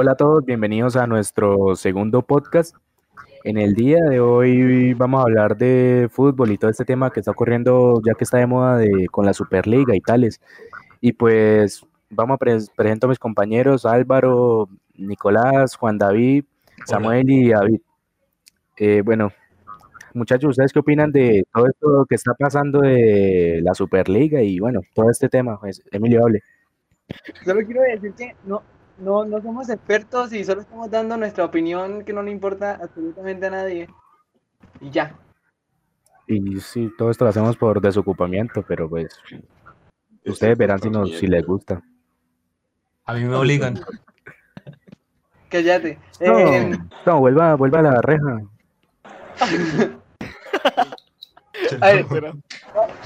Hola 0.00 0.12
a 0.12 0.14
todos, 0.14 0.44
bienvenidos 0.44 0.94
a 0.94 1.08
nuestro 1.08 1.74
segundo 1.74 2.22
podcast. 2.22 2.76
En 3.42 3.58
el 3.58 3.74
día 3.74 3.98
de 4.04 4.20
hoy 4.20 4.94
vamos 4.94 5.18
a 5.18 5.22
hablar 5.24 5.56
de 5.56 6.08
fútbol 6.08 6.52
y 6.52 6.56
todo 6.56 6.70
este 6.70 6.84
tema 6.84 7.10
que 7.10 7.18
está 7.18 7.32
ocurriendo 7.32 8.00
ya 8.06 8.14
que 8.14 8.22
está 8.22 8.38
de 8.38 8.46
moda 8.46 8.76
de, 8.76 9.08
con 9.10 9.26
la 9.26 9.32
Superliga 9.32 9.96
y 9.96 10.00
tales. 10.00 10.40
Y 11.00 11.14
pues 11.14 11.84
vamos 12.10 12.36
a 12.36 12.38
presentar 12.38 12.76
presento 12.76 13.06
a 13.06 13.08
mis 13.08 13.18
compañeros 13.18 13.84
Álvaro, 13.84 14.68
Nicolás, 14.94 15.74
Juan 15.74 15.98
David, 15.98 16.44
Samuel 16.86 17.28
y 17.28 17.48
David. 17.48 17.80
Eh, 18.76 19.02
bueno, 19.04 19.32
muchachos, 20.14 20.50
¿ustedes 20.50 20.72
qué 20.72 20.78
opinan 20.78 21.10
de 21.10 21.44
todo 21.52 21.66
esto 21.66 22.06
que 22.08 22.14
está 22.14 22.34
pasando 22.34 22.82
de 22.82 23.58
la 23.64 23.74
Superliga 23.74 24.40
y 24.42 24.60
bueno, 24.60 24.80
todo 24.94 25.10
este 25.10 25.28
tema? 25.28 25.58
Pues, 25.58 25.82
Emilio, 25.90 26.22
hable. 26.22 26.44
Solo 27.44 27.66
quiero 27.66 27.82
decir 27.82 28.12
que 28.12 28.36
no, 28.44 28.62
no, 28.98 29.24
no 29.24 29.40
somos 29.40 29.68
expertos 29.68 30.32
y 30.32 30.44
solo 30.44 30.62
estamos 30.62 30.90
dando 30.90 31.16
nuestra 31.16 31.44
opinión 31.44 32.04
que 32.04 32.12
no 32.12 32.22
le 32.22 32.30
importa 32.30 32.78
absolutamente 32.82 33.46
a 33.46 33.50
nadie. 33.50 33.88
Y 34.80 34.90
ya. 34.90 35.16
Y 36.26 36.60
sí, 36.60 36.92
todo 36.98 37.10
esto 37.10 37.24
lo 37.24 37.30
hacemos 37.30 37.56
por 37.56 37.80
desocupamiento, 37.80 38.62
pero 38.62 38.88
pues 38.88 39.08
ustedes 40.24 40.58
verán 40.58 40.80
si, 40.80 40.90
nos, 40.90 41.16
si 41.16 41.26
les 41.26 41.44
gusta. 41.46 41.82
A 43.06 43.14
mí 43.14 43.24
me 43.24 43.34
obligan. 43.34 43.80
Cállate. 45.48 45.98
No, 46.20 46.38
Eh, 46.38 46.78
no 47.06 47.20
vuelva, 47.20 47.54
vuelva 47.54 47.78
a 47.78 47.82
la 47.82 48.02
reja. 48.02 48.42
a 51.80 51.86
ver, 51.86 52.06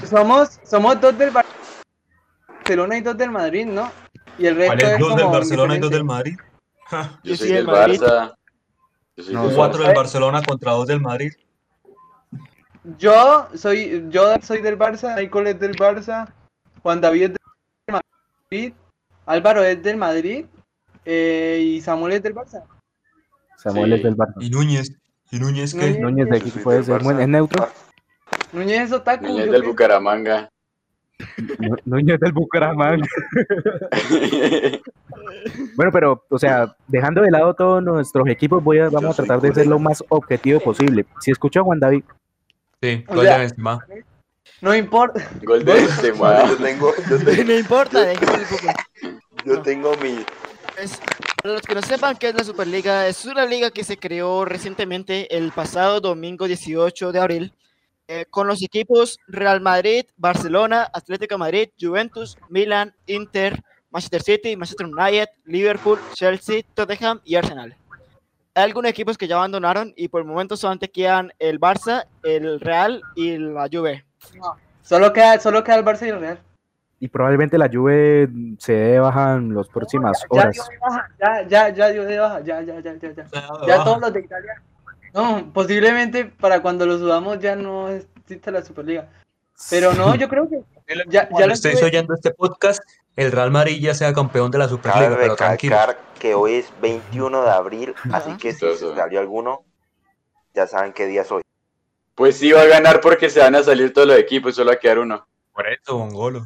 somos, 0.03 0.59
somos 0.63 0.99
dos 0.99 1.17
del 1.17 1.31
Barcelona 1.31 2.97
y 2.97 3.01
dos 3.01 3.17
del 3.17 3.31
Madrid, 3.31 3.65
¿no? 3.67 3.89
Y 4.37 4.45
el 4.47 4.55
resto 4.55 4.75
¿Cuál 4.75 4.81
es 4.81 4.91
es 4.93 4.99
dos 4.99 5.15
del 5.15 5.27
Barcelona 5.27 5.75
y 5.75 5.79
dos 5.79 5.91
del 5.91 6.03
Madrid? 6.03 6.37
Ja, 6.85 7.19
Yo 7.23 7.31
Yo 7.31 7.37
soy 7.37 7.47
del 7.49 7.67
Barça. 7.67 8.33
Yo 9.15 9.23
soy 9.23 9.33
No, 9.33 9.47
del 9.47 9.55
Cuatro 9.55 9.79
Barça. 9.81 9.87
del 9.87 9.95
Barcelona 9.95 10.41
contra 10.43 10.71
dos 10.71 10.87
del 10.87 11.01
Madrid. 11.01 11.31
Yo 12.97 13.47
soy, 13.55 14.05
yo 14.09 14.35
soy 14.41 14.61
del 14.61 14.77
Barça, 14.77 15.15
Michael 15.15 15.47
es 15.47 15.59
del 15.59 15.75
Barça, 15.75 16.27
Juan 16.81 16.99
David 16.99 17.23
es 17.23 17.29
del 17.31 18.01
Madrid, 18.51 18.73
Álvaro 19.25 19.63
es 19.63 19.81
del 19.81 19.95
Madrid 19.97 20.45
eh, 21.05 21.59
y 21.63 21.81
Samuel 21.81 22.13
es 22.13 22.23
del 22.23 22.35
Barça. 22.35 22.63
Samuel 23.57 23.91
Sí. 23.91 23.95
es 23.95 24.03
del 24.03 24.17
Barça. 24.17 24.33
Y 24.41 24.49
Núñez. 24.49 24.91
¿Y 25.31 25.39
Núñez 25.39 25.73
qué? 25.73 25.79
Núñez. 25.91 25.99
Núñez 26.01 26.29
de 26.29 26.37
aquí 26.37 26.49
puede 26.59 26.83
ser, 26.83 27.01
Barça. 27.01 27.21
¿es 27.21 27.27
neutro? 27.27 27.69
Núñez 28.51 28.81
es 28.81 28.91
otaku. 28.91 29.25
Niñez 29.27 29.45
¿yo 29.45 29.51
del? 29.53 29.63
Bucaramanga. 29.63 30.49
Nú- 31.59 31.77
Núñez 31.85 32.19
del 32.19 32.31
Bucaramanga. 32.33 33.07
Bueno, 35.75 35.91
pero, 35.91 36.23
o 36.29 36.37
sea, 36.39 36.75
dejando 36.87 37.21
de 37.21 37.31
lado 37.31 37.53
todos 37.53 37.81
nuestros 37.83 38.27
equipos, 38.27 38.63
voy 38.63 38.79
a, 38.79 38.89
vamos 38.89 39.17
a 39.19 39.23
tratar 39.23 39.41
de 39.41 39.53
ser 39.53 39.67
lo 39.67 39.79
más 39.79 40.03
objetivo 40.09 40.59
posible. 40.59 41.05
Si 41.19 41.31
escucho 41.31 41.61
a 41.61 41.63
Juan 41.63 41.79
David, 41.79 42.03
Sí, 42.81 43.03
O 43.07 43.15
gol 43.15 43.23
sea- 43.25 43.33
de 43.35 43.39
Benzema. 43.39 43.85
No 44.61 44.75
importa. 44.75 45.29
Gol 45.43 45.63
de 45.63 45.73
Benzema. 45.73 46.45
Yo 46.47 46.57
tengo, 46.57 46.91
yo 47.09 47.17
tengo, 47.23 47.43
No 47.45 47.53
importa, 47.59 48.05
fútbol. 48.15 48.73
yo 49.45 49.61
tengo 49.61 49.95
mi. 49.97 50.25
Es- 50.77 50.99
para 51.41 51.53
los 51.55 51.61
que 51.61 51.75
no 51.75 51.81
sepan 51.81 52.17
qué 52.17 52.29
es 52.29 52.35
la 52.35 52.43
Superliga, 52.43 53.07
es 53.07 53.23
una 53.25 53.45
liga 53.45 53.71
que 53.71 53.83
se 53.85 53.97
creó 53.97 54.43
recientemente 54.45 55.35
el 55.35 55.51
pasado 55.51 56.01
domingo 56.01 56.45
18 56.47 57.11
de 57.13 57.19
abril 57.19 57.53
eh, 58.13 58.25
con 58.29 58.45
los 58.47 58.61
equipos 58.61 59.17
Real 59.27 59.59
Madrid, 59.61 60.05
Barcelona, 60.17 60.87
Atlético 60.93 61.33
de 61.35 61.39
Madrid, 61.39 61.69
Juventus, 61.79 62.37
Milan, 62.49 62.93
Inter, 63.07 63.59
Manchester 63.89 64.21
City, 64.21 64.55
Manchester 64.55 64.87
United, 64.87 65.29
Liverpool, 65.45 65.99
Chelsea, 66.13 66.61
Tottenham 66.75 67.19
y 67.23 67.35
Arsenal. 67.35 67.75
Hay 68.55 68.63
algunos 68.65 68.91
equipos 68.91 69.17
que 69.17 69.27
ya 69.27 69.35
abandonaron 69.37 69.93
y 69.95 70.07
por 70.09 70.21
el 70.21 70.27
momento 70.27 70.55
solamente 70.55 70.91
quedan 70.91 71.31
el 71.39 71.59
Barça, 71.59 72.05
el 72.21 72.59
Real 72.59 73.01
y 73.15 73.37
la 73.37 73.67
Juve. 73.71 74.05
Solo 74.83 75.11
queda, 75.11 75.39
solo 75.39 75.63
queda 75.63 75.77
el 75.77 75.85
Barça 75.85 76.05
y 76.05 76.09
el 76.09 76.19
Real. 76.19 76.39
y 76.99 77.07
probablemente 77.07 77.57
la 77.57 77.67
Juve 77.67 78.29
se 78.59 78.73
dé 78.73 78.99
baja 78.99 79.33
en 79.35 79.53
las 79.55 79.67
próximas 79.69 80.21
Ya 80.21 80.27
horas. 80.29 80.53
dio 80.55 80.63
de 80.69 80.77
baja, 80.79 81.09
ya, 81.19 81.47
ya, 81.47 81.69
ya 81.69 81.87
dio 81.89 82.03
de 82.05 82.19
baja, 82.19 82.39
ya, 82.41 82.61
ya, 82.61 82.79
ya, 82.79 82.93
ya, 82.95 83.11
ya. 83.11 83.25
Ya 83.67 83.83
todos 83.83 83.99
los 84.01 84.13
de 84.13 84.19
Italia. 84.21 84.61
No, 85.13 85.51
posiblemente 85.53 86.25
para 86.25 86.61
cuando 86.61 86.85
lo 86.85 86.97
subamos 86.97 87.39
ya 87.39 87.55
no 87.55 87.89
existe 87.89 88.51
la 88.51 88.63
Superliga. 88.63 89.09
Pero 89.69 89.93
no, 89.93 90.15
yo 90.15 90.27
creo 90.27 90.49
que 90.49 90.63
ya, 90.87 91.03
ya 91.07 91.29
Cuando 91.29 91.47
lo 91.47 91.53
estéis 91.53 91.75
estuve- 91.75 91.89
oyendo 91.89 92.13
este 92.15 92.31
podcast, 92.31 92.81
el 93.15 93.31
Real 93.31 93.51
Madrid 93.51 93.79
ya 93.79 93.93
sea 93.93 94.11
campeón 94.13 94.49
de 94.51 94.57
la 94.57 94.67
Superliga, 94.67 95.09
Cabe 95.09 95.15
pero 95.21 95.35
tranquilo. 95.35 95.75
recalcar 95.75 96.03
que 96.19 96.33
hoy 96.33 96.53
es 96.55 96.73
21 96.81 97.43
de 97.43 97.49
abril, 97.51 97.93
así 98.11 98.35
que 98.37 98.53
si 98.53 98.59
se 98.75 98.95
salió 98.95 99.19
alguno, 99.19 99.61
ya 100.55 100.65
saben 100.67 100.91
qué 100.93 101.05
día 101.05 101.23
soy. 101.23 101.43
Pues 102.15 102.37
sí 102.37 102.51
va 102.51 102.61
a 102.61 102.65
ganar 102.65 102.99
porque 103.01 103.29
se 103.29 103.39
van 103.39 103.55
a 103.55 103.63
salir 103.63 103.93
todos 103.93 104.07
los 104.07 104.17
equipos, 104.17 104.55
solo 104.55 104.69
va 104.71 104.75
a 104.75 104.79
quedar 104.79 104.99
uno. 104.99 105.25
Por 105.53 105.67
eso, 105.67 105.97
Bongolo. 105.97 106.43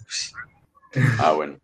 Ah, 1.19 1.31
bueno. 1.33 1.57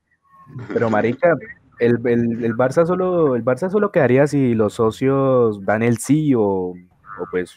Pero 0.70 0.90
marica, 0.90 1.36
el, 1.80 2.00
el, 2.06 2.44
el 2.46 2.56
Barça 2.56 2.86
solo, 2.86 3.36
el 3.36 3.44
Barça 3.44 3.70
solo 3.70 3.92
quedaría 3.92 4.28
si 4.28 4.54
los 4.56 4.74
socios 4.74 5.64
dan 5.66 5.84
el 5.84 5.98
sí 5.98 6.34
o, 6.36 6.74
o 7.20 7.26
pues 7.30 7.56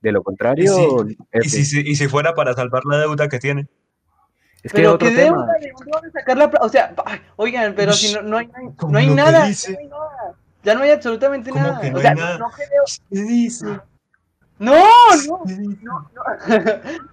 de 0.00 0.12
lo 0.12 0.22
contrario. 0.22 0.64
Y 1.32 1.48
si, 1.48 1.64
si- 1.64 1.80
y 1.80 1.94
si 1.94 2.08
fuera 2.08 2.34
para 2.34 2.54
salvar 2.54 2.82
la 2.84 2.98
deuda 2.98 3.28
que 3.28 3.38
tiene. 3.38 3.68
es 4.62 4.72
que 4.72 4.78
Pero 4.78 4.94
otro 4.94 5.08
tema. 5.08 5.16
deuda, 5.46 5.52
¿de 5.60 5.72
dónde 5.72 5.92
van 5.92 6.06
a 6.06 6.10
sacar 6.10 6.36
la 6.38 6.50
plata? 6.50 6.66
O 6.66 6.68
sea, 6.68 6.94
ay, 7.06 7.20
oigan, 7.36 7.74
pero 7.74 7.92
si 7.92 8.14
no, 8.14 8.22
no 8.22 8.36
hay, 8.38 8.48
no 8.88 8.98
hay 8.98 9.06
nada, 9.08 9.46
dice. 9.46 9.72
no 9.72 9.78
hay 9.78 9.86
nada. 9.88 10.34
Ya 10.64 10.74
no 10.74 10.82
hay 10.82 10.90
absolutamente 10.90 11.50
¿Cómo 11.50 11.64
nada. 11.64 11.80
que 11.80 11.90
no 11.90 11.98
o 11.98 12.00
sea, 12.00 12.10
hay 12.10 12.16
nada? 12.16 12.38
no 12.38 12.50
creo. 12.50 12.84
¿Qué 13.10 13.20
dice? 13.22 13.66
No, 13.66 13.80
no, 14.74 14.74
no, 15.26 15.42
no, 15.82 16.10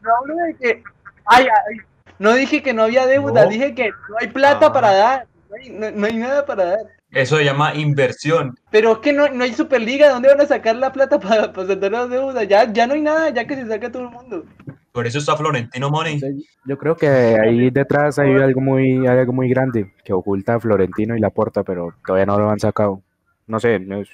no 0.01 0.15
hablo 0.19 0.35
de 0.45 0.55
que. 0.59 0.83
Ay, 1.25 1.45
ay, 1.45 1.77
no 2.19 2.33
dije 2.33 2.61
que 2.61 2.73
no 2.73 2.83
había 2.83 3.05
deuda, 3.07 3.43
No. 3.45 3.49
dije 3.49 3.73
que 3.73 3.89
no 3.89 4.17
hay 4.19 4.27
plata 4.27 4.67
Ah. 4.67 4.73
para 4.73 4.93
dar. 4.93 5.27
No 5.49 5.55
hay, 5.55 5.69
no- 5.71 5.91
no 5.91 6.05
hay 6.07 6.17
nada 6.17 6.45
para 6.45 6.65
dar. 6.65 6.79
Eso 7.11 7.37
se 7.37 7.43
llama 7.43 7.73
inversión. 7.73 8.55
Pero 8.69 8.93
es 8.93 8.97
que 8.99 9.13
no, 9.13 9.27
no 9.29 9.43
hay 9.43 9.53
Superliga, 9.53 10.07
¿de 10.07 10.13
¿dónde 10.13 10.29
van 10.29 10.41
a 10.41 10.45
sacar 10.45 10.75
la 10.75 10.91
plata 10.91 11.19
para, 11.19 11.51
para 11.51 11.67
saldar 11.67 11.91
las 11.91 12.09
deudas? 12.09 12.47
Ya, 12.47 12.71
ya 12.71 12.85
no 12.85 12.93
hay 12.93 13.01
nada, 13.01 13.29
ya 13.29 13.45
que 13.45 13.55
se 13.55 13.67
saca 13.67 13.91
todo 13.91 14.03
el 14.03 14.09
mundo. 14.09 14.45
Por 14.91 15.07
eso 15.07 15.19
está 15.19 15.35
Florentino 15.35 15.89
Money. 15.89 16.19
Yo 16.65 16.77
creo 16.77 16.95
que 16.95 17.07
ahí 17.07 17.69
detrás 17.69 18.19
hay 18.19 18.33
algo 18.33 18.61
muy, 18.61 19.07
hay 19.07 19.19
algo 19.19 19.33
muy 19.33 19.49
grande 19.49 19.93
que 20.03 20.13
oculta 20.13 20.55
a 20.55 20.59
Florentino 20.59 21.15
y 21.15 21.19
Laporta, 21.19 21.63
pero 21.63 21.93
todavía 22.05 22.25
no 22.25 22.39
lo 22.39 22.49
han 22.49 22.59
sacado. 22.59 23.01
No 23.47 23.59
sé, 23.59 23.79
no 23.79 24.01
es 24.01 24.09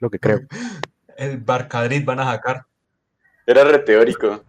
lo 0.00 0.10
que 0.10 0.18
creo. 0.18 0.40
El 1.16 1.38
Barcadrid 1.38 2.04
van 2.04 2.20
a 2.20 2.24
sacar. 2.24 2.64
Era 3.46 3.64
re 3.64 3.78
teórico. 3.80 4.44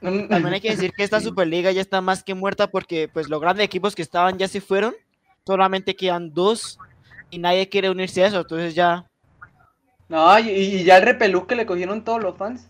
También 0.00 0.54
hay 0.54 0.60
que 0.60 0.70
decir 0.70 0.92
que 0.96 1.04
esta 1.04 1.20
Superliga 1.20 1.70
ya 1.70 1.80
está 1.80 2.00
más 2.00 2.24
que 2.24 2.34
muerta 2.34 2.68
porque 2.68 3.08
pues 3.12 3.28
los 3.28 3.40
grandes 3.40 3.64
equipos 3.64 3.94
que 3.94 4.02
estaban 4.02 4.36
ya 4.38 4.48
se 4.48 4.60
fueron, 4.60 4.94
solamente 5.46 5.94
quedan 5.96 6.32
dos 6.32 6.78
y 7.30 7.38
nadie 7.38 7.68
quiere 7.68 7.90
unirse 7.90 8.22
a 8.24 8.28
eso, 8.28 8.40
entonces 8.40 8.74
ya 8.74 9.06
No, 10.08 10.38
y, 10.38 10.48
y 10.50 10.84
ya 10.84 10.98
el 10.98 11.04
repelús 11.04 11.46
que 11.46 11.56
le 11.56 11.66
cogieron 11.66 12.04
todos 12.04 12.22
los 12.22 12.36
fans. 12.36 12.68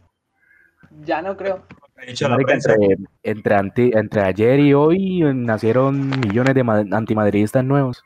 Ya 1.04 1.22
no 1.22 1.36
creo. 1.36 1.64
Entre, 1.96 2.74
entre, 3.22 3.98
entre 3.98 4.20
ayer 4.22 4.60
y 4.60 4.74
hoy 4.74 5.22
nacieron 5.34 6.10
millones 6.20 6.54
de 6.54 6.62
ma- 6.64 6.84
antimadridistas 6.90 7.64
nuevos. 7.64 8.02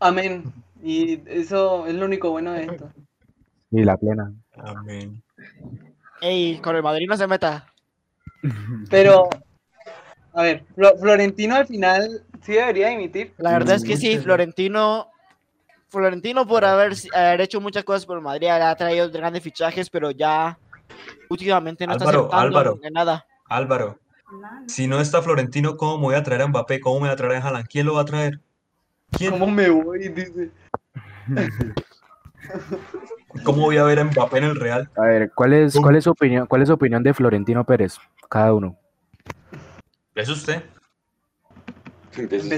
Amén. 0.00 0.52
Y 0.82 1.20
eso 1.28 1.86
es 1.86 1.94
lo 1.94 2.06
único 2.06 2.30
bueno 2.30 2.52
de 2.52 2.62
esto. 2.64 2.90
Y 3.70 3.84
la 3.84 3.96
plena. 3.96 4.32
Amén. 4.56 5.22
Ey, 6.20 6.58
con 6.58 6.76
el 6.76 6.82
Madrid 6.82 7.06
no 7.08 7.16
se 7.16 7.26
meta. 7.26 7.66
Pero, 8.90 9.28
a 10.32 10.42
ver, 10.42 10.64
Flo- 10.76 10.98
Florentino 10.98 11.54
al 11.56 11.66
final 11.66 12.24
sí 12.42 12.52
debería 12.52 12.88
dimitir. 12.88 13.34
La 13.38 13.52
verdad 13.52 13.76
es 13.76 13.84
que 13.84 13.96
sí, 13.96 14.18
Florentino 14.18 15.08
Florentino 15.92 16.46
por 16.46 16.64
haber, 16.64 16.94
haber 17.14 17.42
hecho 17.42 17.60
muchas 17.60 17.84
cosas 17.84 18.06
por 18.06 18.18
Madrid, 18.22 18.48
ha 18.48 18.74
traído 18.74 19.10
grandes 19.10 19.42
fichajes, 19.42 19.90
pero 19.90 20.10
ya 20.10 20.58
últimamente 21.28 21.86
no 21.86 21.92
Álvaro, 21.92 22.24
está 22.24 22.40
Álvaro. 22.40 22.80
en 22.82 22.94
nada. 22.94 23.26
Álvaro, 23.46 23.98
si 24.66 24.86
no 24.86 25.00
está 25.00 25.20
Florentino, 25.20 25.76
¿cómo 25.76 25.98
me 25.98 26.04
voy 26.04 26.14
a 26.14 26.22
traer 26.22 26.40
a 26.40 26.46
Mbappé? 26.46 26.80
¿Cómo 26.80 26.94
me 26.94 27.08
voy 27.08 27.10
a 27.10 27.16
traer 27.16 27.42
a 27.42 27.46
Haaland? 27.46 27.66
¿Quién 27.66 27.84
lo 27.84 27.94
va 27.94 28.00
a 28.00 28.04
traer? 28.06 28.40
¿Quién? 29.10 29.32
¿Cómo 29.32 29.48
me 29.48 29.68
voy? 29.68 30.08
Dice. 30.08 30.50
¿Cómo 33.44 33.62
voy 33.62 33.76
a 33.76 33.84
ver 33.84 33.98
a 33.98 34.04
Mbappé 34.04 34.38
en 34.38 34.44
el 34.44 34.56
Real? 34.56 34.90
A 34.96 35.02
ver, 35.02 35.30
¿cuál 35.34 35.52
es, 35.52 35.76
cuál 35.76 35.96
es 35.96 36.04
su 36.04 36.10
opinión, 36.10 36.46
cuál 36.46 36.62
es 36.62 36.68
su 36.68 36.74
opinión 36.74 37.02
de 37.02 37.12
Florentino 37.12 37.64
Pérez? 37.64 37.98
Cada 38.30 38.54
uno. 38.54 38.78
¿Es 40.14 40.30
usted? 40.30 40.64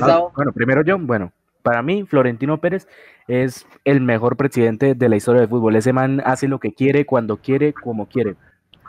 Ah, 0.03 0.29
bueno, 0.35 0.53
primero 0.53 0.83
yo, 0.83 0.99
bueno, 0.99 1.33
para 1.62 1.83
mí 1.83 2.05
Florentino 2.05 2.61
Pérez 2.61 2.87
es 3.29 3.67
el 3.85 4.01
mejor 4.01 4.37
presidente 4.37 4.95
de 4.95 5.09
la 5.09 5.17
historia 5.17 5.41
del 5.41 5.51
fútbol. 5.51 5.77
Ese 5.77 5.93
man 5.93 6.23
hace 6.25 6.49
lo 6.49 6.59
que 6.59 6.73
quiere, 6.73 7.06
cuando 7.06 7.39
quiere, 7.39 7.73
como 7.73 8.06
quiere. 8.06 8.37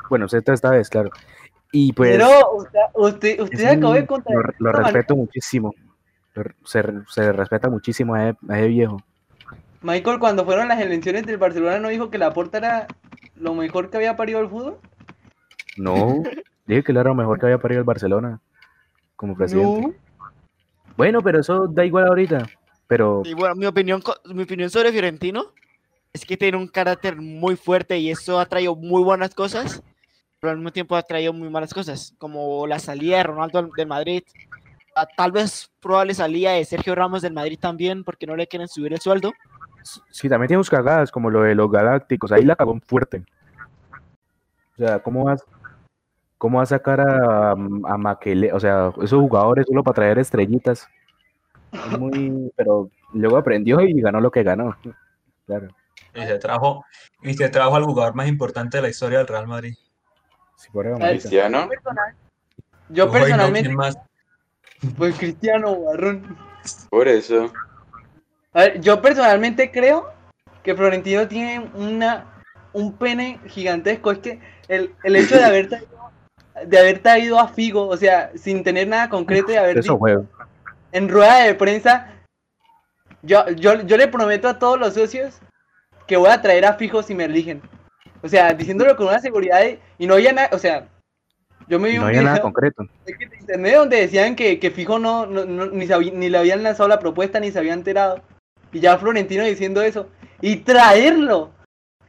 Bueno, 0.09 0.25
esta, 0.25 0.53
esta 0.53 0.71
vez, 0.71 0.89
claro. 0.89 1.09
Y 1.71 1.94
pues 1.94 2.12
Pero 2.17 2.29
usted, 2.56 2.79
usted, 2.94 3.39
usted 3.39 3.65
acabó 3.65 3.94
de 3.94 4.06
contar. 4.06 4.35
lo, 4.35 4.53
lo 4.59 4.71
respeto 4.71 5.15
muchísimo. 5.15 5.73
Se, 6.65 6.83
se 7.07 7.31
respeta 7.31 7.69
muchísimo 7.69 8.13
a 8.13 8.29
ese, 8.29 8.38
a 8.50 8.59
ese 8.59 8.67
viejo. 8.67 9.01
Michael, 9.81 10.19
cuando 10.19 10.45
fueron 10.45 10.67
las 10.67 10.81
elecciones 10.81 11.25
del 11.25 11.38
Barcelona, 11.38 11.79
¿no 11.79 11.89
dijo 11.89 12.09
que 12.09 12.17
la 12.17 12.33
Porta 12.33 12.57
era 12.57 12.88
lo 13.35 13.53
mejor 13.53 13.89
que 13.89 13.97
había 13.97 14.15
parido 14.15 14.39
el 14.39 14.50
fútbol? 14.50 14.77
No, 15.77 16.23
dije 16.65 16.83
que 16.83 16.91
él 16.91 16.97
era 16.97 17.09
lo 17.09 17.15
mejor 17.15 17.39
que 17.39 17.45
había 17.45 17.57
parido 17.57 17.79
el 17.79 17.85
Barcelona 17.85 18.41
como 19.15 19.35
presidente. 19.35 19.88
No. 19.88 20.04
Bueno, 20.97 21.21
pero 21.21 21.39
eso 21.39 21.68
da 21.68 21.86
igual 21.86 22.07
ahorita. 22.07 22.45
Pero 22.88 23.24
Y 23.25 23.33
bueno, 23.33 23.56
mi 23.56 23.65
opinión, 23.65 24.01
mi 24.25 24.44
opinión 24.44 24.69
sobre 24.69 24.92
Fiorentino 24.92 25.45
es 26.13 26.25
que 26.25 26.38
tiene 26.38 26.57
un 26.57 26.68
carácter 26.68 27.15
muy 27.18 27.56
fuerte 27.56 27.97
y 27.97 28.09
eso 28.12 28.39
ha 28.39 28.45
traído 28.45 28.75
muy 28.75 29.03
buenas 29.03 29.33
cosas, 29.36 29.81
pero 30.39 30.51
al 30.51 30.57
mismo 30.57 30.71
tiempo 30.71 30.95
ha 30.95 31.01
traído 31.01 31.33
muy 31.33 31.50
malas 31.50 31.74
cosas, 31.74 32.13
como 32.18 32.65
la 32.68 32.80
salida 32.80 33.18
de 33.18 33.24
Ronaldo 33.24 33.69
del- 33.75 33.88
Madrid, 33.88 34.24
a 34.95 35.06
tal 35.06 35.31
vez 35.33 35.69
probable 35.81 36.13
salida 36.13 36.51
de 36.53 36.63
Sergio 36.63 36.95
Ramos 36.95 37.21
del 37.21 37.33
Madrid 37.33 37.59
también, 37.59 38.03
porque 38.06 38.27
no 38.27 38.36
le 38.38 38.48
quieren 38.48 38.68
subir 38.69 38.94
el 38.94 39.01
sueldo. 39.01 39.33
sí, 40.09 40.30
también 40.30 40.48
tiene 40.48 40.62
sus 40.62 40.69
cagadas, 40.69 41.12
como 41.12 41.30
lo 41.30 41.41
de 41.41 41.53
los 41.56 41.69
galácticos. 41.69 42.31
Ahí 42.31 42.45
la 42.45 42.56
cagó 42.56 42.80
fuerte. 42.88 43.24
O 44.75 44.77
sea, 44.77 45.00
¿cómo 45.00 45.25
vas, 45.25 45.44
cómo 46.37 46.57
va 46.57 46.63
a 46.63 46.67
sacar 46.67 47.01
a, 47.01 47.51
a 47.51 47.97
Maquele? 47.97 48.53
O 48.53 48.59
sea, 48.59 48.91
esos 49.01 49.19
jugadores 49.19 49.65
solo 49.67 49.83
para 49.83 49.95
traer 49.95 50.19
estrellitas. 50.19 50.87
Es 51.71 51.99
muy, 51.99 52.51
pero 52.55 52.89
luego 53.13 53.37
aprendió 53.37 53.81
y 53.81 54.01
ganó 54.01 54.19
lo 54.21 54.31
que 54.31 54.43
ganó. 54.43 54.75
Claro. 55.45 55.67
Y 56.15 56.25
se 56.25 56.39
trajo, 56.39 56.83
y 57.21 57.35
se 57.35 57.49
trajo 57.49 57.75
al 57.75 57.83
jugador 57.83 58.15
más 58.15 58.27
importante 58.27 58.77
de 58.77 58.81
la 58.81 58.89
historia 58.89 59.19
del 59.19 59.27
Real 59.27 59.45
Madrid. 59.45 59.75
Marica. 60.73 61.07
Cristiano. 61.09 61.69
Yo 62.89 63.05
no, 63.05 63.11
personalmente, 63.11 63.75
pues 64.97 65.17
Cristiano 65.17 65.83
Barrón. 65.83 66.38
Por 66.89 67.07
eso. 67.07 67.51
A 68.53 68.61
ver, 68.61 68.81
yo 68.81 69.01
personalmente 69.01 69.71
creo 69.71 70.11
que 70.63 70.75
Florentino 70.75 71.27
tiene 71.27 71.69
una 71.75 72.41
un 72.73 72.97
pene 72.97 73.39
gigantesco. 73.47 74.11
Es 74.11 74.19
que 74.19 74.39
el, 74.67 74.93
el 75.03 75.15
hecho 75.15 75.35
de 75.35 75.43
haber 75.43 75.69
traído, 75.69 75.88
de 76.65 76.79
haber 76.79 76.99
traído 76.99 77.39
a 77.39 77.47
Figo, 77.47 77.87
o 77.87 77.97
sea, 77.97 78.31
sin 78.35 78.63
tener 78.63 78.87
nada 78.87 79.09
concreto 79.09 79.51
y 79.51 79.55
haber 79.55 79.77
Eso 79.79 79.93
dicho 79.99 80.27
en 80.91 81.09
rueda 81.09 81.39
de 81.43 81.55
prensa, 81.55 82.07
yo, 83.21 83.49
yo, 83.51 83.81
yo 83.81 83.97
le 83.97 84.07
prometo 84.07 84.47
a 84.47 84.57
todos 84.59 84.79
los 84.79 84.93
socios 84.93 85.39
que 86.07 86.15
voy 86.17 86.29
a 86.29 86.41
traer 86.41 86.65
a 86.65 86.73
Figo 86.75 87.03
si 87.03 87.13
me 87.15 87.25
eligen. 87.25 87.61
O 88.21 88.29
sea, 88.29 88.53
diciéndolo 88.53 88.95
con 88.95 89.07
una 89.07 89.19
seguridad 89.19 89.59
de- 89.61 89.79
y 89.97 90.07
no 90.07 90.13
había 90.13 90.31
nada, 90.31 90.49
o 90.53 90.57
sea, 90.59 90.87
yo 91.67 91.79
me 91.79 91.89
vi 91.89 91.95
No 91.95 92.03
un 92.03 92.07
había 92.09 92.21
nada 92.21 92.35
video- 92.35 92.43
concreto. 92.43 92.87
de 93.05 93.13
internet 93.39 93.75
donde 93.75 94.01
decían 94.01 94.35
que, 94.35 94.59
que 94.59 94.71
Fijo 94.71 94.99
no, 94.99 95.25
no- 95.25 95.45
no- 95.45 95.65
ni, 95.67 95.85
ni 96.11 96.29
le 96.29 96.37
habían 96.37 96.63
lanzado 96.63 96.87
la 96.87 96.99
propuesta 96.99 97.39
ni 97.39 97.51
se 97.51 97.59
había 97.59 97.73
enterado. 97.73 98.21
Y 98.71 98.79
ya 98.79 98.97
Florentino 98.97 99.43
diciendo 99.43 99.81
eso. 99.81 100.07
Y 100.41 100.57
traerlo. 100.57 101.51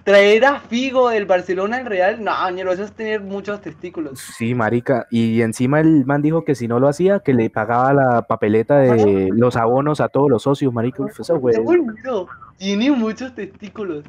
Traer 0.07 0.45
a 0.45 0.61
Figo 0.61 1.09
del 1.09 1.27
Barcelona 1.27 1.79
al 1.79 1.87
Real. 1.87 2.23
No, 2.23 2.49
ñero, 2.53 2.71
eso 2.71 2.85
es 2.85 2.93
tener 2.93 3.23
muchos 3.23 3.61
testículos. 3.61 4.21
Sí, 4.21 4.55
marica. 4.55 5.09
Y 5.11 5.43
encima 5.43 5.81
el 5.81 6.07
man 6.07 6.23
dijo 6.23 6.45
que 6.45 6.55
si 6.55 6.69
no 6.69 6.79
lo 6.79 6.87
hacía, 6.87 7.19
que 7.19 7.35
le 7.35 7.51
pagaba 7.51 7.93
la 7.93 8.23
papeleta 8.23 8.79
de 8.79 9.31
los 9.33 9.57
abonos 9.57 10.01
a 10.01 10.09
todos 10.09 10.31
los 10.31 10.45
socios, 10.45 10.73
marica. 10.73 11.03
Uf, 11.03 11.19
eso 11.19 11.41
ñero, 11.41 12.29
Tiene 12.57 12.93
muchos 12.93 13.35
testículos. 13.35 14.05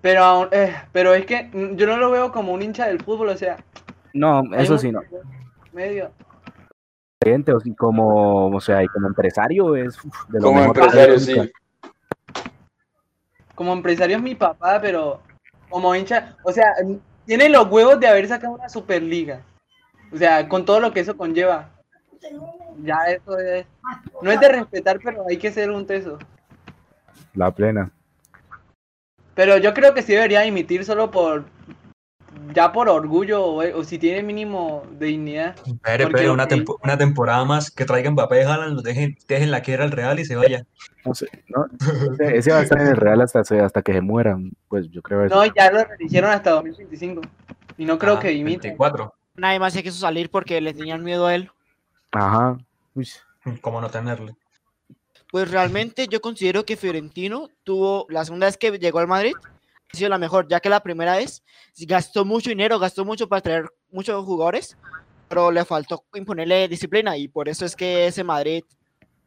Pero, 0.00 0.48
eh, 0.50 0.74
pero 0.90 1.14
es 1.14 1.24
que 1.26 1.44
mm, 1.44 1.76
yo 1.76 1.86
no 1.86 1.96
lo 1.96 2.10
veo 2.10 2.32
como 2.32 2.52
un 2.52 2.62
hincha 2.62 2.88
del 2.88 3.00
fútbol, 3.00 3.28
o 3.28 3.36
sea. 3.36 3.56
No, 4.14 4.42
eso 4.56 4.76
sí, 4.78 4.90
no. 4.90 5.00
Medio. 5.72 6.10
O 7.54 7.60
sí, 7.60 7.72
como, 7.76 8.48
o 8.48 8.60
sea, 8.60 8.82
y 8.82 8.88
como 8.88 9.06
empresario 9.06 9.76
es 9.76 9.96
uf, 10.04 10.28
de 10.28 10.40
lo 10.40 10.48
Como 10.48 10.64
empresario, 10.64 11.14
nunca. 11.14 11.44
sí. 11.44 11.52
Como 13.54 13.72
empresario 13.72 14.16
es 14.16 14.22
mi 14.22 14.34
papá, 14.34 14.80
pero 14.80 15.20
como 15.68 15.94
hincha, 15.94 16.36
o 16.44 16.52
sea, 16.52 16.74
tiene 17.26 17.48
los 17.48 17.68
huevos 17.68 17.98
de 18.00 18.08
haber 18.08 18.28
sacado 18.28 18.54
una 18.54 18.68
Superliga. 18.68 19.42
O 20.12 20.16
sea, 20.16 20.48
con 20.48 20.64
todo 20.64 20.80
lo 20.80 20.92
que 20.92 21.00
eso 21.00 21.16
conlleva. 21.16 21.70
Ya 22.82 22.98
eso 23.08 23.38
es. 23.38 23.66
No 24.22 24.30
es 24.30 24.40
de 24.40 24.48
respetar, 24.48 25.00
pero 25.02 25.24
hay 25.28 25.36
que 25.36 25.52
ser 25.52 25.70
un 25.70 25.86
teso. 25.86 26.18
La 27.34 27.50
plena. 27.50 27.90
Pero 29.34 29.58
yo 29.58 29.74
creo 29.74 29.94
que 29.94 30.02
sí 30.02 30.12
debería 30.12 30.42
dimitir 30.42 30.84
solo 30.84 31.10
por. 31.10 31.44
Ya 32.52 32.72
por 32.72 32.88
orgullo 32.88 33.44
o, 33.44 33.78
o 33.78 33.84
si 33.84 33.98
tiene 33.98 34.22
mínimo 34.22 34.84
de 34.90 35.06
dignidad. 35.06 35.54
Espere, 35.66 36.04
Porque, 36.04 36.16
espere, 36.18 36.30
una, 36.30 36.44
ok. 36.44 36.48
tempo- 36.50 36.80
una 36.82 36.98
temporada 36.98 37.44
más 37.44 37.70
que 37.70 37.84
traigan 37.84 38.12
Mbappé, 38.14 38.44
Haaland, 38.44 38.74
lo 38.76 38.82
dejen, 38.82 39.16
dejen 39.28 39.50
la 39.50 39.62
quiera 39.62 39.84
al 39.84 39.90
Real 39.92 40.18
y 40.20 40.24
se 40.24 40.36
vaya. 40.36 40.66
No 41.04 41.14
sé, 41.14 41.28
¿no? 41.48 41.66
Ese, 42.18 42.50
va 42.52 42.58
a 42.58 42.62
estar 42.62 42.80
en 42.80 42.88
el 42.88 42.96
Real 42.96 43.20
hasta, 43.22 43.40
hasta 43.40 43.82
que 43.82 43.92
se 43.92 44.00
mueran. 44.00 44.52
Pues 44.68 44.90
yo 44.90 45.00
creo 45.02 45.24
eso. 45.24 45.34
No, 45.34 45.44
ya 45.54 45.70
lo 45.70 45.80
eligieron 45.98 46.30
hasta 46.30 46.50
2025. 46.50 47.22
Y 47.78 47.84
no 47.84 47.98
creo 47.98 48.14
Ah, 48.14 48.20
que 48.20 48.28
dimita. 48.28 48.62
24. 48.62 49.14
Nadie 49.36 49.58
más 49.58 49.72
se 49.72 49.82
quiso 49.82 49.98
salir 49.98 50.30
porque 50.30 50.60
le 50.60 50.74
tenían 50.74 51.02
miedo 51.02 51.26
a 51.26 51.34
él. 51.34 51.50
Ajá. 52.12 52.56
Uy, 52.94 53.08
¿Cómo 53.60 53.80
no 53.80 53.90
tenerle? 53.90 54.36
Pues 55.30 55.50
realmente 55.50 56.06
yo 56.06 56.20
considero 56.20 56.64
que 56.64 56.76
Fiorentino 56.76 57.48
tuvo, 57.64 58.06
la 58.08 58.24
segunda 58.24 58.46
vez 58.46 58.56
que 58.56 58.70
llegó 58.78 59.00
al 59.00 59.08
Madrid, 59.08 59.32
sido 59.94 60.10
la 60.10 60.18
mejor, 60.18 60.46
ya 60.48 60.60
que 60.60 60.68
la 60.68 60.80
primera 60.80 61.16
vez 61.16 61.42
gastó 61.86 62.24
mucho 62.24 62.50
dinero, 62.50 62.78
gastó 62.78 63.04
mucho 63.04 63.28
para 63.28 63.42
traer 63.42 63.64
muchos 63.90 64.24
jugadores, 64.24 64.76
pero 65.28 65.50
le 65.50 65.64
faltó 65.64 66.04
imponerle 66.14 66.68
disciplina 66.68 67.16
y 67.16 67.28
por 67.28 67.48
eso 67.48 67.64
es 67.64 67.74
que 67.74 68.06
ese 68.06 68.24
Madrid, 68.24 68.64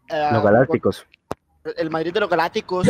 eh, 0.10 0.30
los 0.32 0.44
galácticos. 0.44 1.06
el 1.78 1.90
Madrid 1.90 2.14
de 2.14 2.20
los 2.22 2.30
Galácticos, 2.30 2.88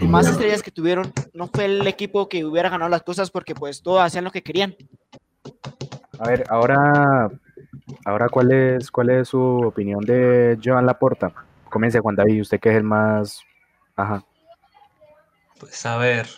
y 0.00 0.06
más 0.06 0.26
estrellas 0.26 0.62
que 0.62 0.70
tuvieron, 0.70 1.12
no 1.32 1.48
fue 1.48 1.66
el 1.66 1.86
equipo 1.86 2.28
que 2.28 2.44
hubiera 2.44 2.68
ganado 2.68 2.90
las 2.90 3.02
cosas 3.02 3.30
porque 3.30 3.54
pues 3.54 3.82
todos 3.82 4.00
hacían 4.00 4.24
lo 4.24 4.30
que 4.30 4.42
querían. 4.42 4.74
A 6.18 6.28
ver, 6.28 6.44
ahora, 6.48 7.30
ahora 8.04 8.28
¿cuál 8.28 8.50
es, 8.50 8.90
cuál 8.90 9.10
es 9.10 9.28
su 9.28 9.40
opinión 9.40 10.00
de 10.04 10.58
Joan 10.62 10.86
Laporta? 10.86 11.32
Comience 11.70 12.00
Juan 12.00 12.16
David, 12.16 12.40
usted 12.40 12.58
que 12.58 12.70
es 12.70 12.76
el 12.76 12.82
más. 12.82 13.40
Ajá. 13.94 14.24
Pues 15.60 15.84
a 15.86 15.96
ver, 15.96 16.28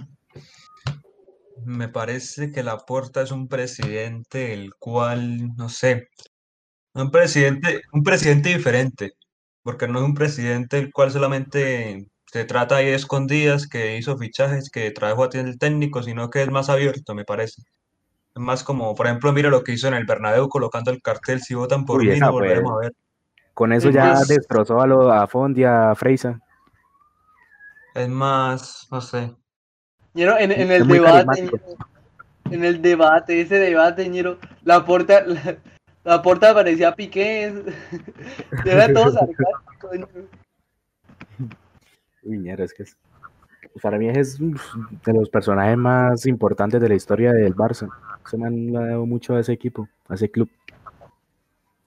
me 1.64 1.88
parece 1.88 2.50
que 2.52 2.62
Laporta 2.62 3.22
es 3.22 3.30
un 3.30 3.48
presidente 3.48 4.52
el 4.54 4.74
cual, 4.74 5.54
no 5.56 5.68
sé, 5.68 6.08
un 6.94 7.10
presidente, 7.10 7.82
un 7.92 8.02
presidente 8.02 8.48
diferente, 8.50 9.12
porque 9.62 9.86
no 9.88 9.98
es 10.00 10.04
un 10.04 10.14
presidente 10.14 10.78
el 10.78 10.92
cual 10.92 11.10
solamente 11.10 12.06
se 12.26 12.44
trata 12.44 12.76
ahí 12.76 12.86
de 12.86 12.94
escondidas, 12.94 13.66
que 13.68 13.96
hizo 13.96 14.16
fichajes, 14.18 14.70
que 14.70 14.90
trajo 14.90 15.24
a 15.24 15.28
el 15.32 15.58
técnico, 15.58 16.02
sino 16.02 16.30
que 16.30 16.42
es 16.42 16.50
más 16.50 16.68
abierto, 16.68 17.14
me 17.14 17.24
parece. 17.24 17.62
Es 18.34 18.40
más 18.40 18.62
como, 18.62 18.94
por 18.94 19.06
ejemplo, 19.06 19.32
mira 19.32 19.50
lo 19.50 19.64
que 19.64 19.72
hizo 19.72 19.88
en 19.88 19.94
el 19.94 20.06
Bernabéu 20.06 20.48
colocando 20.48 20.90
el 20.92 21.02
cartel, 21.02 21.40
si 21.40 21.54
votan 21.54 21.84
por 21.84 22.00
Uy, 22.00 22.08
mí, 22.10 22.18
no 22.20 22.32
volveremos 22.32 22.72
a 22.72 22.76
ver. 22.76 22.92
Con 23.54 23.72
eso 23.72 23.88
Es 23.88 23.94
ya 23.94 24.04
más- 24.04 24.28
destrozó 24.28 24.80
a, 24.80 24.86
lo, 24.86 25.12
a 25.12 25.26
Font 25.26 25.58
y 25.58 25.64
a 25.64 25.94
Freisa. 25.96 26.38
Es 27.94 28.08
más, 28.08 28.86
no 28.90 29.00
sé. 29.00 29.34
Ñero, 30.14 30.38
en, 30.38 30.50
en 30.52 30.70
el 30.72 30.86
debate, 30.88 31.50
en 32.50 32.64
el 32.64 32.82
debate, 32.82 33.40
ese 33.40 33.56
debate, 33.56 34.08
ñero, 34.08 34.38
la 34.64 34.84
porta, 34.84 35.22
la, 35.26 35.56
la 36.04 36.22
porta 36.22 36.52
parecía 36.52 36.94
Piqué, 36.94 37.52
era 38.64 38.92
todo 38.92 39.12
sarcástico, 39.12 39.92
ñero. 39.92 40.08
Uy, 42.22 42.38
ñero, 42.38 42.64
es 42.64 42.74
que 42.74 42.82
es- 42.84 42.96
para 43.80 43.98
mí 43.98 44.08
es 44.08 44.36
de 44.40 45.12
los 45.14 45.28
personajes 45.30 45.76
más 45.76 46.26
importantes 46.26 46.80
de 46.80 46.88
la 46.88 46.96
historia 46.96 47.32
del 47.32 47.54
Barça. 47.54 47.88
Se 48.28 48.36
me 48.36 48.48
han 48.48 48.72
dado 48.72 49.06
mucho 49.06 49.36
a 49.36 49.40
ese 49.40 49.52
equipo, 49.52 49.88
a 50.08 50.14
ese 50.14 50.28
club. 50.28 50.50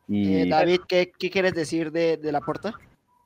Y 0.08 0.44
Eh, 0.44 0.50
David, 0.50 0.80
¿qué, 0.88 1.12
qué 1.20 1.30
quieres 1.30 1.54
decir 1.54 1.92
de, 1.92 2.16
de 2.16 2.32
la 2.32 2.40
puerta? 2.40 2.74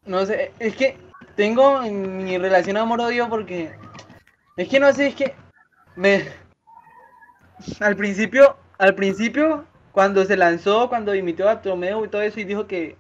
No 0.08 0.26
sé, 0.26 0.54
es 0.58 0.76
que 0.76 0.98
tengo 1.36 1.84
en 1.84 2.18
mi 2.24 2.38
relación 2.40 2.78
amor-odio 2.78 3.30
porque 3.30 3.74
es 4.58 4.68
que 4.68 4.80
no 4.80 4.92
sé, 4.92 5.08
es 5.08 5.16
que 5.16 5.36
me 5.96 6.26
al 7.80 7.96
principio, 7.96 8.58
al 8.78 8.96
principio 8.96 9.66
cuando 9.92 10.26
se 10.26 10.38
lanzó, 10.38 10.90
cuando 10.90 11.12
dimitió 11.12 11.50
a 11.50 11.62
Tomeo 11.62 12.06
y 12.06 12.10
todo 12.10 12.22
eso 12.22 12.40
y 12.40 12.44
dijo 12.44 12.68
que 12.68 12.98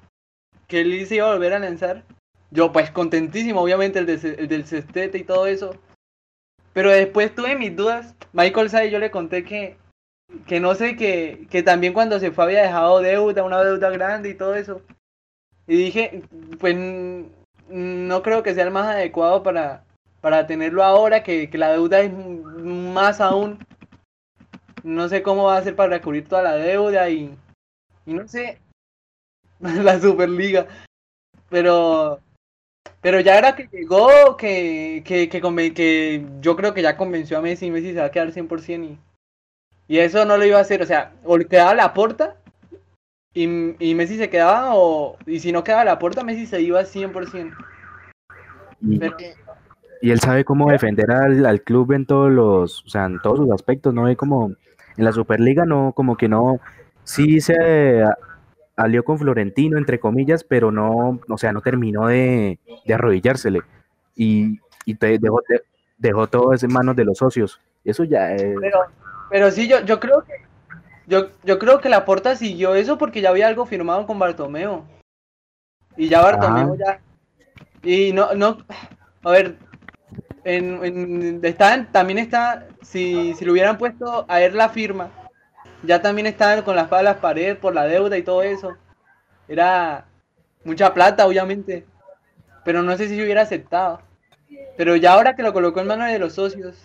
que 0.68 0.82
él 0.82 1.08
se 1.08 1.16
iba 1.16 1.30
a 1.30 1.34
volver 1.34 1.54
a 1.54 1.60
lanzar, 1.60 2.04
yo 2.52 2.72
pues 2.72 2.92
contentísimo, 2.92 3.62
obviamente 3.62 4.00
el, 4.00 4.06
de 4.06 4.36
el 4.38 4.48
del 4.48 4.66
cestete 4.66 5.18
y 5.18 5.24
todo 5.24 5.48
eso. 5.48 5.76
Pero 6.74 6.92
después 6.92 7.34
tuve 7.34 7.56
mis 7.56 7.76
dudas. 7.76 8.16
Michael 8.34 8.70
Say 8.70 8.92
yo 8.92 9.00
le 9.00 9.12
conté 9.12 9.44
que 9.44 9.78
que 10.46 10.60
no 10.60 10.76
sé 10.76 10.96
que 10.98 11.48
que 11.50 11.64
también 11.64 11.94
cuando 11.94 12.20
se 12.20 12.32
fue 12.32 12.44
había 12.46 12.64
dejado 12.64 13.00
deuda, 13.00 13.44
una 13.44 13.64
deuda 13.64 13.90
grande 13.90 14.30
y 14.30 14.36
todo 14.36 14.56
eso. 14.56 14.82
Y 15.68 15.78
dije, 15.78 16.24
pues 16.60 16.76
no 17.70 18.24
creo 18.24 18.44
que 18.44 18.54
sea 18.54 18.66
el 18.66 18.72
más 18.72 18.88
adecuado 18.88 19.44
para, 19.44 19.84
para 20.22 20.48
tenerlo 20.48 20.84
ahora, 20.84 21.24
que, 21.24 21.50
que 21.50 21.58
la 21.58 21.72
deuda 21.72 22.00
es 22.02 22.12
más 22.14 23.22
aún. 23.22 23.60
No 24.84 25.10
sé 25.10 25.22
cómo 25.22 25.46
va 25.46 25.56
a 25.56 25.60
hacer 25.60 25.76
para 25.76 26.02
cubrir 26.02 26.28
toda 26.28 26.44
la 26.44 26.54
deuda 26.56 27.10
y, 27.10 27.36
y 28.06 28.14
no 28.14 28.28
sé, 28.28 28.60
la 29.60 30.00
Superliga. 30.00 30.68
Pero 31.50 32.20
Pero 33.02 33.20
ya 33.22 33.38
era 33.38 33.56
que 33.56 33.68
llegó, 33.72 34.38
que, 34.38 35.04
que, 35.06 35.30
que, 35.30 35.42
conven- 35.42 35.74
que 35.74 36.26
yo 36.42 36.56
creo 36.56 36.74
que 36.74 36.82
ya 36.82 36.98
convenció 36.98 37.38
a 37.38 37.42
Messi 37.42 37.68
y 37.68 37.72
Messi 37.72 37.94
se 37.94 38.00
va 38.00 38.06
a 38.06 38.12
quedar 38.12 38.32
100% 38.32 38.88
y, 38.88 39.00
y 39.96 40.00
eso 40.00 40.26
no 40.26 40.38
lo 40.38 40.46
iba 40.46 40.58
a 40.58 40.62
hacer. 40.62 40.82
O 40.82 40.86
sea, 40.86 41.14
o 41.24 41.38
le 41.38 41.46
quedaba 41.48 41.76
la 41.76 41.94
porta 41.94 42.38
y, 43.34 43.44
y 43.80 43.96
Messi 43.96 44.18
se 44.18 44.30
quedaba, 44.30 44.72
o 44.76 45.18
y 45.26 45.40
si 45.40 45.52
no 45.52 45.64
quedaba 45.64 45.86
la 45.86 46.00
porta, 46.00 46.24
Messi 46.24 46.46
se 46.48 46.62
iba 46.62 46.84
100%. 46.86 47.56
Y, 48.82 49.00
Pero, 49.00 49.18
y 50.02 50.12
él 50.12 50.20
sabe 50.20 50.46
cómo 50.46 50.70
defender 50.72 51.12
al, 51.12 51.46
al 51.46 51.62
club 51.62 51.92
en 51.94 52.06
todos 52.06 52.32
los, 52.32 52.84
o 52.86 52.90
sea, 52.90 53.06
en 53.06 53.20
todos 53.22 53.38
sus 53.40 53.52
aspectos, 53.52 53.94
no 53.94 54.04
ve 54.04 54.16
como 54.16 54.52
en 54.98 55.06
la 55.06 55.12
Superliga 55.12 55.66
no, 55.66 55.94
como 55.94 56.18
que 56.18 56.28
no, 56.28 56.60
sí 57.04 57.40
se 57.42 58.04
alió 58.76 59.04
con 59.04 59.18
Florentino, 59.20 59.78
entre 59.78 60.00
comillas, 60.00 60.44
pero 60.44 60.72
no, 60.72 61.20
o 61.28 61.38
sea, 61.38 61.52
no 61.52 61.62
terminó 61.62 62.08
de, 62.08 62.60
de 62.86 62.94
arrodillársele 62.94 63.62
y, 64.16 64.60
y 64.86 64.96
te- 64.96 65.20
dejó, 65.20 65.42
de- 65.50 65.64
dejó 65.98 66.28
todo 66.28 66.54
eso 66.54 66.66
en 66.66 66.74
manos 66.74 66.96
de 66.96 67.06
los 67.06 67.18
socios. 67.18 67.60
Eso 67.84 68.04
ya 68.04 68.34
es, 68.34 68.56
pero, 68.60 68.80
pero 69.30 69.52
sí, 69.52 69.68
yo, 69.68 69.80
yo 69.86 70.00
creo 70.00 70.24
que 70.24 70.34
yo, 71.08 71.30
yo 71.44 71.58
creo 71.58 71.80
que 71.80 71.88
la 71.90 72.04
porta 72.06 72.36
siguió 72.36 72.76
eso 72.76 72.98
porque 72.98 73.22
ya 73.22 73.30
había 73.30 73.48
algo 73.48 73.66
firmado 73.66 74.06
con 74.06 74.20
Bartomeo. 74.20 74.84
Y 75.96 76.10
ya 76.10 76.22
Bartomeo 76.22 76.76
ya. 76.76 77.00
Y 77.82 78.12
no, 78.12 78.34
no, 78.36 78.58
a 79.24 79.32
ver, 79.32 79.56
en, 80.48 81.42
en- 81.42 81.88
también 81.92 82.20
está, 82.20 82.68
si, 82.82 83.34
si 83.36 83.46
le 83.46 83.52
hubieran 83.52 83.78
puesto 83.78 84.26
a 84.28 84.42
él 84.42 84.56
la 84.56 84.70
firma, 84.70 85.10
ya 85.84 86.02
también 86.02 86.28
estaban 86.28 86.64
con 86.64 86.76
las 86.76 86.88
palas 86.88 87.18
pared 87.18 87.58
por 87.58 87.74
la 87.74 87.86
deuda 87.86 88.18
y 88.18 88.24
todo 88.24 88.42
eso. 88.42 88.76
Era 89.48 90.06
mucha 90.64 90.94
plata, 90.94 91.26
obviamente. 91.28 91.86
Pero 92.64 92.84
no 92.84 92.98
sé 92.98 93.08
si 93.08 93.18
yo 93.18 93.24
hubiera 93.24 93.42
aceptado. 93.42 94.02
Pero 94.78 94.96
ya 94.96 95.14
ahora 95.14 95.36
que 95.36 95.44
lo 95.44 95.54
colocó 95.54 95.82
en 95.82 95.88
manos 95.88 96.08
de 96.08 96.20
los 96.20 96.34
socios, 96.34 96.76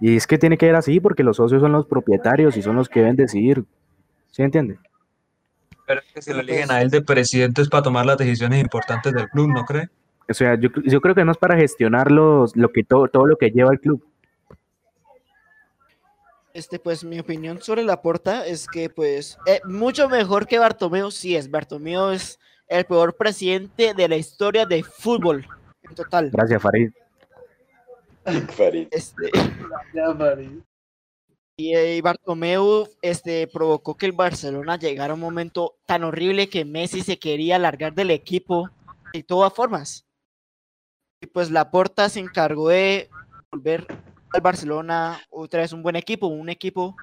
y 0.00 0.16
es 0.16 0.26
que 0.26 0.38
tiene 0.38 0.56
que 0.56 0.66
ser 0.66 0.76
así 0.76 1.00
porque 1.00 1.24
los 1.24 1.36
socios 1.36 1.60
son 1.60 1.72
los 1.72 1.86
propietarios 1.86 2.56
y 2.56 2.62
son 2.62 2.76
los 2.76 2.88
que 2.88 3.00
deben 3.00 3.16
decidir. 3.16 3.64
¿Sí 4.30 4.42
entiende? 4.42 4.78
Pero 5.86 6.00
es 6.00 6.12
que 6.12 6.22
si 6.22 6.32
lo 6.32 6.40
eligen 6.40 6.70
a 6.70 6.82
él 6.82 6.90
de 6.90 7.02
presidente 7.02 7.62
es 7.62 7.68
para 7.68 7.82
tomar 7.82 8.06
las 8.06 8.18
decisiones 8.18 8.60
importantes 8.60 9.12
del 9.12 9.28
club, 9.28 9.48
¿no 9.48 9.64
cree? 9.64 9.88
O 10.28 10.34
sea, 10.34 10.58
yo, 10.60 10.68
yo 10.84 11.00
creo 11.00 11.14
que 11.14 11.24
no 11.24 11.32
es 11.32 11.38
para 11.38 11.56
gestionar 11.56 12.10
los, 12.10 12.54
lo 12.56 12.70
que 12.70 12.84
todo, 12.84 13.08
todo 13.08 13.26
lo 13.26 13.36
que 13.36 13.50
lleva 13.50 13.72
el 13.72 13.80
club. 13.80 14.04
Este, 16.58 16.80
pues 16.80 17.04
mi 17.04 17.20
opinión 17.20 17.62
sobre 17.62 17.84
Laporta 17.84 18.44
es 18.44 18.66
que, 18.66 18.90
pues, 18.90 19.38
eh, 19.46 19.60
mucho 19.64 20.08
mejor 20.08 20.48
que 20.48 20.58
Bartomeu, 20.58 21.10
sí 21.12 21.36
es. 21.36 21.50
Bartomeu 21.50 22.10
es 22.10 22.40
el 22.66 22.84
peor 22.84 23.16
presidente 23.16 23.94
de 23.94 24.08
la 24.08 24.16
historia 24.16 24.66
de 24.66 24.82
fútbol, 24.82 25.46
en 25.82 25.94
total. 25.94 26.30
Gracias, 26.32 26.60
Farid. 26.60 26.90
Farid. 28.48 28.88
Este, 28.90 29.30
ya 29.94 30.12
parí. 30.18 30.60
y 31.56 31.76
eh, 31.76 32.02
Bartomeu 32.02 32.88
este, 33.02 33.46
provocó 33.46 33.96
que 33.96 34.06
el 34.06 34.12
Barcelona 34.12 34.76
llegara 34.78 35.12
a 35.12 35.14
un 35.14 35.20
momento 35.20 35.76
tan 35.86 36.02
horrible 36.02 36.48
que 36.48 36.64
Messi 36.64 37.02
se 37.02 37.20
quería 37.20 37.58
largar 37.58 37.94
del 37.94 38.10
equipo 38.10 38.68
de 39.12 39.22
todas 39.22 39.52
formas. 39.52 40.07
Y 41.20 41.26
pues 41.26 41.50
Laporta 41.50 42.08
se 42.08 42.20
encargó 42.20 42.68
de 42.68 43.10
volver 43.50 43.86
al 44.32 44.40
Barcelona 44.40 45.20
otra 45.30 45.60
vez 45.60 45.72
un 45.72 45.82
buen 45.82 45.96
equipo, 45.96 46.26
un 46.26 46.48
equipo 46.48 46.96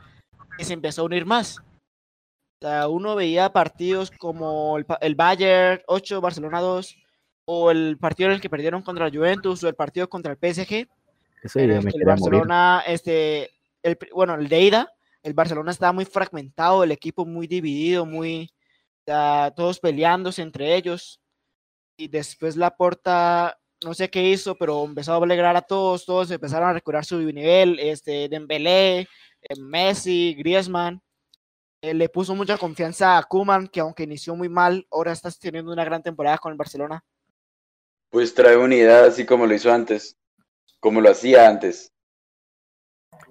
que 0.58 0.64
se 0.64 0.74
empezó 0.74 1.02
a 1.02 1.06
unir 1.06 1.26
más. 1.26 1.60
O 1.60 2.68
sea, 2.68 2.88
uno 2.88 3.16
veía 3.16 3.52
partidos 3.52 4.12
como 4.12 4.78
el, 4.78 4.86
el 5.02 5.16
Bayern 5.16 5.82
8, 5.88 6.22
Barcelona 6.22 6.62
2, 6.62 6.98
o 7.46 7.72
el 7.72 7.98
partido 7.98 8.30
en 8.30 8.36
el 8.36 8.42
que 8.42 8.50
perdieron 8.50 8.82
contra 8.82 9.06
la 9.06 9.16
Juventus, 9.16 9.64
o 9.64 9.68
el 9.68 9.76
partido 9.76 10.10
contra 10.10 10.34
el 10.34 10.38
PSG, 10.38 10.88
Ese 11.44 11.64
en 11.64 11.72
el 11.72 11.82
que 11.82 11.88
el 11.88 11.92
quería 11.92 11.92
morir. 11.92 12.06
Barcelona, 12.06 12.84
este, 12.88 13.52
el, 13.84 13.98
bueno, 14.14 14.36
el 14.36 14.48
de 14.48 14.62
ida, 14.62 14.94
el 15.22 15.34
Barcelona 15.34 15.72
estaba 15.72 15.92
muy 15.92 16.06
fragmentado, 16.06 16.84
el 16.84 16.92
equipo 16.92 17.26
muy 17.26 17.48
dividido, 17.48 18.06
muy, 18.06 18.50
o 19.00 19.04
sea, 19.06 19.54
todos 19.56 19.80
peleándose 19.80 20.42
entre 20.42 20.76
ellos. 20.76 21.20
Y 21.98 22.08
después 22.08 22.58
la 22.58 22.76
porta, 22.76 23.58
no 23.84 23.94
sé 23.94 24.10
qué 24.10 24.24
hizo, 24.30 24.56
pero 24.56 24.84
empezó 24.86 25.14
a 25.14 25.18
alegrar 25.18 25.56
a 25.56 25.62
todos, 25.62 26.06
todos 26.06 26.32
empezaron 26.32 26.70
a 26.70 26.74
recuperar 26.74 27.06
su 27.06 27.20
nivel, 27.20 27.80
este, 27.80 28.30
Dembélé, 28.30 29.02
eh, 29.02 29.08
Messi, 29.60 30.36
Griezmann. 30.38 31.02
eh, 31.82 31.94
le 31.94 32.10
puso 32.10 32.34
mucha 32.36 32.58
confianza 32.58 33.18
a 33.18 33.24
Kuman, 33.24 33.68
que 33.68 33.80
aunque 33.80 34.04
inició 34.04 34.36
muy 34.36 34.50
mal, 34.50 34.88
ahora 34.92 35.12
está 35.12 35.30
teniendo 35.32 35.72
una 35.72 35.86
gran 35.86 36.02
temporada 36.02 36.38
con 36.38 36.52
el 36.52 36.58
Barcelona. 36.58 37.04
Pues 38.10 38.34
trae 38.34 38.58
unidad 38.58 39.06
así 39.06 39.26
como 39.26 39.46
lo 39.46 39.54
hizo 39.54 39.72
antes. 39.72 40.18
Como 40.80 41.02
lo 41.02 41.10
hacía 41.12 41.48
antes. 41.48 41.92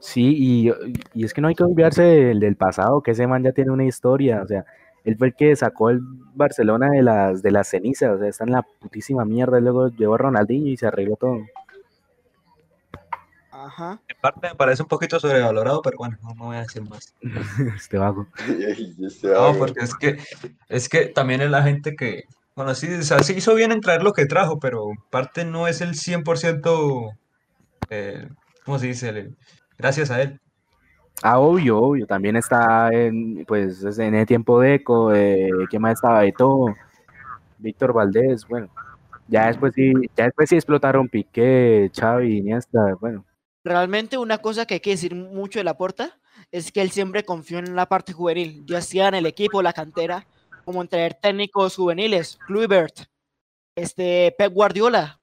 Sí, 0.01 0.35
y, 0.37 0.73
y 1.15 1.25
es 1.25 1.33
que 1.33 1.41
no 1.41 1.49
hay 1.49 1.55
que 1.55 1.63
olvidarse 1.63 2.03
del, 2.03 2.41
del 2.41 2.57
pasado, 2.57 3.03
que 3.03 3.13
ese 3.13 3.27
man 3.27 3.43
ya 3.43 3.53
tiene 3.53 3.71
una 3.71 3.87
historia, 3.87 4.43
o 4.43 4.47
sea, 4.47 4.65
él 5.04 5.16
fue 5.18 5.28
el 5.28 5.34
que 5.34 5.54
sacó 5.56 5.90
el 5.90 6.00
Barcelona 6.34 6.90
de 6.90 7.02
las, 7.02 7.42
de 7.42 7.50
las 7.50 7.68
cenizas, 7.68 8.16
o 8.16 8.18
sea, 8.18 8.28
está 8.28 8.44
en 8.44 8.52
la 8.52 8.62
putísima 8.62 9.25
mierda, 9.25 9.58
y 9.58 9.62
luego 9.62 9.88
llevó 9.88 10.14
a 10.14 10.18
Ronaldinho 10.18 10.68
y 10.68 10.76
se 10.76 10.87
arregló 10.87 11.16
todo. 11.16 11.38
Ajá. 13.50 14.00
En 14.08 14.16
parte 14.20 14.49
me 14.49 14.54
parece 14.56 14.82
un 14.82 14.88
poquito 14.88 15.18
sobrevalorado, 15.20 15.80
pero 15.80 15.96
bueno, 15.96 16.16
no, 16.23 16.34
no 16.34 16.44
voy 16.46 16.56
a 16.56 16.62
decir 16.62 16.82
más. 16.82 17.14
Este 17.76 17.99
vago. 17.99 18.26
Este 18.49 19.28
No, 19.28 19.34
vago. 19.34 19.58
porque 19.58 19.80
es 19.80 19.94
que, 19.94 20.18
es 20.68 20.88
que 20.88 21.06
también 21.06 21.40
es 21.40 21.50
la 21.50 21.62
gente 21.62 21.94
que, 21.94 22.25
bueno, 22.56 22.75
sí, 22.75 22.92
o 22.92 23.02
sea, 23.02 23.23
sí 23.23 23.34
hizo 23.34 23.54
bien 23.54 23.73
en 23.73 23.80
traer 23.80 24.02
lo 24.02 24.12
que 24.12 24.26
trajo, 24.26 24.58
pero 24.58 24.90
en 24.90 24.96
parte 25.11 25.44
no 25.44 25.68
es 25.68 25.80
el 25.80 25.94
100%, 25.94 27.12
eh, 27.90 28.28
¿cómo 28.64 28.78
se 28.78 28.88
dice? 28.88 29.08
El- 29.11 29.37
gracias 29.78 30.11
a 30.11 30.20
él. 30.20 30.40
Ah, 31.23 31.38
obvio, 31.38 31.78
obvio, 31.78 32.06
también 32.06 32.37
está 32.37 32.90
en, 32.92 33.44
pues, 33.47 33.83
es 33.83 33.99
en 33.99 34.14
el 34.14 34.26
tiempo 34.26 34.61
de 34.61 34.75
Eco, 34.75 35.14
eh, 35.14 35.50
¿quién 35.71 35.80
más 35.80 35.94
estaba 35.94 36.21
de 36.21 36.33
todo? 36.33 36.75
Víctor 37.59 37.92
Valdés, 37.92 38.47
bueno, 38.47 38.68
ya 39.28 39.47
después 39.47 39.73
sí, 39.75 39.92
ya 40.16 40.25
después 40.25 40.49
sí 40.50 40.56
explotaron 40.56 41.09
Piqué, 41.09 41.90
Xavi, 41.94 42.38
Iniesta, 42.38 42.94
bueno, 43.00 43.25
Realmente 43.64 44.18
una 44.18 44.38
cosa 44.38 44.66
que 44.66 44.75
hay 44.75 44.80
que 44.80 44.90
decir 44.90 45.14
mucho 45.14 45.59
de 45.59 45.64
Laporta 45.64 46.18
es 46.52 46.71
que 46.71 46.83
él 46.83 46.90
siempre 46.90 47.25
confió 47.25 47.59
en 47.59 47.75
la 47.75 47.87
parte 47.87 48.12
juvenil, 48.12 48.62
ya 48.66 48.83
sea 48.83 49.09
en 49.09 49.14
el 49.14 49.25
equipo, 49.25 49.62
la 49.62 49.73
cantera, 49.73 50.26
como 50.66 50.83
en 50.83 50.88
traer 50.88 51.14
técnicos 51.14 51.76
juveniles, 51.76 52.38
Kluivert, 52.47 53.06
este 53.75 54.35
Pep 54.37 54.52
Guardiola, 54.52 55.18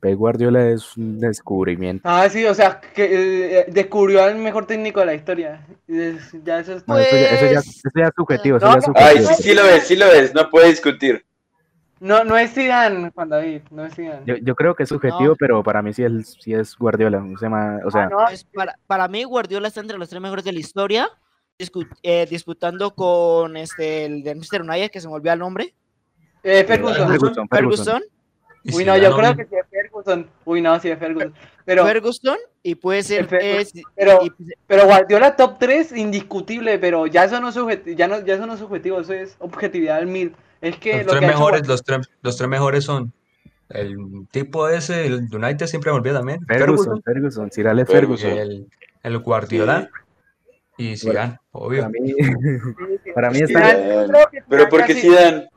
Pep 0.00 0.16
Guardiola 0.16 0.68
es 0.70 0.96
un 0.96 1.18
descubrimiento. 1.20 2.02
Ah, 2.08 2.28
sí, 2.30 2.44
o 2.46 2.54
sea, 2.54 2.80
que 2.80 3.60
eh, 3.60 3.66
descubrió 3.68 4.22
al 4.24 4.36
mejor 4.36 4.66
técnico 4.66 5.00
de 5.00 5.06
la 5.06 5.14
historia. 5.14 5.66
Es- 5.86 6.32
ya 6.42 6.60
eso 6.60 6.74
es... 6.76 6.88
No, 6.88 6.98
eso, 6.98 7.14
ya, 7.16 7.22
eso, 7.30 7.46
ya, 7.46 7.52
Pues, 7.54 7.66
eso 7.68 7.90
ya 7.94 8.04
es 8.06 8.12
subjetivo, 8.16 8.56
eso 8.56 8.66
no, 8.66 8.72
ya 8.72 8.78
es 8.78 8.88
no, 8.88 8.94
Ay, 8.96 9.18
sí, 9.36 9.42
sí 9.42 9.54
lo 9.54 9.62
ves, 9.64 9.86
sí 9.86 9.96
lo 9.96 10.06
ves. 10.06 10.34
No 10.34 10.48
puede 10.48 10.68
discutir. 10.68 11.24
No, 12.00 12.24
no 12.24 12.38
es 12.38 12.52
Zidane, 12.54 13.10
Juan 13.14 13.28
David, 13.28 13.60
no 13.70 13.84
es 13.84 13.94
Zidane. 13.94 14.22
Yo, 14.24 14.36
yo 14.36 14.54
creo 14.54 14.74
que 14.74 14.84
es 14.84 14.88
subjetivo, 14.88 15.30
No. 15.32 15.36
pero 15.36 15.62
para 15.62 15.82
mí 15.82 15.92
sí 15.92 16.02
es, 16.02 16.34
sí 16.40 16.54
es 16.54 16.74
Guardiola. 16.78 17.18
O 17.22 17.36
sea, 17.36 17.50
o 17.84 17.90
sea, 17.90 18.04
Ah, 18.04 18.08
no, 18.08 18.16
pues, 18.26 18.44
para, 18.44 18.74
para 18.86 19.06
mí 19.06 19.22
Guardiola 19.24 19.68
está 19.68 19.80
entre 19.82 19.98
los 19.98 20.08
tres 20.08 20.22
mejores 20.22 20.42
de 20.46 20.52
la 20.54 20.60
historia, 20.60 21.10
discu- 21.58 21.86
eh, 22.02 22.26
disputando 22.30 22.94
con 22.94 23.54
este, 23.58 24.06
el 24.06 24.22
de 24.22 24.34
Manchester 24.34 24.62
United, 24.62 24.90
que 24.90 25.00
se 25.02 25.08
me 25.08 25.12
olvidó 25.14 25.34
el 25.34 25.38
nombre, 25.40 25.74
eh, 26.42 26.64
Ferguson. 26.64 27.06
Ferguson, 27.06 27.48
Ferguson. 27.50 28.02
Uy, 28.64 28.72
si 28.72 28.84
no, 28.84 28.96
yo 28.98 29.16
creo 29.16 29.36
que 29.36 29.44
sí 29.46 29.54
es 29.54 29.66
Ferguson. 29.70 30.28
Uy, 30.44 30.60
no, 30.60 30.78
sí 30.80 30.90
es 30.90 30.98
Ferguson. 30.98 31.32
Pero, 31.64 31.84
Ferguson, 31.86 32.36
y 32.62 32.74
puede 32.74 33.02
ser... 33.02 33.26
Eh, 33.40 33.64
pero- 33.94 34.20
y- 34.24 34.32
pero 34.66 34.84
Guardiola 34.84 35.36
top 35.36 35.58
3, 35.58 35.92
indiscutible, 35.92 36.78
pero 36.78 37.06
ya 37.06 37.24
eso 37.24 37.40
no 37.40 37.48
es 37.48 37.54
subjetivo, 37.54 37.96
ya 37.96 38.06
no, 38.08 38.24
ya 38.24 38.34
eso 38.34 38.46
no 38.46 38.54
es 38.54 38.58
subjetivo, 38.60 39.00
eso 39.00 39.12
es 39.14 39.36
objetividad 39.38 39.98
al 39.98 40.06
mil. 40.06 40.34
Es 40.60 40.76
que 40.76 40.98
Los 40.98 41.06
lo 41.06 41.10
tres 41.12 41.20
que 41.20 41.26
ha 41.26 41.28
hecho 41.30 41.38
mejores, 41.38 41.66
los 41.68 41.82
tres, 41.84 42.10
los 42.22 42.36
tres 42.36 42.48
mejores 42.50 42.84
son 42.84 43.12
el 43.70 43.96
tipo 44.30 44.68
ese, 44.68 45.06
el 45.06 45.28
United 45.32 45.66
siempre 45.66 45.90
me 45.92 45.96
olvida 45.98 46.14
también, 46.18 46.44
Ferguson, 46.46 47.00
Ferguson, 47.02 47.50
Sir 47.52 47.68
Alex 47.68 47.90
Ferguson. 47.90 48.30
El, 48.30 48.66
el 49.04 49.18
Guardiola 49.18 49.88
y 50.76 50.96
Zidane, 50.96 51.38
obvio. 51.52 51.82
Para 51.82 51.90
mí, 51.90 52.14
para 53.14 53.30
mí 53.30 53.38
está. 53.40 53.70
Zidane, 53.70 54.12
Pero 54.48 54.68
porque 54.68 54.94
Zidane. 54.94 55.48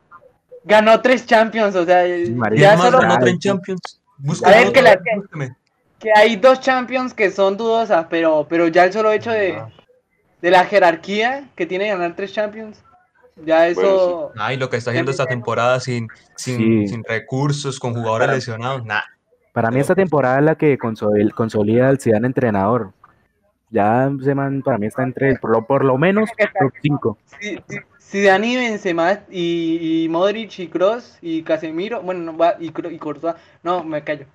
Ganó 0.65 1.01
tres 1.01 1.25
Champions, 1.25 1.75
o 1.75 1.85
sea, 1.85 2.03
marica. 2.31 2.49
¿Quién 2.49 2.61
ya 2.61 2.77
solo 2.77 2.99
ganó 2.99 3.17
tres 3.19 3.33
sí. 3.33 3.39
Champions? 3.39 4.01
A 4.45 4.49
ver, 4.49 4.71
que 4.71 4.81
la- 4.81 4.97
que- 5.99 6.11
hay 6.15 6.35
dos 6.35 6.59
Champions 6.59 7.13
que 7.13 7.31
son 7.31 7.55
dudosas, 7.57 8.07
pero, 8.09 8.45
pero 8.49 8.67
ya 8.67 8.83
el 8.85 8.93
solo 8.93 9.11
hecho 9.11 9.31
de, 9.31 9.53
Ah. 9.55 9.69
de 10.41 10.51
la 10.51 10.65
jerarquía 10.65 11.49
que 11.55 11.65
tiene 11.65 11.87
ganar 11.87 12.15
tres 12.15 12.33
Champions, 12.33 12.83
ya 13.45 13.67
eso... 13.67 14.31
Ay, 14.37 14.57
lo 14.57 14.69
que 14.69 14.77
está 14.77 14.91
haciendo 14.91 15.11
esta 15.11 15.25
temporada 15.25 15.79
sin, 15.79 16.07
sin, 16.35 16.57
Sí. 16.57 16.87
sin 16.89 17.03
recursos, 17.03 17.79
con 17.79 17.93
jugadores 17.93 18.27
Para- 18.27 18.35
lesionados, 18.35 18.83
nada. 18.85 19.05
Para 19.53 19.69
mí 19.71 19.79
esta 19.79 19.95
temporada 19.95 20.39
es 20.39 20.43
la 20.45 20.55
que 20.55 20.77
consol- 20.79 21.31
consolida 21.33 21.87
al 21.87 21.99
Zidane 21.99 22.27
entrenador. 22.27 22.91
Ya 23.73 24.07
man 24.35 24.61
para 24.61 24.77
mí 24.77 24.85
está 24.85 25.01
entre, 25.01 25.35
por 25.37 25.49
lo, 25.49 25.65
por 25.65 25.83
lo 25.83 25.97
menos, 25.97 26.29
top 26.59 26.71
5. 26.79 27.17
Si, 27.39 27.57
si, 27.67 27.77
si 27.97 28.21
Dani, 28.23 28.55
Benzema 28.55 29.23
y, 29.31 30.03
y 30.03 30.09
Modric 30.09 30.59
y 30.59 30.67
Cross 30.67 31.17
y 31.23 31.41
Casemiro, 31.41 32.03
bueno, 32.03 32.19
no, 32.21 32.37
va, 32.37 32.55
y, 32.59 32.69
Cro- 32.69 32.91
y 32.93 32.99
Courtois, 32.99 33.33
no, 33.63 33.83
me 33.83 34.03
callo. 34.03 34.27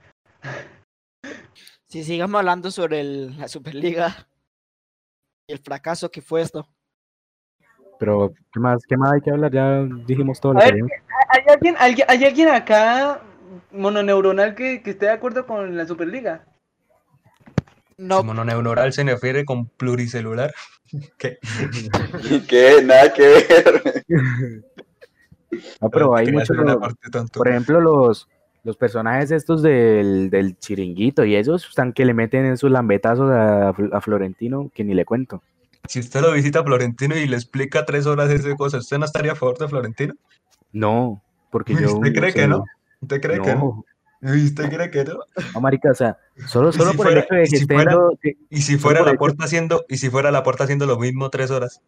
Si 1.87 2.03
sigamos 2.03 2.37
hablando 2.41 2.73
sobre 2.73 3.01
el- 3.01 3.39
la 3.39 3.47
Superliga 3.47 4.27
y 5.47 5.53
el 5.53 5.61
fracaso 5.61 6.11
que 6.11 6.21
fue 6.21 6.41
esto. 6.43 6.67
Pero, 8.01 8.33
¿qué 8.53 8.59
más, 8.59 8.83
¿qué 8.89 8.97
más 8.97 9.13
hay 9.13 9.21
que 9.21 9.31
hablar? 9.31 9.53
Ya 9.53 9.85
dijimos 10.05 10.41
todo 10.41 10.55
lo 10.55 10.61
que. 10.61 10.67
¿Hay 10.67 11.43
alguien, 11.49 11.77
alguien- 11.79 12.07
hay 12.11 12.25
alguien 12.25 12.49
acá 12.49 13.23
mononeuronal 13.71 14.57
que, 14.57 14.83
que 14.83 14.91
esté 14.91 15.07
de 15.07 15.13
acuerdo 15.13 15.47
con 15.47 15.77
la 15.77 15.87
Superliga? 15.87 16.45
No, 17.99 18.23
Mononeuronal 18.23 18.93
se 18.93 19.03
refiere 19.03 19.45
con 19.45 19.67
pluricelular. 19.67 20.55
¿Qué? 21.19 21.39
¿Qué? 22.49 22.83
Nada 22.85 23.13
que 23.13 23.23
ver. 23.23 24.05
No, 25.81 25.91
pero 25.91 26.17
hay 26.17 26.27
Quería 26.27 26.41
mucho, 26.41 26.53
hacer 26.53 26.65
una 26.65 26.79
parte 26.79 27.11
tonto. 27.11 27.39
por 27.39 27.49
ejemplo, 27.49 27.81
los, 27.81 28.29
los 28.63 28.77
personajes 28.77 29.31
estos 29.33 29.63
del, 29.63 30.31
del 30.31 30.57
chiringuito 30.59 31.25
y 31.25 31.35
esos 31.35 31.69
están 31.69 31.93
que 31.93 32.05
le 32.05 32.15
meten 32.15 32.45
esos 32.47 32.71
lambetazos 32.71 33.31
a, 33.31 33.71
a 33.71 34.01
Florentino, 34.01 34.71
que 34.73 34.85
ni 34.85 34.95
le 34.95 35.05
cuento. 35.05 35.43
Si 35.89 36.01
usted 36.01 36.21
lo 36.21 36.33
visita 36.33 36.61
a 36.61 36.65
Florentino 36.65 37.17
y 37.17 37.27
le 37.27 37.37
explica 37.37 37.85
tres 37.85 38.07
horas 38.07 38.31
ese 38.31 38.57
cosa, 38.57 38.79
¿usted 38.79 38.99
no 38.99 39.07
estaría 39.07 39.33
a 39.33 39.37
favor 39.37 39.59
de 39.59 39.69
Florentino? 39.69 40.15
No, 40.73 41.23
porque 41.51 41.75
yo... 41.81 41.95
¿Usted 41.95 42.13
cree 42.13 42.33
que 42.33 42.41
sé, 42.43 42.49
no? 42.49 42.65
¿Usted 43.01 43.21
cree 43.21 43.41
que 43.41 43.55
no? 43.55 43.85
No, 44.21 44.35
¿Y 44.35 44.47
¿Usted 44.47 44.69
cree 44.69 44.91
que 44.91 45.05
no? 45.05 45.19
no, 45.55 45.61
marica, 45.61 45.91
o 45.91 45.95
sea, 45.95 46.17
solo, 46.47 46.73
solo 46.73 46.91
si 46.91 46.97
por 46.97 47.07
fuera- 47.07 47.21
el 47.21 47.25
hecho 47.27 47.35
de 47.35 47.41
que 47.43 47.47
si 47.49 47.57
estén 47.63 47.77
fuera- 47.77 47.97
Y 48.51 48.63
si 48.63 48.77
fuera 48.79 49.03
la 49.03 49.15
puerta 49.15 49.45
haciendo, 49.45 49.85
y 49.89 49.97
si 49.99 50.11
fuera 50.11 50.31
la 50.33 50.43
puerta 50.43 50.65
haciendo 50.65 50.87
lo 50.87 50.99
mismo 50.99 51.31
tres 51.31 51.51
horas. 51.53 51.81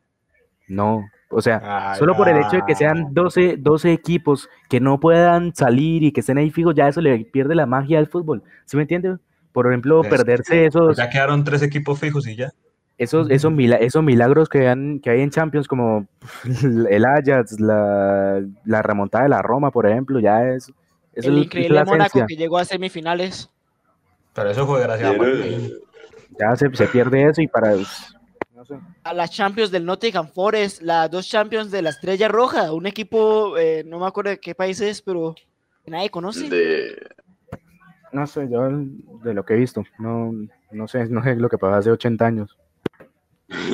No, 0.68 1.04
o 1.30 1.40
sea, 1.42 1.92
Ay, 1.92 1.98
solo 1.98 2.16
por 2.16 2.28
el 2.28 2.36
hecho 2.38 2.56
de 2.56 2.62
que 2.64 2.76
sean 2.76 3.12
12, 3.12 3.56
12 3.58 3.92
equipos 3.92 4.48
que 4.68 4.78
no 4.78 5.00
puedan 5.00 5.52
salir 5.54 6.04
y 6.04 6.12
que 6.12 6.20
estén 6.20 6.38
ahí 6.38 6.50
fijos, 6.50 6.74
ya 6.76 6.86
eso 6.86 7.00
le 7.00 7.24
pierde 7.24 7.56
la 7.56 7.66
magia 7.66 7.98
al 7.98 8.06
fútbol. 8.06 8.44
¿Sí 8.66 8.76
me 8.76 8.82
entiende? 8.82 9.16
Por 9.52 9.66
ejemplo, 9.66 10.02
Es 10.02 10.08
perderse 10.08 10.52
que 10.54 10.66
esos, 10.66 10.96
Ya 10.96 11.10
quedaron 11.10 11.42
tres 11.42 11.62
equipos 11.62 11.98
fijos 11.98 12.28
y 12.28 12.36
ya. 12.36 12.50
esos, 12.98 13.28
esos, 13.30 13.50
mila- 13.50 13.76
esos 13.78 14.04
milagros 14.04 14.48
que, 14.48 14.68
han, 14.68 15.00
que 15.00 15.10
hay 15.10 15.22
en 15.22 15.30
Champions, 15.30 15.66
como 15.66 16.06
el 16.88 17.04
Ajax, 17.04 17.58
la, 17.58 18.40
la 18.64 18.82
remontada 18.82 19.24
de 19.24 19.30
la 19.30 19.42
Roma, 19.42 19.72
por 19.72 19.88
ejemplo, 19.88 20.20
ya 20.20 20.44
es. 20.50 20.70
El 21.26 21.34
es- 21.34 21.38
es 21.40 21.44
increíble 21.46 21.84
Mónaco 21.84 22.26
que 22.26 22.36
llegó 22.36 22.58
a 22.58 22.64
semifinales. 22.64 23.50
Pero 24.34 24.50
eso 24.50 24.66
fue 24.66 24.80
gracias 24.82 25.10
a 25.10 25.16
Quiero- 25.18 25.34
Martín. 25.38 25.72
Ya 26.38 26.56
se, 26.56 26.74
se 26.74 26.86
pierde 26.86 27.28
eso 27.28 27.42
y 27.42 27.48
para. 27.48 27.74
No 28.54 28.64
sé. 28.64 28.78
A 29.04 29.12
las 29.14 29.30
Champions 29.30 29.70
del 29.70 29.84
Nottingham 29.84 30.28
Forest, 30.28 30.82
las 30.82 31.10
dos 31.10 31.28
Champions 31.28 31.70
de 31.70 31.82
la 31.82 31.90
Estrella 31.90 32.28
Roja, 32.28 32.72
un 32.72 32.86
equipo, 32.86 33.56
eh, 33.58 33.82
no 33.86 33.98
me 33.98 34.06
acuerdo 34.06 34.30
de 34.30 34.38
qué 34.38 34.54
país 34.54 34.80
es, 34.80 35.02
pero 35.02 35.34
que 35.84 35.90
nadie 35.90 36.10
conoce. 36.10 36.48
De... 36.48 36.96
No 38.12 38.26
sé, 38.26 38.48
yo 38.50 38.68
de 38.68 39.34
lo 39.34 39.44
que 39.44 39.54
he 39.54 39.56
visto, 39.56 39.82
no, 39.98 40.32
no 40.72 40.88
sé, 40.88 41.06
no 41.08 41.22
sé 41.22 41.36
lo 41.36 41.48
que 41.48 41.58
pasó 41.58 41.74
hace 41.74 41.90
80 41.90 42.26
años. 42.26 42.58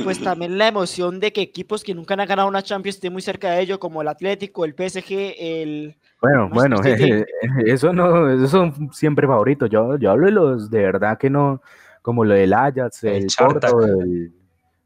Pues 0.03 0.21
también 0.21 0.57
la 0.59 0.69
emoción 0.69 1.21
de 1.21 1.33
que 1.33 1.43
equipos 1.43 1.85
que 1.85 1.95
nunca 1.95 2.15
han 2.15 2.27
ganado 2.27 2.49
una 2.49 2.63
Champions 2.63 2.97
estén 2.97 3.13
muy 3.13 3.23
cerca 3.23 3.51
de 3.51 3.61
ello, 3.61 3.79
como 3.79 4.03
el 4.03 4.09
Atlético, 4.09 4.65
el 4.65 4.75
PSG, 4.75 5.35
el... 5.39 5.97
Bueno, 6.21 6.49
bueno, 6.51 6.77
eso 7.67 7.93
no, 7.93 8.31
esos 8.31 8.51
son 8.51 8.93
siempre 8.93 9.27
favoritos. 9.27 9.69
Yo, 9.69 9.99
yo 9.99 10.11
hablo 10.11 10.27
de 10.27 10.33
los 10.33 10.71
de 10.71 10.81
verdad 10.83 11.19
que 11.19 11.29
no, 11.29 11.61
como 12.03 12.25
lo 12.25 12.35
del 12.35 12.53
Ajax, 12.55 13.05
El 13.05 13.15
el. 13.25 13.27
Porto, 13.39 13.83
el- 13.85 14.33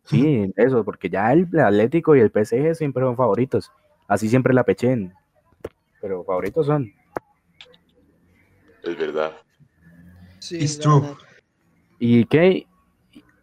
sí, 0.04 0.52
eso, 0.56 0.84
porque 0.84 1.08
ya 1.08 1.32
el 1.32 1.46
Atlético 1.58 2.16
y 2.16 2.20
el 2.20 2.32
PSG 2.32 2.74
siempre 2.74 3.04
son 3.04 3.16
favoritos. 3.16 3.70
Así 4.08 4.28
siempre 4.28 4.52
la 4.52 4.64
pechen. 4.64 5.14
Pero 6.00 6.24
favoritos 6.24 6.66
son. 6.66 6.92
Es 8.82 8.98
verdad. 8.98 9.32
Sí, 10.40 10.56
It's 10.56 10.78
true. 10.78 11.00
verdad. 11.00 11.16
¿Y 11.98 12.24
qué? 12.24 12.66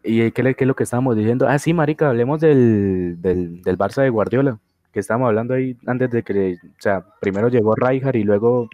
¿Y 0.08 0.32
qué, 0.32 0.44
le- 0.44 0.56
qué 0.56 0.64
es 0.64 0.68
lo 0.68 0.76
que 0.76 0.84
estábamos 0.84 1.16
diciendo? 1.16 1.48
Ah, 1.48 1.60
sí, 1.60 1.74
marica, 1.74 2.10
hablemos 2.10 2.40
del, 2.40 3.18
del, 3.22 3.62
del 3.62 3.78
Barça 3.78 4.02
de 4.04 4.10
Guardiola, 4.10 4.60
que 4.92 5.00
estábamos 5.02 5.28
hablando 5.28 5.54
ahí 5.54 5.78
antes 5.86 6.10
de 6.12 6.24
que, 6.24 6.54
o 6.64 6.82
sea, 6.82 7.06
primero 7.20 7.50
llegó 7.50 7.76
Rijkaard 7.76 8.16
y 8.16 8.24
luego, 8.24 8.70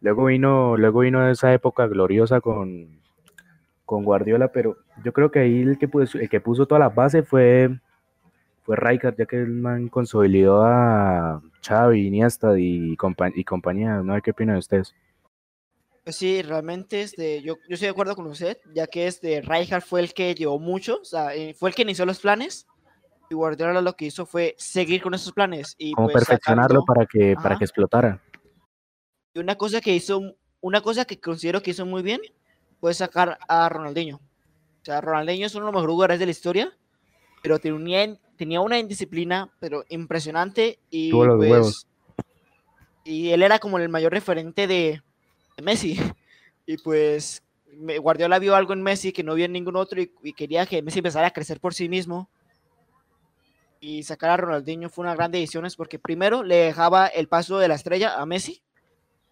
luego 0.00 0.24
vino, 0.26 0.76
luego 0.76 1.00
vino 1.00 1.28
esa 1.30 1.52
época 1.52 1.86
gloriosa 1.86 2.40
con, 2.40 3.00
con 3.84 4.04
Guardiola, 4.04 4.48
pero 4.48 4.76
yo 5.04 5.12
creo 5.12 5.30
que 5.30 5.40
ahí 5.40 5.62
el 5.62 5.78
que 5.78 5.88
puso, 5.88 6.18
el 6.18 6.28
que 6.28 6.40
puso 6.40 6.66
todas 6.66 6.80
las 6.80 6.94
bases 6.94 7.26
fue, 7.28 7.78
fue 8.64 8.76
Rijkaard, 8.76 9.16
ya 9.16 9.26
que 9.26 9.36
el 9.36 9.48
man 9.50 9.88
consolidó 9.88 10.62
a 10.64 11.40
Xavi, 11.66 12.06
Iniesta 12.06 12.58
y, 12.58 12.96
compa- 12.96 13.32
y 13.34 13.44
compañía. 13.44 14.02
No 14.02 14.14
sé 14.14 14.22
qué 14.22 14.30
opinan 14.32 14.56
ustedes. 14.56 14.94
Pues 16.08 16.16
sí, 16.16 16.40
realmente 16.40 17.02
este, 17.02 17.42
yo, 17.42 17.56
yo 17.68 17.74
estoy 17.74 17.84
de 17.84 17.90
acuerdo 17.90 18.16
con 18.16 18.26
usted, 18.28 18.56
ya 18.72 18.86
que 18.86 19.06
este, 19.06 19.42
Rijkaard 19.42 19.82
fue 19.82 20.00
el 20.00 20.14
que 20.14 20.34
llevó 20.34 20.58
mucho, 20.58 21.00
o 21.02 21.04
sea, 21.04 21.34
eh, 21.34 21.52
fue 21.52 21.68
el 21.68 21.74
que 21.74 21.82
inició 21.82 22.06
los 22.06 22.18
planes, 22.18 22.66
y 23.28 23.34
Guardiola 23.34 23.82
lo 23.82 23.92
que 23.92 24.06
hizo 24.06 24.24
fue 24.24 24.54
seguir 24.56 25.02
con 25.02 25.12
esos 25.12 25.34
planes. 25.34 25.74
Y 25.76 25.92
Cómo 25.92 26.06
pues, 26.08 26.24
perfeccionarlo 26.24 26.80
sacando- 26.80 26.84
para 26.86 27.04
que, 27.04 27.34
para 27.34 27.48
Ajá. 27.50 27.58
que 27.58 27.64
explotara. 27.66 28.22
Y 29.34 29.38
una 29.40 29.56
cosa 29.56 29.82
que 29.82 29.94
hizo, 29.94 30.34
una 30.62 30.80
cosa 30.80 31.04
que 31.04 31.20
considero 31.20 31.62
que 31.62 31.72
hizo 31.72 31.84
muy 31.84 32.00
bien 32.00 32.22
fue 32.80 32.94
sacar 32.94 33.38
a 33.46 33.68
Ronaldinho. 33.68 34.16
O 34.16 34.84
sea, 34.86 35.02
Ronaldinho 35.02 35.44
es 35.46 35.54
uno 35.56 35.66
de 35.66 35.72
los 35.72 35.74
mejores 35.74 35.92
jugadores 35.92 36.20
de 36.20 36.24
la 36.24 36.30
historia, 36.32 36.72
pero 37.42 37.58
tenía, 37.58 38.18
tenía 38.38 38.62
una 38.62 38.78
indisciplina, 38.78 39.52
pero 39.60 39.84
impresionante. 39.90 40.78
Y, 40.88 41.10
Tuvo 41.10 41.26
los 41.26 41.36
pues, 41.36 41.50
huevos. 41.50 41.86
y 43.04 43.28
él 43.28 43.42
era 43.42 43.58
como 43.58 43.76
el 43.78 43.90
mayor 43.90 44.12
referente 44.14 44.66
de 44.66 45.02
Messi. 45.62 45.98
Y 46.66 46.76
pues 46.78 47.42
me- 47.76 47.98
Guardiola 47.98 48.38
vio 48.38 48.54
algo 48.54 48.72
en 48.72 48.82
Messi 48.82 49.12
que 49.12 49.22
no 49.22 49.34
vio 49.34 49.44
en 49.46 49.52
ningún 49.52 49.76
otro 49.76 50.00
y, 50.00 50.12
y 50.22 50.32
quería 50.32 50.66
que 50.66 50.82
Messi 50.82 50.98
empezara 50.98 51.28
a 51.28 51.32
crecer 51.32 51.60
por 51.60 51.74
sí 51.74 51.88
mismo. 51.88 52.28
Y 53.80 54.02
sacar 54.02 54.30
a 54.30 54.36
Ronaldinho 54.36 54.90
fue 54.90 55.04
una 55.04 55.14
gran 55.14 55.30
decisión 55.30 55.64
es 55.64 55.76
porque 55.76 55.98
primero 55.98 56.42
le 56.42 56.56
dejaba 56.56 57.06
el 57.06 57.28
paso 57.28 57.58
de 57.58 57.68
la 57.68 57.74
estrella 57.76 58.20
a 58.20 58.26
Messi. 58.26 58.60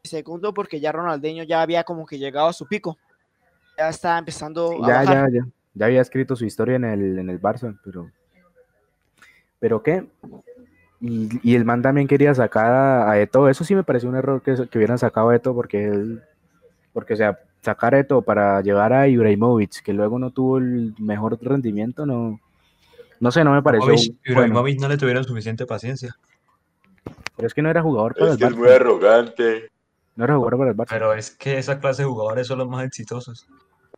Y 0.02 0.08
segundo 0.08 0.54
porque 0.54 0.78
ya 0.78 0.92
Ronaldinho 0.92 1.42
ya 1.44 1.62
había 1.62 1.82
como 1.84 2.06
que 2.06 2.18
llegado 2.18 2.48
a 2.48 2.52
su 2.52 2.66
pico. 2.66 2.96
Ya 3.76 3.88
estaba 3.88 4.18
empezando 4.18 4.72
a 4.84 4.88
ya, 4.88 4.94
bajar. 4.98 5.30
ya, 5.32 5.40
ya, 5.40 5.46
ya 5.74 5.86
había 5.86 6.00
escrito 6.00 6.36
su 6.36 6.44
historia 6.46 6.76
en 6.76 6.84
el, 6.84 7.18
en 7.18 7.28
el 7.28 7.40
Barça, 7.40 7.76
pero. 7.84 8.10
¿Pero 9.58 9.82
qué? 9.82 10.06
Y, 11.06 11.28
y 11.42 11.54
el 11.54 11.64
man 11.64 11.82
también 11.82 12.08
quería 12.08 12.34
sacar 12.34 12.66
a, 12.72 13.10
a 13.10 13.20
Eto'o. 13.20 13.48
Eso 13.48 13.64
sí 13.64 13.74
me 13.74 13.84
pareció 13.84 14.08
un 14.08 14.16
error 14.16 14.42
que, 14.42 14.54
que 14.68 14.78
hubieran 14.78 14.98
sacado 14.98 15.30
a 15.30 15.36
Eto'o, 15.36 15.54
porque 15.54 15.84
él. 15.84 16.22
Porque, 16.92 17.14
o 17.14 17.16
sea, 17.16 17.38
sacar 17.62 17.94
a 17.94 18.00
Eto'o 18.00 18.22
para 18.22 18.60
llevar 18.62 18.92
a 18.92 19.08
Ibrahimovic, 19.08 19.82
que 19.82 19.92
luego 19.92 20.18
no 20.18 20.30
tuvo 20.30 20.58
el 20.58 20.94
mejor 20.98 21.38
rendimiento, 21.40 22.06
no. 22.06 22.40
No 23.18 23.30
sé, 23.30 23.44
no 23.44 23.52
me 23.52 23.62
pareció. 23.62 23.92
Ibrahimovic- 23.92 24.34
bueno. 24.34 24.80
No 24.80 24.88
le 24.88 24.98
tuvieron 24.98 25.24
suficiente 25.24 25.64
paciencia. 25.66 26.14
Pero 27.36 27.46
es 27.46 27.54
que 27.54 27.62
no 27.62 27.70
era 27.70 27.82
jugador 27.82 28.14
para 28.14 28.26
Es 28.26 28.32
el 28.32 28.38
que 28.38 28.44
es 28.46 28.56
muy 28.56 28.68
arrogante. 28.68 29.70
No 30.16 30.24
era 30.24 30.36
jugador 30.36 30.58
para 30.58 30.70
el 30.70 30.76
Barça. 30.76 30.86
Pero 30.90 31.12
es 31.14 31.30
que 31.30 31.58
esa 31.58 31.78
clase 31.78 32.02
de 32.02 32.08
jugadores 32.08 32.46
son 32.46 32.58
los 32.58 32.68
más 32.68 32.84
exitosos. 32.84 33.46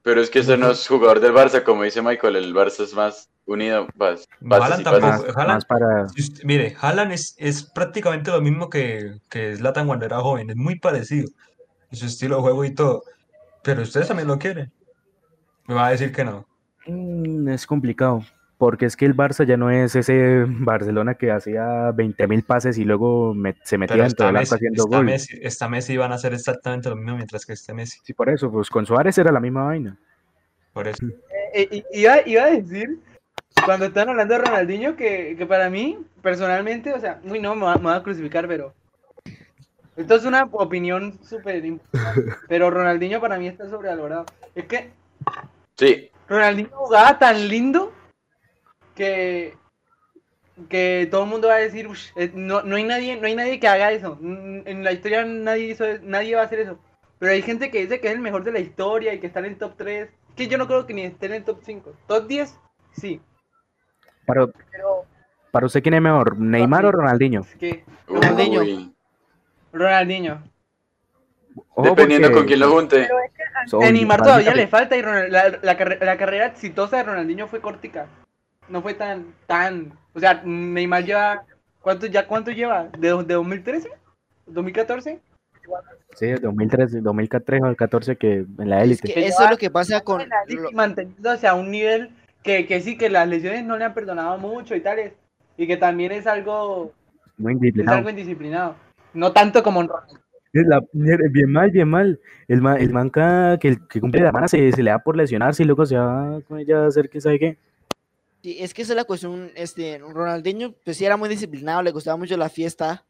Pero 0.09 0.23
es 0.23 0.31
que 0.31 0.39
ese 0.39 0.57
no 0.57 0.71
es 0.71 0.89
jugador 0.89 1.21
del 1.21 1.35
Barça, 1.35 1.63
como 1.63 1.83
dice 1.83 2.01
Michael, 2.01 2.37
el 2.37 2.55
Barça 2.55 2.83
es 2.83 2.95
más 2.95 3.29
unido. 3.45 3.87
Haaland 4.01 4.83
tampoco. 4.83 5.01
pases. 5.03 5.27
más, 5.27 5.37
Haaland- 5.37 5.47
más 5.55 5.65
para. 5.67 6.07
Mire, 6.45 6.77
Haaland 6.81 7.13
es, 7.13 7.35
es 7.37 7.63
prácticamente 7.63 8.31
lo 8.31 8.41
mismo 8.41 8.71
que, 8.71 9.19
que 9.29 9.55
Zlatan 9.55 9.87
cuando 9.87 10.07
era 10.07 10.21
joven, 10.21 10.49
es 10.49 10.57
muy 10.57 10.79
parecido. 10.79 11.29
Su 11.93 12.07
estilo 12.07 12.37
de 12.37 12.41
juego 12.41 12.65
y 12.65 12.75
todo. 12.75 13.03
Pero 13.63 13.83
ustedes 13.83 14.09
también 14.09 14.29
lo 14.29 14.39
quieren. 14.39 14.73
Me 15.67 15.75
va 15.75 15.89
a 15.89 15.91
decir 15.91 16.11
que 16.11 16.25
no. 16.25 16.47
Mm, 16.87 17.47
Es 17.51 17.67
complicado, 17.67 18.25
porque 18.59 18.87
es 18.87 18.97
que 18.97 19.07
el 19.07 19.17
Barça 19.17 19.47
ya 19.47 19.57
no 19.57 19.71
es 19.71 19.95
ese 19.97 20.45
Barcelona 20.47 21.15
que 21.15 21.31
hacía 21.31 21.91
20.000 21.93 22.45
pases 22.45 22.77
y 22.77 22.85
luego 22.85 23.33
me- 23.35 23.55
se 23.63 23.79
metía 23.79 23.97
dentro 23.97 24.09
está 24.09 24.27
del 24.27 24.37
arco 24.37 24.55
haciendo 24.57 24.85
está 24.85 24.97
gol. 24.97 25.07
Messi, 25.07 25.39
está 25.41 25.69
Messi 25.69 25.93
y 25.95 25.97
van 25.97 26.13
a 26.13 26.17
hacer 26.17 26.35
exactamente 26.35 26.89
lo 26.91 26.97
mismo 26.97 27.15
mientras 27.17 27.47
que 27.47 27.53
esté 27.55 27.73
Messi. 27.73 28.01
Sí, 28.03 28.13
por 28.13 28.29
eso, 28.29 28.51
pues 28.51 28.69
con 28.69 28.85
Suárez 28.85 29.17
era 29.17 29.31
la 29.33 29.41
misma 29.41 29.65
vaina. 29.65 29.97
Por 30.73 30.89
eso. 30.89 31.07
Eh, 31.55 31.69
eh, 31.71 31.85
iba, 31.93 32.17
iba 32.27 32.43
a 32.43 32.51
decir, 32.51 32.99
cuando 33.65 33.87
están 33.87 34.09
hablando 34.09 34.35
de 34.35 34.41
Ronaldinho, 34.45 34.97
que, 34.97 35.35
que 35.39 35.47
para 35.47 35.71
mí, 35.71 35.99
personalmente, 36.21 36.93
o 36.93 37.01
sea, 37.01 37.21
uy, 37.25 37.41
no, 37.41 37.55
me 37.55 37.65
va, 37.65 37.77
me 37.77 37.85
va 37.85 37.97
a 37.97 38.03
crucificar, 38.03 38.47
pero. 38.47 38.75
Esto 39.97 40.15
es 40.15 40.25
una 40.25 40.45
opinión 40.53 41.19
súper 41.25 41.65
importante. 41.65 42.23
Pero 42.49 42.71
Ronaldinho 42.71 43.21
para 43.21 43.37
mí 43.37 43.49
está 43.49 43.69
sobrevalorado. 43.69 44.27
Es 44.55 44.65
que 44.67 44.91
Sí, 45.77 46.09
Ronaldinho 46.29 46.69
jugaba 46.73 47.19
tan 47.19 47.49
lindo 47.49 47.93
que. 48.99 49.55
Que 50.69 51.07
todo 51.09 51.23
el 51.23 51.31
mundo 51.31 51.47
va 51.47 51.55
a 51.55 51.59
decir, 51.59 51.87
"Ush, 51.87 52.09
eh, 52.17 52.33
no, 52.35 52.63
no, 52.63 52.75
hay 52.75 52.83
nadie, 52.83 53.17
no 53.17 53.29
hay 53.29 53.37
nadie 53.37 53.61
que 53.61 53.69
haga 53.69 53.93
eso. 53.93 54.19
En 54.21 54.83
la 54.83 54.91
historia 54.91 55.25
nadie, 55.25 55.67
hizo, 55.69 55.85
nadie 56.03 56.35
va 56.35 56.43
a 56.43 56.45
hacer 56.47 56.59
eso. 56.59 56.81
Pero 57.21 57.31
hay 57.33 57.43
gente 57.43 57.71
que 57.71 57.81
dice 57.83 58.01
que 58.01 58.09
es 58.09 58.15
el 58.15 58.21
mejor 58.21 58.43
de 58.43 58.51
la 58.51 58.59
historia 58.59 59.15
y 59.15 59.21
que 59.21 59.29
está 59.29 59.39
en 59.39 59.45
el 59.47 59.57
top 59.57 59.75
3, 59.77 60.11
que 60.35 60.49
yo 60.49 60.59
no 60.59 60.67
creo 60.67 60.85
que 60.85 60.95
ni 60.95 61.03
esté 61.03 61.27
en 61.27 61.35
el 61.35 61.45
top 61.45 61.61
5. 61.63 61.95
Top 62.09 62.27
10, 62.27 62.59
sí. 62.91 63.21
Para, 64.27 64.49
Pero 64.73 65.05
para 65.53 65.67
usted, 65.67 65.81
¿quién 65.81 65.95
es 65.95 66.03
mejor? 66.03 66.37
¿Neymar 66.39 66.85
o 66.87 66.91
Ronaldinho? 66.93 67.43
es 67.43 67.55
que 67.57 67.85
Ronaldinho. 68.09 68.61
Uy, 68.61 68.93
Ronaldinho. 69.73 70.43
Ojo, 71.75 71.89
dependiendo 71.91 72.29
porque 72.29 72.39
con 72.41 72.47
quién 72.49 72.61
lo 72.61 72.71
junte. 72.73 73.09
A 73.81 73.91
Neymar 73.93 74.23
todavía 74.23 74.55
le 74.55 74.67
falta 74.67 74.97
y 74.97 75.03
Ronald- 75.03 75.29
la, 75.31 75.49
la 75.63 75.97
la 76.05 76.17
carrera 76.19 76.47
exitosa 76.47 76.97
de 76.97 77.05
Ronaldinho 77.05 77.47
fue 77.47 77.61
cortica. 77.61 78.09
No 78.69 78.83
fue 78.83 78.95
tan, 78.95 79.27
tan. 79.47 79.93
O 80.15 80.21
sea, 80.21 80.43
Neymar 80.45 81.05
lleva. 81.05 81.43
¿Cuánto, 81.81 82.07
ya 82.07 82.27
cuánto 82.27 82.51
lleva? 82.51 82.89
¿De, 82.99 83.09
de 83.25 83.35
2013? 83.35 83.89
¿2014? 84.53 85.19
Sí, 86.17 86.33
2013, 86.33 87.01
2013 87.01 87.63
o 87.65 87.77
14 87.77 88.17
que 88.17 88.35
en 88.59 88.69
la 88.71 88.79
Es 88.79 88.85
élite. 88.85 89.13
que 89.13 89.27
eso 89.27 89.45
es 89.45 89.51
lo 89.51 89.57
que 89.59 89.71
pasa 89.71 90.01
con... 90.01 90.21
En 90.23 90.29
la 90.31 90.37
liga 90.47 90.63
lo- 90.63 90.71
y 90.71 90.75
manteniéndose 90.75 91.47
a 91.47 91.55
un 91.55 91.71
nivel 91.71 92.11
que, 92.43 92.67
que 92.67 92.81
sí, 92.81 92.97
que 92.97 93.11
las 93.11 93.29
lesiones 93.29 93.65
no 93.65 93.77
le 93.77 93.85
han 93.85 93.95
perdonado 93.95 94.39
mucho 94.39 94.75
y 94.75 94.81
tales. 94.81 95.13
Y 95.57 95.67
que 95.67 95.77
también 95.77 96.13
es 96.13 96.27
algo, 96.27 96.93
Muy 97.37 97.53
es 97.53 97.57
indisciplinado. 97.57 97.99
algo 97.99 98.11
indisciplinado. 98.11 98.75
No 99.15 99.33
tanto 99.33 99.63
como 99.63 99.83
en. 99.83 99.91
Es 100.53 100.67
la- 100.67 100.81
bien 100.93 101.53
mal, 101.53 101.71
bien 101.71 101.89
mal. 101.89 102.19
El, 102.49 102.67
el 102.79 102.91
manca 102.93 103.59
que, 103.59 103.77
que 103.89 104.01
cumple 104.01 104.23
la 104.23 104.33
mano 104.33 104.49
se, 104.49 104.73
se 104.73 104.83
le 104.83 104.91
da 104.91 104.99
por 104.99 105.17
lesionarse 105.17 105.63
y 105.63 105.67
luego 105.67 105.85
se 105.87 105.97
va 105.97 106.41
con 106.49 106.59
ella 106.59 106.85
a 106.85 106.87
hacer 106.89 107.09
quién 107.11 107.21
sabe 107.21 107.39
qué. 107.39 107.59
Sí, 108.43 108.57
es 108.61 108.73
que 108.73 108.83
esa 108.83 108.93
es 108.93 108.97
la 108.97 109.05
cuestión, 109.05 109.51
este, 109.57 109.99
Ronaldinho, 109.99 110.73
pues 110.85 110.97
sí 110.97 111.05
era 111.05 111.17
muy 111.17 111.29
disciplinado, 111.29 111.83
le 111.83 111.91
gustaba 111.91 112.17
mucho 112.17 112.37
la 112.37 112.49
fiesta, 112.49 113.05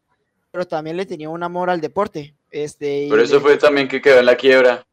pero 0.51 0.67
también 0.67 0.97
le 0.97 1.05
tenía 1.07 1.29
un 1.29 1.43
amor 1.43 1.69
al 1.69 1.81
deporte, 1.81 2.35
este, 2.51 3.05
y 3.05 3.09
Por 3.11 3.21
eso 3.21 3.35
le- 3.35 3.41
fue 3.41 3.57
también 3.59 3.88
que 3.88 4.01
quedó 4.01 4.21
en 4.21 4.27
la 4.27 4.37
quiebra. 4.37 4.85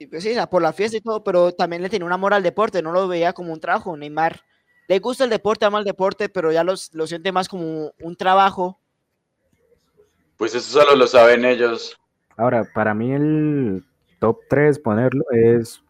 y 0.00 0.06
pues 0.06 0.22
sí, 0.22 0.32
por 0.50 0.62
la 0.62 0.72
fiesta 0.72 0.96
y 0.96 1.00
todo, 1.00 1.24
pero 1.24 1.50
también 1.52 1.82
le 1.82 1.88
tenía 1.88 2.06
un 2.06 2.12
amor 2.12 2.32
al 2.34 2.42
deporte, 2.42 2.82
no 2.82 2.92
lo 2.92 3.08
veía 3.08 3.32
como 3.32 3.52
un 3.52 3.58
trabajo, 3.60 3.96
Neymar, 3.96 4.40
le 4.86 4.98
gusta 5.00 5.24
el 5.24 5.30
deporte, 5.30 5.64
ama 5.64 5.78
el 5.80 5.84
deporte, 5.84 6.28
pero 6.28 6.52
ya 6.52 6.62
los, 6.62 6.94
lo 6.94 7.06
siente 7.06 7.32
más 7.32 7.48
como 7.48 7.92
un 8.00 8.16
trabajo, 8.16 8.78
Pues 10.36 10.54
eso 10.54 10.70
solo 10.80 10.94
lo 10.94 11.06
saben 11.08 11.44
ellos. 11.44 11.96
Ahora, 12.36 12.62
para 12.72 12.94
mí 12.94 13.12
el 13.12 13.82
top 14.20 14.38
3, 14.48 14.78
ponerlo, 14.78 15.24
es 15.32 15.82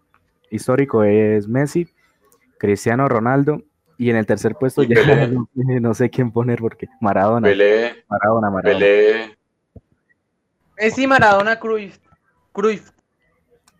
histórico, 0.50 1.04
es 1.04 1.46
Messi, 1.46 1.86
Cristiano 2.58 3.08
Ronaldo, 3.08 3.62
y 3.96 4.10
en 4.10 4.16
el 4.16 4.26
tercer 4.26 4.54
puesto 4.54 4.82
ya 4.82 5.26
no, 5.26 5.48
no 5.54 5.94
sé 5.94 6.10
quién 6.10 6.30
poner 6.30 6.60
porque 6.60 6.88
Maradona, 7.00 7.48
Pelé, 7.48 8.04
Maradona, 8.08 8.50
Maradona. 8.50 8.78
Pelé. 8.78 9.36
Messi, 10.76 11.06
Maradona, 11.06 11.58
Cruyff. 11.58 11.98
Cruyff. 12.52 12.90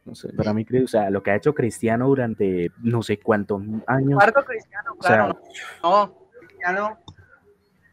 No 0.05 0.14
sé, 0.14 0.33
para 0.33 0.53
mí, 0.55 0.67
o 0.83 0.88
sea, 0.88 1.11
lo 1.11 1.23
que 1.23 1.31
ha 1.31 1.37
hecho 1.37 1.55
Cristiano 1.55 2.07
durante 2.09 2.71
no 2.83 3.03
sé 3.03 3.19
cuántos 3.19 3.62
años. 3.87 4.14
Cuarto 4.19 4.45
Cristiano, 4.45 4.93
O 4.99 5.03
sea, 5.03 5.17
claro. 5.17 5.41
no, 5.83 6.14
Cristiano. 6.41 6.99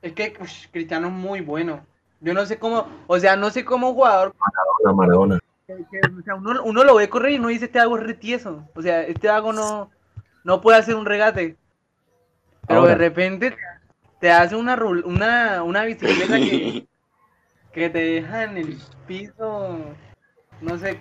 Es 0.02 0.14
que 0.14 0.34
Cristiano 0.72 1.08
es 1.08 1.14
muy 1.14 1.42
bueno. 1.42 1.86
Yo 2.22 2.34
no 2.34 2.46
sé 2.46 2.58
cómo, 2.58 2.88
o 3.08 3.20
sea, 3.20 3.36
no 3.36 3.50
sé 3.50 3.66
cómo 3.66 3.90
un 3.90 3.96
jugador 3.96 4.34
Maradona, 4.40 4.96
Maradona. 4.98 5.40
que- 5.68 5.76
que, 5.92 6.00
o 6.20 6.22
sea, 6.24 6.36
uno, 6.36 6.64
uno 6.64 6.84
lo 6.84 6.96
ve 6.96 7.10
correr 7.10 7.34
y 7.34 7.40
no 7.40 7.50
dice 7.50 7.66
este 7.66 7.80
hago 7.80 7.98
es 7.98 8.04
retieso. 8.04 8.68
O 8.76 8.82
sea, 8.82 9.02
este 9.04 9.28
hago 9.30 9.52
no, 9.52 9.92
no 10.46 10.62
puede 10.62 10.78
hacer 10.78 10.96
un 10.96 11.06
regate. 11.06 11.58
Pero 12.68 12.80
Ahora. 12.80 12.92
de 12.94 12.98
repente 12.98 13.56
te, 14.22 14.32
hace 14.32 14.56
una, 14.56 14.76
una, 15.04 15.62
una 15.64 15.84
bicicleta 15.84 16.38
que, 16.38 16.88
que 17.74 17.90
te 17.90 18.00
deja 18.00 18.44
en 18.44 18.58
el 18.58 18.78
piso. 19.06 19.80
No 20.62 20.78
sé. 20.78 20.98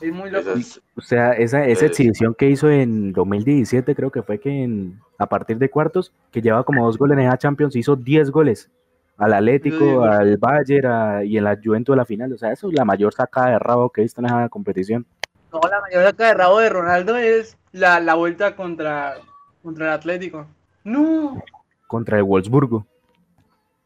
Es 0.00 0.12
muy 0.12 0.30
loco. 0.30 0.50
O 0.96 1.00
sea, 1.02 1.32
esa, 1.32 1.64
esa 1.66 1.86
exhibición 1.86 2.34
que 2.34 2.48
hizo 2.48 2.70
en 2.70 3.12
2017, 3.12 3.94
creo 3.94 4.10
que 4.10 4.22
fue 4.22 4.40
que 4.40 4.62
en, 4.64 4.98
a 5.18 5.26
partir 5.26 5.58
de 5.58 5.68
cuartos, 5.68 6.12
que 6.32 6.40
lleva 6.40 6.64
como 6.64 6.86
dos 6.86 6.96
goles 6.96 7.18
en 7.18 7.26
esa 7.26 7.36
Champions, 7.36 7.76
hizo 7.76 7.94
10 7.96 8.30
goles. 8.30 8.70
Al 9.18 9.28
Hizo 9.28 9.36
10 9.36 9.36
Atlético, 9.38 10.02
al 10.04 10.36
Bayern 10.38 10.86
a- 10.86 11.24
y 11.24 11.36
en 11.36 11.44
la 11.44 11.58
Juventus 11.62 11.92
de 11.92 11.98
la 11.98 12.06
final. 12.06 12.32
O 12.32 12.38
sea, 12.38 12.50
eso 12.52 12.68
es 12.68 12.74
la 12.74 12.86
mayor 12.86 13.12
sacada 13.12 13.50
de 13.50 13.58
rabo 13.58 13.90
que 13.90 14.00
he 14.00 14.04
visto 14.04 14.22
en 14.22 14.26
esa 14.26 14.48
competición. 14.48 15.04
No, 15.52 15.60
la 15.70 15.80
mayor 15.82 16.04
saca 16.04 16.28
de 16.28 16.34
rabo 16.34 16.58
de 16.60 16.70
Ronaldo 16.70 17.16
es 17.16 17.58
la, 17.72 18.00
la 18.00 18.14
vuelta 18.14 18.56
contra, 18.56 19.16
contra 19.62 19.86
el 19.86 19.92
Atlético. 19.92 20.46
No, 20.84 21.42
Contra 21.86 22.16
el 22.18 22.22
Wolfsburgo. 22.24 22.86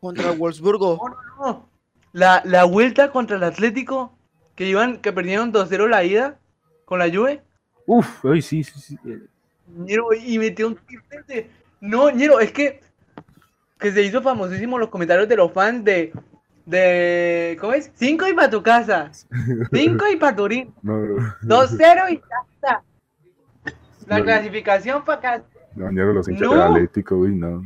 contra 0.00 0.30
el 0.32 0.38
Wolfsburgo, 0.38 0.98
no. 1.38 1.68
La, 2.12 2.42
la 2.44 2.64
vuelta 2.64 3.10
contra 3.10 3.36
el 3.36 3.42
Atlético 3.44 4.12
que 4.54 4.66
iban, 4.68 4.98
que 4.98 5.12
perdieron 5.12 5.52
2-0 5.52 5.88
la 5.88 6.04
ida 6.04 6.38
con 6.84 6.98
la 6.98 7.10
Juve. 7.10 7.42
Uf, 7.86 8.24
uy, 8.24 8.40
sí, 8.42 8.62
sí, 8.62 8.78
sí. 8.80 8.98
Ñero, 9.76 10.08
y 10.14 10.38
metió 10.38 10.68
un 10.68 10.76
triplete. 10.76 11.50
No, 11.80 12.10
Ñero, 12.10 12.38
es 12.40 12.52
que, 12.52 12.80
que 13.78 13.90
se 13.92 14.02
hizo 14.02 14.22
famosísimo 14.22 14.78
los 14.78 14.90
comentarios 14.90 15.28
de 15.28 15.36
los 15.36 15.50
fans 15.52 15.82
de, 15.84 16.12
de 16.66 17.56
¿cómo 17.60 17.72
es? 17.72 17.90
5 17.94 18.28
y 18.28 18.32
para 18.34 18.50
tu 18.50 18.62
casa, 18.62 19.10
5 19.72 20.04
y 20.12 20.16
para 20.16 20.36
Turín, 20.36 20.72
No, 20.82 20.98
no, 21.42 21.62
2-0 21.62 22.12
y 22.12 22.16
ya. 22.18 22.22
La 24.06 24.18
No. 24.18 24.24
clasificación 24.24 25.04
para 25.04 25.18
acá. 25.18 25.44
no, 25.74 25.90
ñero, 25.90 26.12
los 26.12 26.28
hinchas 26.28 26.48
No. 26.48 26.54
del 26.54 26.62
Atlético, 26.62 27.16
uy, 27.16 27.34
no. 27.34 27.62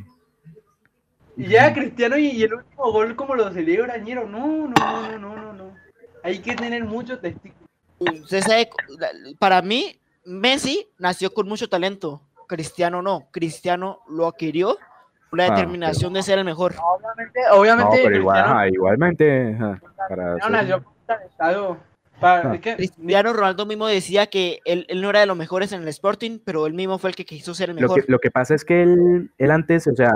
Y 1.37 1.47
ya 1.49 1.73
Cristiano 1.73 2.17
y, 2.17 2.27
y 2.29 2.43
el 2.43 2.55
último 2.55 2.91
gol 2.93 3.15
como 3.15 3.35
lo 3.35 3.53
celebra, 3.53 3.97
Ñero. 3.99 4.27
No, 4.27 4.47
no, 4.69 4.75
no, 4.77 5.09
no, 5.13 5.19
no, 5.19 5.37
no, 5.37 5.53
no. 5.53 5.77
Hay 6.23 6.41
que 6.41 6.55
tener 6.57 6.85
mucho 6.85 7.19
testículo. 7.19 7.67
Usted 8.01 8.43
sabe, 8.43 8.69
para 9.39 9.63
mí, 9.63 10.01
Messi 10.25 10.89
nació 10.99 11.33
con 11.33 11.49
mucho 11.49 11.69
talento, 11.69 12.23
Cristiano 12.49 13.03
no, 13.03 13.29
Cristiano 13.31 14.01
lo 14.09 14.27
adquirió 14.27 14.79
por 15.31 15.39
la 15.39 15.47
Ah, 15.47 15.51
determinación 15.51 16.13
de 16.13 16.23
ser 16.23 16.39
el 16.39 16.45
mejor. 16.45 16.75
Obviamente, 16.81 17.41
No, 17.51 17.57
obviamente 17.57 18.01
pero 18.03 18.17
igual, 18.17 18.37
Cristiano, 18.37 18.59
ajá, 18.59 18.69
igualmente. 18.69 19.55
ajá, 19.55 19.81
para 20.09 20.37
nació 20.51 20.83
con 20.83 20.95
talentado. 21.07 21.79
Pa- 22.21 22.41
Ah. 22.51 22.55
es 22.55 22.61
que- 22.61 22.77
Cristiano 22.77 23.33
Ronaldo 23.33 23.65
mismo 23.67 23.87
decía 23.87 24.27
que 24.27 24.61
él, 24.65 24.85
él 24.89 25.01
no 25.03 25.11
era 25.11 25.21
de 25.21 25.27
los 25.27 25.37
mejores 25.37 25.73
en 25.73 25.83
el 25.83 25.89
Sporting, 25.89 26.39
pero 26.45 26.67
él 26.67 26.75
mismo 26.75 26.99
fue 26.99 27.11
el 27.11 27.17
que 27.17 27.25
quiso 27.25 27.55
ser 27.55 27.71
el 27.71 27.77
Lo 27.77 27.83
mejor. 27.83 28.05
que, 28.05 28.11
lo 28.13 28.19
que 28.19 28.31
pasa 28.31 28.55
es 28.55 28.65
que 28.65 28.83
él, 28.83 29.31
él 29.39 29.51
antes, 29.51 29.87
o 29.87 29.95
sea, 29.95 30.13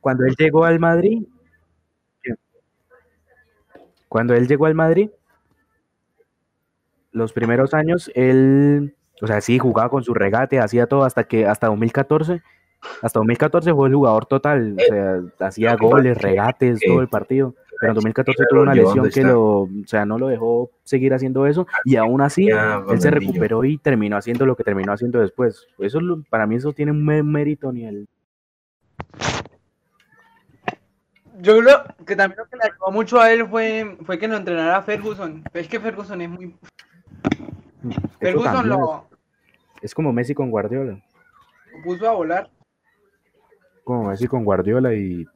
cuando 0.00 0.24
él 0.24 0.34
llegó 0.38 0.64
al 0.64 0.78
Madrid, 0.78 1.24
cuando 4.08 4.34
él 4.34 4.46
llegó 4.48 4.66
al 4.66 4.74
Madrid, 4.74 5.10
los 7.12 7.32
primeros 7.32 7.74
años, 7.74 8.10
él, 8.14 8.94
o 9.20 9.26
sea, 9.26 9.40
sí, 9.40 9.58
jugaba 9.58 9.88
con 9.90 10.04
su 10.04 10.14
regate, 10.14 10.58
hacía 10.60 10.86
todo 10.86 11.04
hasta 11.04 11.24
que, 11.24 11.46
hasta 11.46 11.66
2014, 11.66 12.40
hasta 13.02 13.18
2014 13.18 13.72
fue 13.74 13.88
el 13.88 13.94
jugador 13.94 14.26
total, 14.26 14.76
o 14.78 14.80
sea, 14.86 15.46
hacía 15.46 15.72
Lo 15.72 15.88
goles, 15.88 16.18
regates, 16.18 16.78
que- 16.80 16.86
todo 16.88 17.00
el 17.00 17.08
partido, 17.08 17.54
pero 17.80 17.92
en 17.92 17.94
2014 17.94 18.36
Pero 18.38 18.48
tuvo 18.48 18.62
una 18.62 18.74
lesión 18.74 19.10
que 19.10 19.22
lo, 19.22 19.60
o 19.62 19.68
sea, 19.86 20.04
no 20.06 20.18
lo 20.18 20.28
dejó 20.28 20.70
seguir 20.84 21.12
haciendo 21.14 21.46
eso, 21.46 21.66
y 21.84 21.96
aún 21.96 22.20
así, 22.20 22.46
Ya, 22.46 22.82
él 22.88 23.00
se 23.00 23.10
recuperó 23.10 23.64
y 23.64 23.78
terminó 23.78 24.16
haciendo 24.16 24.46
lo 24.46 24.56
que 24.56 24.64
terminó 24.64 24.92
haciendo 24.92 25.20
después. 25.20 25.66
Eso 25.78 26.00
para 26.30 26.46
mí 26.46 26.56
eso 26.56 26.72
tiene 26.72 26.92
un 26.92 27.04
mé- 27.04 27.22
mérito 27.22 27.72
ni 27.72 27.84
el 27.84 28.08
Yo 31.40 31.58
creo 31.58 31.84
que 32.06 32.16
también 32.16 32.38
lo 32.38 32.46
que 32.46 32.56
le 32.56 32.62
ayudó 32.64 32.90
mucho 32.92 33.20
a 33.20 33.30
él 33.30 33.46
fue, 33.46 33.96
fue 34.04 34.18
que 34.18 34.26
lo 34.28 34.36
entrenara 34.36 34.80
Ferguson. 34.82 35.42
Es 35.52 35.68
que 35.68 35.78
Ferguson 35.80 36.20
es 36.22 36.30
muy. 36.30 36.56
eso 37.90 38.00
Ferguson 38.18 38.68
lo, 38.68 39.06
es, 39.76 39.84
es 39.84 39.94
como 39.94 40.12
Messi 40.12 40.34
con 40.34 40.50
Guardiola, 40.50 40.92
lo 40.92 41.82
puso 41.84 42.08
a 42.08 42.12
volar. 42.12 42.50
como 43.84 44.08
Messi 44.08 44.26
con 44.26 44.44
Guardiola 44.44 44.94
y 44.94 45.26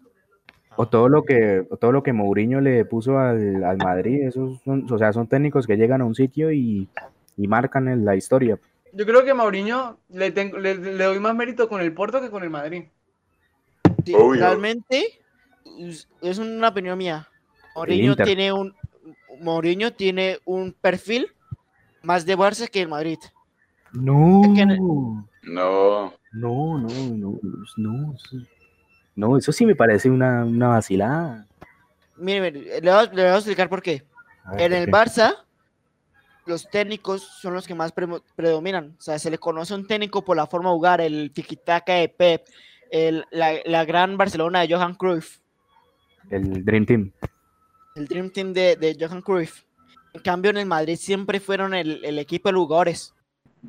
o 0.76 0.86
todo 0.88 1.08
lo 1.08 1.24
que 1.24 1.66
o 1.70 1.76
todo 1.76 1.92
lo 1.92 2.02
que 2.02 2.12
Mourinho 2.12 2.60
le 2.60 2.84
puso 2.84 3.18
al, 3.18 3.64
al 3.64 3.76
Madrid, 3.78 4.22
esos 4.26 4.60
son, 4.64 4.86
o 4.90 4.98
sea, 4.98 5.12
son 5.12 5.26
técnicos 5.26 5.66
que 5.66 5.76
llegan 5.76 6.00
a 6.00 6.04
un 6.04 6.14
sitio 6.14 6.52
y, 6.52 6.88
y 7.36 7.48
marcan 7.48 7.88
en 7.88 8.04
la 8.04 8.16
historia. 8.16 8.58
Yo 8.92 9.06
creo 9.06 9.24
que 9.24 9.34
Mauriño 9.34 9.98
le, 10.08 10.32
tengo- 10.32 10.58
le, 10.58 10.74
le 10.76 11.04
doy 11.04 11.20
más 11.20 11.34
mérito 11.34 11.68
con 11.68 11.80
el 11.80 11.92
Porto 11.92 12.20
que 12.20 12.30
con 12.30 12.42
el 12.42 12.50
Madrid. 12.50 12.84
Sí, 14.04 14.14
realmente 14.38 15.04
es- 16.22 16.38
una 16.38 16.68
opinión 16.68 16.98
mía. 16.98 17.28
Mourinho 17.76 18.16
tiene 18.16 18.52
un 18.52 18.74
Mourinho 19.40 19.92
tiene 19.92 20.38
un 20.44 20.72
perfil 20.72 21.28
más 22.02 22.26
de 22.26 22.36
Barça 22.36 22.68
que 22.68 22.82
el 22.82 22.88
Madrid. 22.88 23.18
No, 23.92 24.42
Es 24.44 24.50
que- 24.54 24.66
no, 24.66 25.26
No, 25.42 26.12
no, 26.32 26.78
no, 26.78 26.88
no, 27.16 27.38
no, 27.76 28.14
eso- 28.14 28.36
no, 29.20 29.36
eso 29.36 29.52
sí 29.52 29.64
me 29.66 29.74
parece 29.76 30.10
una, 30.10 30.44
una 30.44 30.68
vacilada. 30.68 31.46
Mire, 32.16 32.40
mire, 32.40 32.80
le 32.80 32.90
voy, 32.90 32.90
a- 32.90 33.02
le 33.04 33.22
voy 33.22 33.32
a 33.32 33.36
explicar 33.36 33.68
por 33.68 33.82
qué. 33.82 34.02
Ver, 34.52 34.60
En 34.62 34.70
¿por 34.70 34.78
el 34.78 34.84
qué? 34.86 34.90
Barça, 34.90 35.34
los 36.46 36.68
técnicos 36.68 37.22
son 37.22 37.54
los 37.54 37.66
que 37.66 37.74
más 37.74 37.92
predominan. 38.34 38.96
O 38.98 39.00
sea, 39.02 39.18
se 39.18 39.30
le 39.30 39.38
conoce 39.38 39.72
a 39.72 39.76
un 39.76 39.86
técnico 39.86 40.24
por 40.24 40.36
la 40.36 40.46
forma 40.46 40.70
de 40.70 40.74
jugar, 40.76 41.00
el 41.00 41.32
tiki-taka 41.32 41.94
de 41.94 42.08
Pep, 42.08 42.46
el- 42.90 43.24
la, 43.30 43.52
la 43.64 43.84
gran 43.84 44.16
Barcelona 44.16 44.60
de 44.60 44.74
Johan 44.74 44.94
Cruyff, 44.94 45.38
el 46.30 46.64
Dream 46.64 46.86
Team. 46.86 47.12
el 47.96 48.06
Dream 48.06 48.30
Team 48.30 48.52
de, 48.52 48.76
de 48.76 48.96
Johan 48.98 49.22
Cruyff. 49.22 49.62
En 50.12 50.22
cambio, 50.22 50.50
en 50.50 50.56
el 50.58 50.66
Madrid 50.66 50.96
siempre 50.96 51.38
fueron 51.40 51.72
el, 51.74 52.04
el 52.04 52.18
equipo 52.18 52.48
de 52.48 52.54
jugadores. 52.56 53.14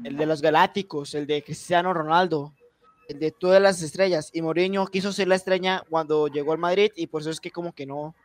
el 0.03 0.15
de 0.17 0.25
los 0.25 0.41
Galácticos, 0.41 1.13
el 1.15 1.27
de 1.27 1.43
Cristiano 1.43 1.93
Ronaldo, 1.93 2.53
de 3.13 3.32
todas 3.32 3.62
las 3.62 3.82
estrellas. 3.82 4.30
Y 4.34 4.41
Mourinho 4.41 4.88
quiso 4.88 5.12
ser 5.12 5.28
la 5.28 5.36
estrella 5.36 5.84
cuando 5.89 6.28
llegó 6.28 6.52
al 6.52 6.58
Madrid 6.58 6.91
y 6.95 7.08
por 7.08 7.21
eso 7.21 7.30
es 7.30 7.39
que 7.39 7.52
como 7.52 7.74
que 7.74 7.86
no. 7.86 8.00
O 8.00 8.15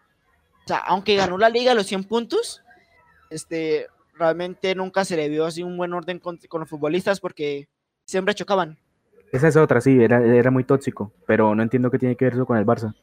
sea, 0.67 0.79
aunque 0.79 1.17
ganó 1.17 1.39
la 1.39 1.49
liga 1.49 1.73
a 1.73 1.75
los 1.75 1.87
100 1.87 2.05
puntos, 2.05 2.63
este, 3.31 3.87
realmente 4.15 4.75
nunca 4.75 5.05
se 5.05 5.17
le 5.17 5.29
vio 5.29 5.47
así 5.47 5.63
un 5.63 5.77
buen 5.77 5.93
orden 5.93 6.19
con, 6.19 6.39
con 6.49 6.61
los 6.61 6.71
futbolistas 6.71 7.21
porque 7.21 7.69
siempre 8.05 8.35
chocaban. 8.35 8.79
Esa 9.33 9.49
es 9.49 9.57
otra, 9.57 9.81
sí, 9.81 10.03
era, 10.03 10.25
era 10.25 10.51
muy 10.51 10.65
tóxico, 10.65 11.13
pero 11.27 11.55
no 11.55 11.63
entiendo 11.63 11.91
qué 11.91 11.99
tiene 11.99 12.17
que 12.17 12.25
ver 12.25 12.35
eso 12.35 12.47
con 12.47 12.57
el 12.57 12.67
Barça. 12.67 12.95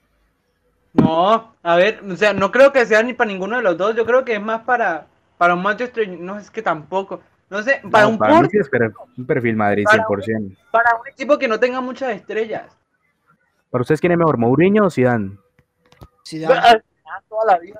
No, 0.93 1.55
a 1.63 1.75
ver, 1.75 2.01
o 2.07 2.15
sea, 2.15 2.33
no 2.33 2.51
creo 2.51 2.71
que 2.71 2.85
sea 2.85 3.01
ni 3.01 3.13
para 3.13 3.27
ninguno 3.31 3.57
de 3.57 3.63
los 3.63 3.77
dos. 3.77 3.95
Yo 3.95 4.05
creo 4.05 4.23
que 4.23 4.35
es 4.35 4.41
más 4.41 4.61
para, 4.61 5.07
para 5.37 5.55
un 5.55 5.63
Manchester. 5.63 6.07
No, 6.07 6.37
es 6.37 6.51
que 6.51 6.61
tampoco. 6.61 7.21
No 7.53 7.61
sé, 7.61 7.81
para 7.91 8.05
No, 8.05 8.09
un 8.09 8.17
para 8.17 8.33
un 8.39 9.25
perfil 9.27 9.55
Madrid 9.55 9.83
Para 9.85 10.03
100%. 10.07 10.57
para 10.71 10.95
un 10.99 11.07
equipo 11.07 11.37
que 11.37 11.47
no 11.47 11.59
tenga 11.59 11.81
muchas 11.81 12.15
estrellas. 12.15 12.75
¿Para 13.69 13.83
ustedes 13.83 14.01
quién 14.01 14.11
es 14.13 14.17
mejor, 14.17 14.39
Mourinho 14.39 14.85
o 14.85 14.89
Zidane? 14.89 15.37
Zidane. 16.27 16.55
Final, 16.55 16.83
toda 17.29 17.45
la 17.53 17.59
vida. 17.59 17.79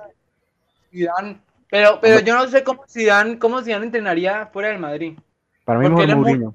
Zidane. 0.92 1.40
Pero, 1.68 1.98
pero 2.00 2.20
yo 2.20 2.36
no 2.36 2.46
sé 2.46 2.62
cómo 2.62 2.84
Zidane, 2.88 3.36
cómo 3.40 3.62
Zidane 3.62 3.86
entrenaría 3.86 4.46
fuera 4.46 4.68
del 4.68 4.78
Madrid. 4.78 5.18
Para 5.64 5.80
mí 5.80 5.88
mejor 5.88 6.06
muy- 6.06 6.14
Mourinho. 6.14 6.54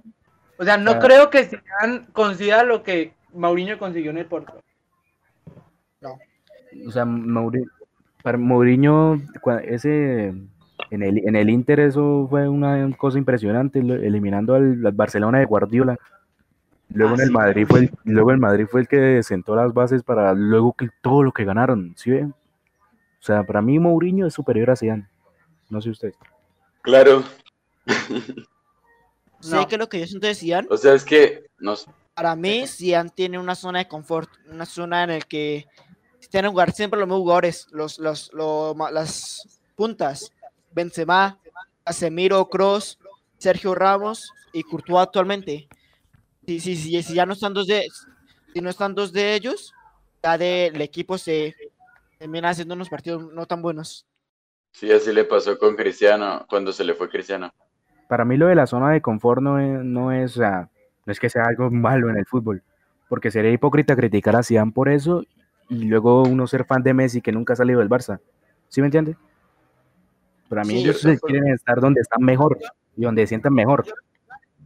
O 0.58 0.64
sea, 0.64 0.78
no 0.78 0.92
Ah. 0.92 1.00
creo 1.00 1.30
que 1.30 1.44
Zidane 1.44 2.08
consiga 2.14 2.64
lo 2.64 2.84
que 2.84 3.14
Mourinho 3.34 3.78
consiguió 3.78 4.12
en 4.12 4.20
el 4.20 4.28
Porto. 4.28 4.64
O 6.88 6.92
sea, 6.92 7.04
Mourinho, 7.04 7.70
para 8.24 8.38
Mourinho, 8.38 9.22
ese 9.66 10.34
en 10.92 11.04
el, 11.04 11.20
en 11.28 11.36
el 11.36 11.50
Inter 11.50 11.80
eso 11.82 12.28
fue 12.30 12.48
una 12.50 12.90
cosa 12.98 13.18
impresionante, 13.18 13.80
eliminando 13.80 14.56
al, 14.56 14.86
al 14.86 14.92
Barcelona 14.94 15.40
de 15.40 15.46
Guardiola. 15.46 15.98
Luego 16.92 17.12
Ah, 17.12 17.16
en 17.16 17.22
el 17.22 17.28
sí. 17.28 17.34
Madrid 17.34 17.68
fue 17.68 17.80
el, 17.82 17.92
luego 18.06 18.32
el 18.32 18.38
Madrid 18.40 18.66
fue 18.70 18.82
el 18.82 18.88
que 18.88 19.22
sentó 19.22 19.56
las 19.56 19.74
bases 19.74 20.02
para 20.04 20.34
luego 20.34 20.74
que 20.74 20.90
todo 21.02 21.22
lo 21.24 21.32
que 21.32 21.46
ganaron, 21.46 21.94
¿sí 21.96 22.10
ven? 22.12 22.30
O 22.32 23.22
sea, 23.24 23.44
para 23.44 23.62
mí 23.62 23.78
Mourinho 23.78 24.26
es 24.28 24.34
superior 24.34 24.72
a 24.72 24.76
Zidane. 24.76 25.08
No 25.70 25.82
sé 25.82 25.90
ustedes. 25.92 26.16
Claro. 26.82 27.24
¿Sé 29.40 29.56
No. 29.56 29.68
qué 29.68 29.76
es 29.76 29.80
lo 29.80 29.88
que 29.90 30.00
yo 30.00 30.08
siento 30.08 30.28
de 30.28 30.36
Zidane? 30.36 30.68
O 30.72 30.78
sea, 30.78 30.94
es 30.94 31.06
que 31.06 31.46
no 31.60 31.76
sé. 31.76 31.90
Para 32.14 32.36
mí, 32.36 32.66
Zidane 32.68 33.10
tiene 33.14 33.40
una 33.40 33.56
zona 33.56 33.80
de 33.80 33.88
confort, 33.88 34.30
una 34.52 34.66
zona 34.66 35.04
en 35.04 35.10
la 35.12 35.20
que 35.22 35.66
tienen 36.30 36.50
que 36.50 36.54
jugar 36.54 36.72
siempre 36.74 37.00
los 37.00 37.08
mismos 37.08 37.22
jugadores, 37.22 37.68
los, 37.72 37.98
los, 38.00 38.32
las 38.92 39.62
puntas. 39.76 40.32
Benzema, 40.72 41.40
Casemiro, 41.84 42.48
Kroos, 42.50 43.00
Sergio 43.38 43.76
Ramos 43.76 44.32
y 44.54 44.64
Courtois 44.64 45.04
actualmente. 45.04 45.68
Si, 46.46 46.60
si, 46.60 46.76
si, 46.76 47.04
si 47.04 47.14
ya 47.14 47.26
no 47.26 47.34
están 47.34 47.54
dos 47.54 47.68
de, 47.68 47.88
si 48.54 48.62
no 48.62 48.70
están 48.70 48.96
dos 48.96 49.12
de 49.12 49.36
ellos, 49.36 49.74
ya 50.24 50.38
del 50.38 50.82
equipo 50.82 51.18
se 51.18 51.56
termina 52.18 52.50
haciendo 52.50 52.76
unos 52.76 52.90
partidos 52.90 53.32
no 53.34 53.46
tan 53.46 53.62
buenos. 53.62 54.06
Sí, 54.72 54.92
así 54.92 55.12
le 55.12 55.26
pasó 55.26 55.58
con 55.58 55.76
Cristiano 55.76 56.46
cuando 56.50 56.72
se 56.72 56.84
le 56.84 56.94
fue 56.94 57.10
Cristiano. 57.10 57.54
Para 58.08 58.26
mí 58.26 58.38
lo 58.38 58.48
de 58.48 58.56
la 58.56 58.68
zona 58.68 58.92
de 58.92 59.02
confort 59.02 59.42
no 59.42 59.60
es, 59.60 59.84
no 59.84 60.12
es, 60.12 60.32
o 60.38 60.40
sea, 60.40 60.70
no 61.06 61.12
es 61.12 61.20
que 61.20 61.30
sea 61.30 61.44
algo 61.46 61.70
malo 61.70 62.10
en 62.10 62.18
el 62.18 62.26
fútbol, 62.26 62.64
porque 63.08 63.32
sería 63.32 63.52
hipócrita 63.52 63.96
criticar 63.96 64.36
a 64.36 64.44
Zidane 64.44 64.72
por 64.72 64.90
eso 64.90 65.24
y 65.70 65.86
luego 65.86 66.24
uno 66.24 66.48
ser 66.48 66.66
fan 66.66 66.84
de 66.84 66.94
Messi 66.94 67.22
que 67.22 67.32
nunca 67.32 67.54
ha 67.54 67.56
salido 67.56 67.80
del 67.80 67.90
Barça. 67.90 68.20
¿Sí 68.68 68.82
me 68.82 68.88
entiende? 68.88 69.16
Para 70.50 70.64
mí 70.64 70.74
Sí, 70.74 70.80
ellos 70.90 71.22
quieren 71.22 71.48
estar 71.54 71.80
donde 71.80 72.02
están 72.02 72.22
mejor 72.24 72.58
y 72.98 73.04
donde 73.04 73.26
sientan 73.28 73.54
mejor. 73.54 73.86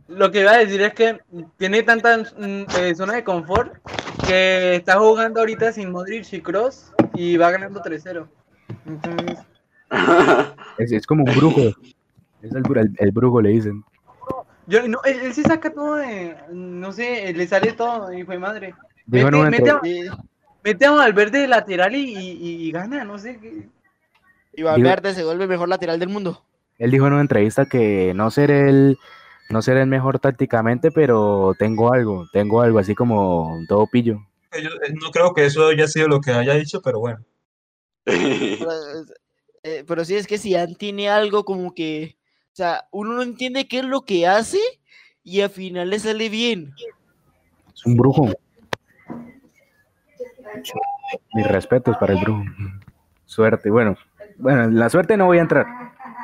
Lo 0.08 0.32
que 0.32 0.42
iba 0.42 0.52
a 0.52 0.58
decir 0.58 0.82
es 0.82 0.94
que 0.94 1.20
tiene 1.58 1.84
tanta 1.84 2.18
mm, 2.18 2.66
eh, 2.80 2.96
zona 2.96 3.14
de 3.14 3.24
confort 3.24 3.74
que 4.26 4.76
está 4.76 4.98
jugando 5.00 5.40
ahorita 5.42 5.72
sin 5.72 5.92
Modric 5.92 6.32
y 6.34 6.42
Cross 6.42 6.94
y 7.14 7.38
va 7.38 7.52
ganando 7.52 7.82
3-0. 7.82 8.28
Entonces, 8.86 9.40
Es, 10.78 10.92
es 10.92 11.06
como 11.06 11.24
un 11.24 11.36
brujo. 11.36 11.62
Es 12.42 12.54
el, 12.54 12.64
bru- 12.64 12.80
el- 12.82 12.96
el 12.98 13.12
brujo, 13.12 13.42
le 13.42 13.50
dicen. 13.50 13.84
yo, 14.68 14.88
no, 14.88 15.00
él, 15.04 15.20
él 15.22 15.34
sí 15.34 15.44
saca 15.44 15.72
todo 15.72 15.96
de, 15.96 16.36
no 16.52 16.92
sé, 16.92 17.32
le 17.34 17.48
sale 17.48 17.74
todo, 17.74 18.12
hijo 18.14 18.32
de 18.32 18.40
madre. 18.40 18.74
Mete- 19.08 19.24
mete 19.52 19.70
a- 19.70 19.82
Mete 20.64 20.86
a 20.86 20.92
Valverde 20.92 21.40
de 21.40 21.48
lateral 21.48 21.94
y, 21.94 22.00
y- 22.18 22.68
y 22.68 22.72
gana, 22.72 23.04
no 23.04 23.18
sé 23.18 23.38
qué. 23.38 23.68
Y 24.54 24.64
Valverde 24.64 25.14
se 25.14 25.24
vuelve 25.24 25.44
el 25.44 25.50
mejor 25.50 25.70
lateral 25.70 26.00
del 26.00 26.10
mundo. 26.10 26.44
Él 26.78 26.92
dijo 26.92 27.08
en 27.08 27.14
una 27.14 27.22
entrevista 27.22 27.66
que 27.66 28.14
no 28.16 28.32
seré 28.32 28.70
el, 28.70 28.98
no 29.50 29.62
seré 29.62 29.82
el 29.82 29.88
mejor 29.88 30.20
tácticamente, 30.20 30.92
pero 30.92 31.54
tengo 31.58 31.94
algo, 31.94 32.28
tengo 32.32 32.62
algo 32.62 32.80
así 32.80 32.96
como 32.96 33.60
todo 33.68 33.88
pillo. 33.88 34.20
Yo, 34.54 34.70
eh, 34.70 34.94
no 35.02 35.12
creo 35.12 35.34
que 35.34 35.46
eso 35.46 35.68
haya 35.68 35.88
sido 35.88 36.08
lo 36.08 36.22
que 36.22 36.32
haya 36.32 36.54
dicho, 36.54 36.82
pero 36.82 37.00
bueno. 37.00 37.24
Pero, 38.06 38.72
eh, 39.64 39.86
pero 39.88 40.04
sí 40.04 40.16
es 40.16 40.28
que 40.28 40.38
Zidane 40.38 40.76
tiene 40.76 41.08
algo 41.08 41.46
como 41.46 41.74
que, 41.74 42.18
o 42.52 42.56
sea, 42.56 42.90
uno 42.92 43.14
no 43.14 43.22
entiende 43.22 43.66
qué 43.66 43.80
es 43.80 43.86
lo 43.86 44.02
que 44.02 44.28
hace 44.28 44.60
y 45.24 45.40
al 45.40 45.50
final 45.50 45.90
le 45.90 46.00
sale 46.00 46.28
bien. 46.28 46.74
Es 47.74 47.86
un 47.86 47.96
brujo. 47.96 48.30
Mis 51.34 51.48
respetos 51.48 51.96
para 51.98 52.14
el 52.14 52.20
brujo. 52.20 52.44
Suerte, 53.26 53.70
bueno. 53.70 53.96
Bueno, 54.44 54.64
en 54.66 54.78
la 54.78 54.90
suerte 54.90 55.16
no 55.18 55.26
voy 55.26 55.38
a 55.38 55.42
entrar. 55.42 55.66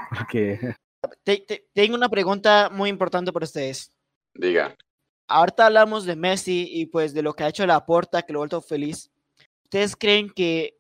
Porque 0.10 0.76
Te- 1.24 1.38
te- 1.48 1.66
tengo 1.74 1.96
una 1.96 2.10
pregunta 2.10 2.70
muy 2.72 2.90
importante 2.90 3.32
para 3.32 3.46
ustedes. 3.46 3.92
Diga. 4.34 4.76
Ahorita 5.28 5.68
hablamos 5.68 6.06
de 6.06 6.16
Messi 6.16 6.68
y 6.70 6.88
pues 6.88 7.14
de 7.14 7.22
lo 7.22 7.34
que 7.34 7.44
ha 7.44 7.48
hecho 7.50 7.66
la 7.66 7.86
Porta, 7.86 8.24
que 8.24 8.34
lo 8.34 8.40
ha 8.40 8.42
vuelto 8.42 8.62
feliz. 8.62 9.10
¿Ustedes 9.64 9.96
creen 9.96 10.30
que 10.30 10.78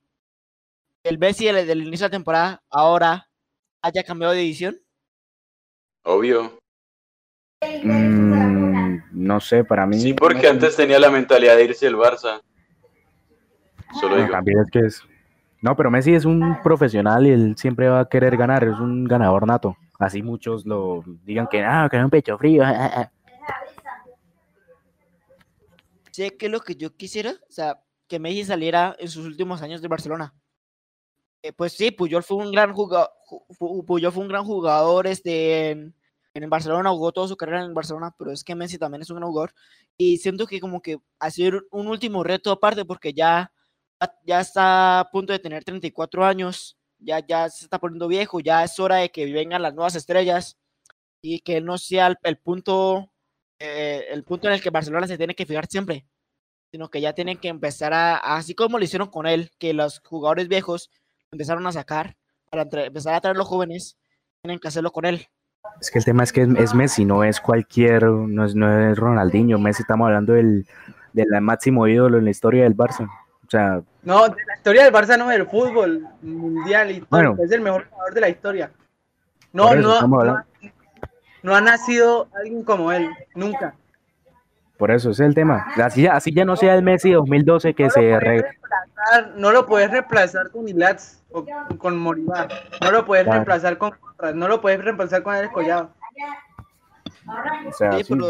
el 1.04 1.18
Messi 1.18 1.46
del, 1.46 1.66
del 1.66 1.82
inicio 1.88 2.06
de 2.06 2.10
la 2.10 2.18
temporada 2.18 2.64
ahora 2.70 3.30
haya 3.82 4.04
cambiado 4.04 4.34
de 4.34 4.42
edición? 4.42 4.78
Obvio. 6.04 6.60
mm, 7.84 8.98
no 9.12 9.40
sé, 9.40 9.64
para 9.64 9.86
mí. 9.86 10.00
Sí, 10.00 10.14
porque 10.14 10.48
antes 10.48 10.76
tenía 10.76 11.00
la 11.00 11.10
mentalidad 11.12 11.56
de 11.56 11.64
irse 11.66 11.88
al 11.88 11.96
Barça. 11.96 12.42
Solo 14.00 14.10
Bueno, 14.16 14.24
digo. 14.24 14.32
también 14.32 14.60
es 14.60 14.72
que 14.72 14.80
es. 14.80 15.04
No, 15.62 15.76
pero 15.76 15.92
Messi 15.92 16.14
es 16.14 16.24
un 16.26 16.58
profesional 16.64 17.28
y 17.28 17.32
él 17.32 17.56
siempre 17.58 17.90
va 17.90 18.02
a 18.02 18.10
querer 18.10 18.38
ganar, 18.38 18.64
es 18.64 18.80
un 18.80 19.04
ganador 19.04 19.46
nato. 19.46 19.76
Así 19.98 20.24
muchos 20.24 20.66
lo 20.66 21.04
digan 21.26 21.48
que 21.48 21.64
ah, 21.64 21.88
que 21.92 21.98
es 21.98 22.04
un 22.04 22.10
pecho 22.10 22.38
frío. 22.38 22.64
Sé 26.12 26.38
que 26.38 26.50
lo 26.50 26.62
que 26.62 26.76
yo 26.76 26.96
quisiera, 26.96 27.32
o 27.32 27.52
sea, 27.52 27.80
que 28.08 28.20
Messi 28.20 28.46
saliera 28.46 28.96
en 29.00 29.10
sus 29.10 29.26
últimos 29.26 29.62
años 29.62 29.82
de 29.82 29.88
Barcelona. 29.88 30.34
Eh, 31.42 31.54
pues 31.54 31.74
sí, 31.74 31.92
Puyol 31.92 32.24
fue 32.24 32.38
un 32.38 32.52
gran 32.52 32.74
jugador, 32.74 33.12
Puyol 33.86 34.12
fue 34.12 34.24
un 34.24 34.30
gran 34.30 34.44
jugador 34.44 35.08
este, 35.08 35.70
en, 35.72 35.94
en 36.34 36.44
el 36.44 36.50
Barcelona, 36.50 36.90
jugó 36.90 37.12
toda 37.12 37.28
su 37.28 37.38
carrera 37.38 37.64
en 37.64 37.74
Barcelona, 37.74 38.14
pero 38.18 38.32
es 38.32 38.44
que 38.44 38.56
Messi 38.56 38.78
también 38.78 39.02
es 39.02 39.10
un 39.10 39.18
gran 39.18 39.30
jugador. 39.30 39.54
Y 39.98 40.18
siento 40.18 40.48
que 40.48 40.60
como 40.60 40.82
que 40.82 40.98
hacer 41.20 41.62
un 41.72 41.88
último 41.88 42.24
reto 42.24 42.52
aparte, 42.52 42.86
porque 42.86 43.14
ya, 43.14 43.52
ya 44.26 44.40
está 44.40 45.02
a 45.02 45.10
punto 45.12 45.34
de 45.34 45.40
tener 45.40 45.64
34 45.64 46.26
años, 46.26 46.78
ya, 47.00 47.20
ya 47.26 47.50
se 47.50 47.66
está 47.66 47.80
poniendo 47.80 48.08
viejo, 48.08 48.40
ya 48.40 48.64
es 48.64 48.80
hora 48.80 48.98
de 48.98 49.10
que 49.10 49.32
vengan 49.32 49.62
las 49.62 49.74
nuevas 49.74 49.96
estrellas 49.96 50.58
y 51.22 51.40
que 51.40 51.62
no 51.62 51.78
sea 51.78 52.08
el, 52.08 52.18
el 52.24 52.38
punto 52.38 53.12
eh, 53.60 54.06
el 54.12 54.24
punto 54.24 54.48
en 54.48 54.54
el 54.54 54.62
que 54.62 54.70
Barcelona 54.70 55.06
se 55.06 55.18
tiene 55.18 55.36
que 55.36 55.46
fijar 55.46 55.68
siempre, 55.68 56.06
sino 56.72 56.90
que 56.90 57.02
ya 57.02 57.14
tienen 57.14 57.38
que 57.38 57.50
empezar 57.50 57.94
a, 57.94 58.16
así 58.16 58.56
como 58.56 58.78
lo 58.78 58.86
hicieron 58.86 59.10
con 59.10 59.28
él, 59.28 59.52
que 59.60 59.74
los 59.74 60.00
jugadores 60.00 60.48
viejos 60.48 60.90
empezaron 61.32 61.68
a 61.68 61.74
sacar 61.74 62.16
para 62.50 62.64
empezar 62.86 63.14
a 63.16 63.22
traer 63.22 63.36
los 63.36 63.48
jóvenes, 63.48 63.98
tienen 64.42 64.60
que 64.60 64.70
hacerlo 64.70 64.92
con 64.92 65.06
él. 65.06 65.28
Es 65.82 65.92
que 65.92 66.00
el 66.00 66.06
tema 66.06 66.24
es 66.24 66.32
que 66.32 66.44
es, 66.44 66.50
es 66.58 66.74
Messi, 66.74 67.04
no 67.04 67.24
es 67.24 67.42
cualquier, 67.42 68.04
no 68.06 68.46
es, 68.46 68.56
no 68.56 68.92
es 68.92 68.98
Ronaldinho. 68.98 69.60
Messi 69.60 69.82
estamos 69.82 70.06
hablando 70.06 70.34
del, 70.34 70.66
del 71.12 71.28
máximo 71.42 71.86
ídolo 71.88 72.18
en 72.18 72.24
la 72.24 72.32
historia 72.32 72.64
del 72.64 72.78
Barça. 72.78 73.10
O 73.50 73.52
sea, 73.52 73.82
No, 74.04 74.28
de 74.30 74.36
la 74.46 74.56
historia 74.58 74.84
del 74.84 74.94
Barça 74.94 75.18
no 75.18 75.28
del 75.28 75.48
fútbol 75.48 76.06
mundial 76.22 76.92
y 76.92 77.04
Bueno. 77.10 77.36
es 77.44 77.52
el 77.52 77.62
mejor 77.62 77.88
jugador 77.90 78.14
de 78.14 78.22
la 78.22 78.30
historia. 78.30 78.72
No, 79.52 79.74
eso 79.74 80.08
no, 80.08 80.24
no, 80.24 80.44
no 81.42 81.56
ha 81.56 81.60
nacido 81.62 82.28
alguien 82.40 82.64
como 82.64 82.92
él, 82.92 83.10
nunca. 83.34 83.74
por 84.78 84.92
eso 84.92 85.10
ese 85.10 85.24
es 85.24 85.30
el 85.30 85.34
tema. 85.36 85.66
Así 85.84 86.04
ya, 86.04 86.14
así 86.14 86.32
ya 86.32 86.46
no 86.46 86.56
sea 86.56 86.76
el 86.76 86.84
Messi 86.84 87.12
2012 87.12 87.74
que 87.74 87.90
se 87.90 88.20
re- 88.20 88.46
no 89.36 89.52
lo 89.52 89.66
puedes 89.66 89.90
reemplazar 89.90 90.52
con 90.52 90.68
Ilats 90.70 91.24
o 91.32 91.44
con 91.80 91.98
Moribá. 91.98 92.48
No 92.84 92.92
lo 92.92 93.04
puedes 93.06 93.24
Claro. 93.26 93.38
reemplazar 93.40 93.78
con 93.80 93.94
no 94.36 94.48
lo 94.48 94.62
puedes 94.62 94.84
reemplazar 94.84 95.24
con 95.24 95.34
Alex 95.34 95.52
Collado. 95.52 95.90
o 97.68 97.74
sea, 97.74 97.92
Sí, 97.94 98.04
sí, 98.04 98.14
pero- 98.14 98.30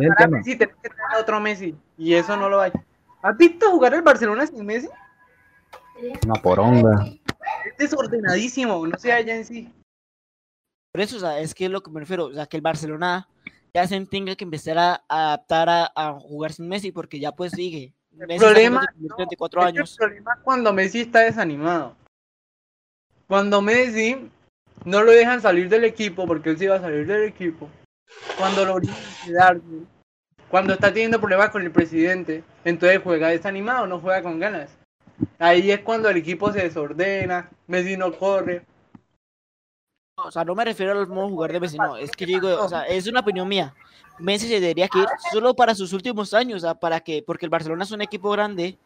el 0.00 0.08
Para. 0.14 0.28
Messi 0.28 0.56
tenés 0.56 0.74
que 0.82 0.88
tener 0.88 1.04
a 1.16 1.18
otro 1.20 1.40
Messi 1.40 1.76
y 1.98 2.14
eso 2.14 2.36
no 2.36 2.48
lo 2.48 2.60
hay. 2.60 2.72
¿Has 3.22 3.36
visto 3.36 3.70
jugar 3.70 3.94
el 3.94 4.02
Barcelona 4.02 4.46
sin 4.46 4.66
Messi? 4.66 4.88
Una 6.24 6.34
poronga. 6.42 7.06
Es 7.64 7.76
desordenadísimo, 7.78 8.86
no 8.86 8.98
sé 8.98 9.12
allá 9.12 9.36
en 9.36 9.44
sí. 9.44 9.72
Por 10.92 11.00
eso, 11.00 11.16
o 11.16 11.20
sea, 11.20 11.38
es 11.38 11.54
que 11.54 11.66
es 11.66 11.70
lo 11.70 11.82
que 11.82 11.90
me 11.90 12.00
refiero, 12.00 12.26
o 12.26 12.34
sea, 12.34 12.46
que 12.46 12.56
el 12.56 12.62
Barcelona 12.62 13.28
ya 13.72 13.86
se 13.86 14.04
tenga 14.06 14.34
que 14.34 14.44
empezar 14.44 14.76
a 14.78 15.04
adaptar 15.08 15.68
a, 15.68 15.92
a 15.94 16.12
jugar 16.20 16.52
sin 16.52 16.68
Messi, 16.68 16.92
porque 16.92 17.20
ya 17.20 17.32
pues 17.32 17.52
sigue. 17.52 17.94
El 18.18 18.26
Messi 18.26 18.40
problema, 18.40 18.86
no, 18.98 19.14
34 19.14 19.60
es 19.60 19.64
que 19.64 19.68
años. 19.68 19.90
El 19.92 19.96
problema 19.96 20.38
cuando 20.42 20.72
Messi 20.72 21.00
está 21.02 21.20
desanimado. 21.20 21.96
Cuando 23.28 23.62
Messi 23.62 24.30
no 24.84 25.02
lo 25.02 25.12
dejan 25.12 25.40
salir 25.40 25.68
del 25.68 25.84
equipo, 25.84 26.26
porque 26.26 26.50
él 26.50 26.58
sí 26.58 26.66
va 26.66 26.76
a 26.76 26.80
salir 26.80 27.06
del 27.06 27.22
equipo. 27.22 27.70
Cuando 28.36 28.66
lo 28.66 28.74
obligan 28.74 28.96
a 28.96 29.24
quedarse. 29.24 29.86
Cuando 30.52 30.74
está 30.74 30.92
teniendo 30.92 31.18
problemas 31.18 31.48
con 31.48 31.62
el 31.62 31.70
presidente, 31.70 32.44
entonces 32.62 33.00
juega 33.02 33.28
desanimado, 33.28 33.86
no 33.86 34.00
juega 34.00 34.22
con 34.22 34.38
ganas. 34.38 34.76
Ahí 35.38 35.70
es 35.70 35.80
cuando 35.80 36.10
el 36.10 36.18
equipo 36.18 36.52
se 36.52 36.60
desordena, 36.60 37.48
Messi 37.66 37.96
no 37.96 38.12
corre. 38.12 38.62
O 40.14 40.30
sea, 40.30 40.44
no 40.44 40.54
me 40.54 40.66
refiero 40.66 40.92
al 40.92 41.06
modo 41.06 41.30
jugar 41.30 41.52
de 41.54 41.60
Messi, 41.60 41.78
no. 41.78 41.96
Es 41.96 42.10
que 42.10 42.26
yo 42.26 42.38
digo, 42.38 42.62
o 42.62 42.68
sea, 42.68 42.82
es 42.82 43.06
una 43.06 43.20
opinión 43.20 43.48
mía. 43.48 43.74
Messi 44.18 44.46
se 44.46 44.60
debería 44.60 44.88
que 44.88 44.98
ir 44.98 45.06
solo 45.32 45.54
para 45.54 45.74
sus 45.74 45.94
últimos 45.94 46.34
años, 46.34 46.58
o 46.58 46.66
sea, 46.66 46.74
para 46.74 47.00
que, 47.00 47.24
porque 47.26 47.46
el 47.46 47.50
Barcelona 47.50 47.84
es 47.84 47.90
un 47.90 48.02
equipo 48.02 48.28
grande 48.28 48.76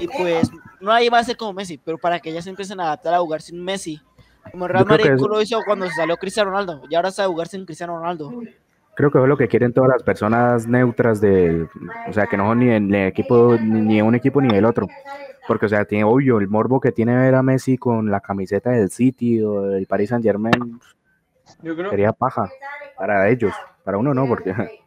y 0.00 0.08
pues 0.08 0.48
no 0.80 0.90
hay 0.90 1.10
va 1.10 1.18
a 1.18 1.24
ser 1.24 1.36
como 1.36 1.52
Messi, 1.52 1.76
pero 1.76 1.98
para 1.98 2.18
que 2.18 2.32
ya 2.32 2.40
se 2.40 2.48
empiecen 2.48 2.80
a 2.80 2.84
adaptar 2.84 3.12
a 3.12 3.18
jugar 3.18 3.42
sin 3.42 3.62
Messi. 3.62 4.00
Como 4.50 4.64
el 4.64 4.72
Real 4.72 4.86
Madrid 4.86 5.10
lo 5.18 5.42
hizo 5.42 5.60
cuando 5.66 5.86
se 5.86 5.96
salió 5.96 6.16
Cristiano 6.16 6.48
Ronaldo, 6.48 6.80
y 6.88 6.94
ahora 6.94 7.10
sabe 7.10 7.28
jugar 7.28 7.48
sin 7.48 7.66
Cristiano 7.66 7.98
Ronaldo. 7.98 8.32
Creo 8.94 9.10
que 9.10 9.18
es 9.18 9.28
lo 9.28 9.36
que 9.36 9.48
quieren 9.48 9.72
todas 9.72 9.90
las 9.90 10.02
personas 10.02 10.66
neutras 10.66 11.20
de, 11.20 11.66
o 12.08 12.12
sea, 12.12 12.26
que 12.26 12.36
no 12.36 12.48
son 12.48 12.58
ni 12.60 12.70
en 12.70 12.94
el 12.94 13.08
equipo, 13.08 13.56
ni 13.58 13.96
de 13.96 14.02
un 14.02 14.14
equipo 14.14 14.40
ni 14.42 14.52
del 14.52 14.64
otro. 14.64 14.86
Porque, 15.46 15.66
o 15.66 15.68
sea, 15.68 15.84
tiene 15.84 16.04
obvio 16.04 16.38
el 16.38 16.48
morbo 16.48 16.80
que 16.80 16.92
tiene 16.92 17.16
ver 17.16 17.34
a 17.34 17.42
Messi 17.42 17.78
con 17.78 18.10
la 18.10 18.20
camiseta 18.20 18.70
del 18.70 18.90
City 18.90 19.42
o 19.42 19.62
del 19.62 19.86
Paris 19.86 20.10
Saint 20.10 20.24
Germain 20.24 20.80
Yo 21.62 21.74
creo 21.74 21.90
sería 21.90 22.12
paja 22.12 22.48
para 22.96 23.28
ellos, 23.30 23.52
para 23.82 23.96
uno 23.96 24.12
no, 24.12 24.28
porque 24.28 24.54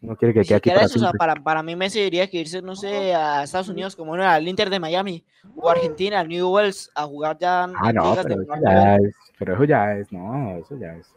no 0.00 0.16
quiere 0.16 0.34
que 0.34 0.42
quede 0.42 0.56
aquí 0.56 0.70
para 0.70 0.82
eso, 0.82 0.98
o 0.98 1.02
sea, 1.02 1.12
para, 1.12 1.36
para 1.36 1.62
mí 1.62 1.76
Messi 1.76 2.00
debería 2.00 2.28
que 2.28 2.38
irse, 2.38 2.60
no 2.60 2.74
sé, 2.74 3.14
a 3.14 3.44
Estados 3.44 3.68
Unidos, 3.68 3.94
como 3.94 4.14
era 4.16 4.36
el 4.36 4.48
Inter 4.48 4.68
de 4.68 4.80
Miami, 4.80 5.24
o 5.54 5.70
Argentina, 5.70 6.20
al 6.20 6.28
New 6.28 6.50
Wells, 6.50 6.90
a 6.94 7.04
jugar 7.04 7.38
ya 7.38 7.64
Ah, 7.64 7.92
no, 7.92 8.16
de 8.16 8.24
pero 8.24 8.42
eso 8.42 8.62
ya 8.62 8.96
es, 8.96 9.14
pero 9.38 9.54
eso 9.54 9.64
ya 9.64 9.96
es, 9.96 10.12
no, 10.12 10.56
eso 10.58 10.76
ya 10.76 10.96
es. 10.96 11.14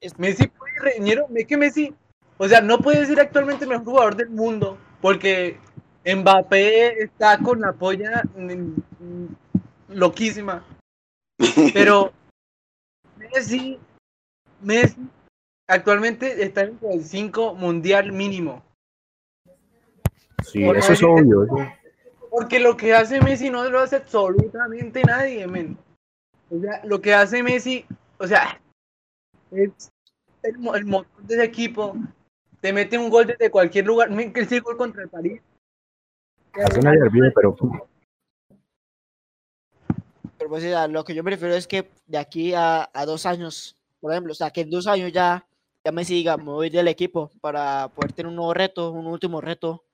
Es- 0.00 0.18
Messi 0.18 0.48
puede 0.48 1.00
Ñero, 1.00 1.26
es 1.34 1.46
que 1.46 1.56
Messi, 1.56 1.94
o 2.38 2.48
sea, 2.48 2.60
no 2.60 2.78
puede 2.78 3.04
ser 3.06 3.20
actualmente 3.20 3.64
el 3.64 3.70
mejor 3.70 3.84
jugador 3.84 4.16
del 4.16 4.30
mundo, 4.30 4.78
porque 5.00 5.58
Mbappé 6.04 7.02
está 7.02 7.38
con 7.38 7.60
la 7.60 7.72
polla 7.72 8.22
mm, 8.36 8.50
mm, 9.00 9.26
loquísima. 9.90 10.64
Pero 11.74 12.12
Messi, 13.16 13.78
Messi 14.62 14.96
actualmente 15.68 16.42
está 16.44 16.62
en 16.62 16.78
el 16.90 17.04
5 17.04 17.54
mundial 17.54 18.12
mínimo. 18.12 18.62
Sí, 20.44 20.64
Por 20.64 20.76
eso 20.76 20.92
es 20.92 21.02
obvio. 21.02 21.44
eso- 21.44 21.72
Porque 22.30 22.60
lo 22.60 22.76
que 22.76 22.94
hace 22.94 23.20
Messi 23.20 23.50
no 23.50 23.64
lo 23.68 23.80
hace 23.80 23.96
absolutamente 23.96 25.02
nadie, 25.02 25.46
men. 25.46 25.76
O 26.50 26.60
sea, 26.60 26.80
lo 26.84 27.00
que 27.00 27.14
hace 27.14 27.42
Messi, 27.42 27.84
o 28.18 28.26
sea, 28.26 28.60
es 29.50 29.92
el, 30.42 30.56
el 30.74 30.84
motor 30.84 31.22
de 31.22 31.34
ese 31.34 31.44
equipo. 31.44 31.96
Te 32.60 32.72
mete 32.72 32.98
un 32.98 33.10
gol 33.10 33.26
desde 33.26 33.50
cualquier 33.50 33.86
lugar. 33.86 34.10
Men, 34.10 34.32
que 34.32 34.40
ese 34.40 34.60
gol 34.60 34.76
contra 34.76 35.02
el 35.02 35.08
París. 35.08 35.40
Hace 36.52 36.80
una 36.80 36.94
hervida, 36.94 37.30
pero 37.34 37.54
Pero 40.38 40.50
pues, 40.50 40.62
sea, 40.62 40.88
lo 40.88 41.04
que 41.04 41.14
yo 41.14 41.22
me 41.22 41.30
refiero 41.30 41.54
es 41.54 41.66
que 41.66 41.90
de 42.06 42.18
aquí 42.18 42.54
a, 42.54 42.88
a 42.92 43.06
dos 43.06 43.26
años, 43.26 43.76
por 44.00 44.12
ejemplo, 44.12 44.32
o 44.32 44.34
sea, 44.34 44.50
que 44.50 44.62
en 44.62 44.70
dos 44.70 44.86
años 44.86 45.12
ya, 45.12 45.46
ya 45.84 45.92
me 45.92 46.04
siga, 46.04 46.36
me 46.36 46.44
voy 46.44 46.70
del 46.70 46.88
equipo 46.88 47.30
para 47.40 47.88
poder 47.88 48.12
tener 48.12 48.28
un 48.28 48.36
nuevo 48.36 48.54
reto, 48.54 48.92
un 48.92 49.06
último 49.06 49.40
reto, 49.40 49.84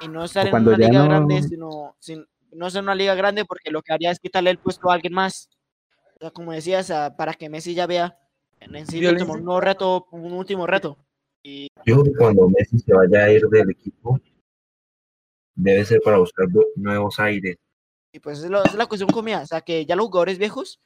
y 0.00 0.08
no 0.08 0.24
estar 0.24 0.46
en 0.46 0.54
una 0.54 0.76
liga 0.76 1.00
no- 1.00 1.04
grande, 1.04 1.42
sino 1.42 1.96
sin, 1.98 2.26
no 2.52 2.70
ser 2.70 2.82
una 2.82 2.94
liga 2.94 3.14
grande 3.14 3.44
porque 3.44 3.70
lo 3.70 3.82
que 3.82 3.92
haría 3.92 4.10
es 4.10 4.18
quitarle 4.18 4.50
el 4.50 4.58
puesto 4.58 4.90
a 4.90 4.94
alguien 4.94 5.12
más. 5.12 5.48
O 6.16 6.18
sea, 6.20 6.30
como 6.30 6.52
decías, 6.52 6.92
para 7.16 7.34
que 7.34 7.48
Messi 7.48 7.74
ya 7.74 7.86
vea, 7.86 8.18
necesito 8.68 9.14
tomar 9.16 9.36
un 9.38 9.44
nuevo 9.44 9.60
reto, 9.60 10.06
un 10.12 10.32
último 10.32 10.66
reto. 10.66 10.96
Y 11.42 11.68
Yo 11.84 11.94
creo 12.00 12.04
que 12.04 12.12
cuando 12.14 12.48
Messi 12.48 12.78
se 12.78 12.94
vaya 12.94 13.24
a 13.24 13.30
ir 13.30 13.42
del 13.48 13.70
equipo, 13.70 14.18
debe 15.54 15.84
ser 15.84 16.00
para 16.02 16.18
buscar 16.18 16.46
bu- 16.48 16.66
nuevos 16.76 17.18
aires. 17.20 17.56
Y 18.12 18.20
pues 18.20 18.38
es, 18.42 18.50
lo- 18.50 18.64
es 18.64 18.74
la 18.74 18.86
cuestión 18.86 19.10
comida, 19.10 19.42
o 19.42 19.46
sea 19.46 19.60
que 19.60 19.84
ya 19.86 19.96
los 19.96 20.06
jugadores 20.06 20.38
viejos 20.38 20.80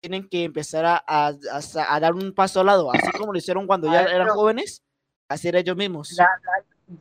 tienen 0.00 0.28
que 0.28 0.44
empezar 0.44 0.84
a, 0.84 0.96
a- 1.06 1.28
a 1.28 1.94
a 1.94 2.00
dar 2.00 2.14
un 2.14 2.32
paso 2.34 2.60
al 2.60 2.66
lado, 2.66 2.92
así 2.92 3.10
como 3.18 3.32
lo 3.32 3.38
hicieron 3.38 3.66
cuando 3.66 3.90
ya 3.90 4.02
eran 4.02 4.28
jóvenes, 4.28 4.82
hacer 5.28 5.56
ellos 5.56 5.76
mismos. 5.76 6.12
La- 6.16 6.28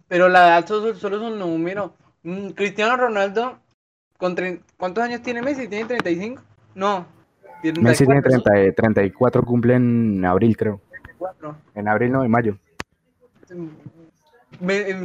Pero 0.07 0.29
la 0.29 0.47
edad 0.47 0.67
solo, 0.67 0.95
solo 0.95 1.17
es 1.17 1.23
un 1.23 1.39
número. 1.39 1.95
Mm, 2.23 2.49
Cristiano 2.51 2.95
Ronaldo, 2.95 3.59
con 4.17 4.35
¿cuántos 4.77 5.03
años 5.03 5.21
tiene 5.21 5.41
Messi? 5.41 5.67
¿Tiene 5.67 5.85
35? 5.85 6.41
No. 6.75 7.07
Messi 7.63 8.05
tiene 8.05 8.21
34, 8.21 8.73
30, 8.73 8.73
34, 8.75 9.43
cumple 9.43 9.75
en 9.75 10.25
abril, 10.25 10.57
creo. 10.57 10.81
34. 10.89 11.55
En 11.75 11.87
abril, 11.87 12.11
no, 12.11 12.23
en 12.23 12.31
mayo. 12.31 12.57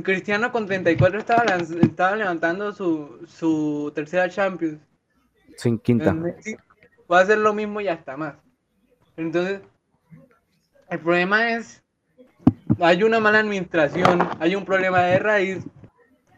Cristiano 0.02 0.52
con 0.52 0.66
34 0.66 1.18
estaba, 1.18 1.44
estaba 1.54 2.16
levantando 2.16 2.72
su, 2.72 3.24
su 3.26 3.92
tercera 3.94 4.28
Champions. 4.28 4.78
Sin 5.56 5.78
quinta. 5.78 6.12
Messi 6.12 6.56
va 7.10 7.20
a 7.20 7.22
hacer 7.22 7.38
lo 7.38 7.54
mismo 7.54 7.80
y 7.80 7.88
hasta 7.88 8.16
más. 8.16 8.34
Entonces, 9.16 9.60
el 10.90 10.98
problema 11.00 11.52
es, 11.52 11.82
hay 12.80 13.02
una 13.02 13.20
mala 13.20 13.38
administración, 13.38 14.28
hay 14.38 14.54
un 14.54 14.64
problema 14.64 15.02
de 15.02 15.18
raíz 15.18 15.64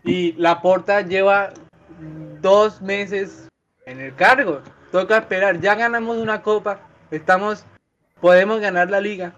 y 0.04 0.32
la 0.32 0.62
porta 0.62 1.00
lleva 1.00 1.52
dos 2.40 2.80
meses 2.80 3.48
en 3.86 4.00
el 4.00 4.14
cargo. 4.14 4.62
Toca 4.90 5.18
esperar, 5.18 5.60
ya 5.60 5.74
ganamos 5.74 6.16
una 6.16 6.42
copa, 6.42 6.80
estamos, 7.10 7.64
podemos 8.20 8.60
ganar 8.60 8.90
la 8.90 9.00
liga. 9.00 9.34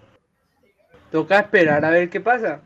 Toca 1.11 1.39
esperar 1.39 1.83
a 1.83 1.89
ver 1.89 2.09
qué 2.09 2.21
pasa. 2.21 2.61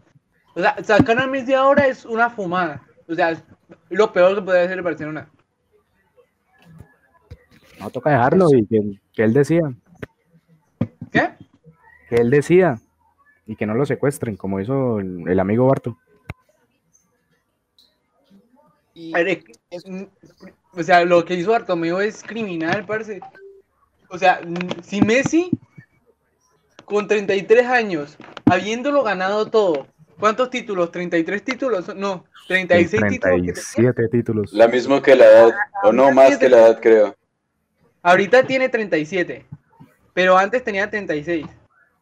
O 0.54 0.62
sea, 0.62 0.76
sacar 0.84 1.20
a 1.20 1.28
Messi 1.28 1.54
ahora 1.54 1.88
es 1.88 2.06
una 2.06 2.30
fumada. 2.30 2.86
O 3.08 3.16
sea, 3.16 3.32
es 3.32 3.44
lo 3.90 4.14
peor 4.14 4.36
que 4.36 4.42
puede 4.42 4.62
hacer 4.62 4.78
el 4.78 4.84
Barcelona. 4.84 5.30
No 7.80 7.90
toca 7.90 8.12
dejarlo 8.12 8.50
y 8.54 8.66
que, 8.66 9.00
que 9.14 9.24
él 9.24 9.34
decida. 9.34 9.74
¿Qué? 11.12 11.32
Que 12.08 12.16
él 12.18 12.30
decida. 12.30 12.80
Y 13.48 13.56
que 13.56 13.66
no 13.66 13.74
lo 13.74 13.86
secuestren, 13.86 14.38
como 14.38 14.60
hizo 14.60 15.00
el, 15.00 15.28
el 15.28 15.40
amigo 15.40 15.68
Barto. 15.68 15.98
Y 18.94 19.12
es 19.70 19.84
o 20.76 20.84
sea, 20.84 21.06
lo 21.06 21.24
que 21.24 21.36
hizo 21.36 21.52
Bartomeu 21.52 22.00
es 22.00 22.22
criminal, 22.24 22.86
parce. 22.86 23.20
O 24.10 24.18
sea, 24.18 24.42
si 24.84 25.02
Messi, 25.02 25.50
con 26.86 27.08
33 27.08 27.66
años, 27.66 28.18
habiéndolo 28.46 29.04
ganado 29.04 29.48
todo, 29.48 29.88
¿cuántos 30.20 30.50
títulos? 30.50 30.92
¿33 30.92 31.44
títulos? 31.44 31.96
No, 31.96 32.26
36 32.48 32.92
títulos. 32.92 33.12
que 33.12 33.20
tenía. 33.20 33.54
37 33.54 34.08
títulos. 34.10 34.54
La 34.54 34.68
mismo 34.68 35.02
que 35.02 35.16
la 35.16 35.26
edad, 35.26 35.56
o 35.84 35.92
no 35.92 36.12
más 36.12 36.38
que 36.38 36.50
la 36.50 36.58
edad, 36.58 36.80
creo. 36.82 37.16
Ahorita 38.04 38.46
tiene 38.46 38.70
37, 38.70 39.46
pero 40.14 40.38
antes 40.38 40.64
tenía 40.64 40.90
36. 40.90 41.46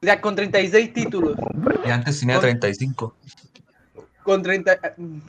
O 0.02 0.06
sea, 0.06 0.20
con 0.20 0.36
36 0.36 0.94
títulos, 0.94 1.38
Y 1.86 1.90
antes 1.90 2.20
tenía 2.20 2.40
35. 2.40 3.16
con 4.24 4.44
30... 4.44 4.80
ah, 4.84 4.92
mm, 4.98 5.20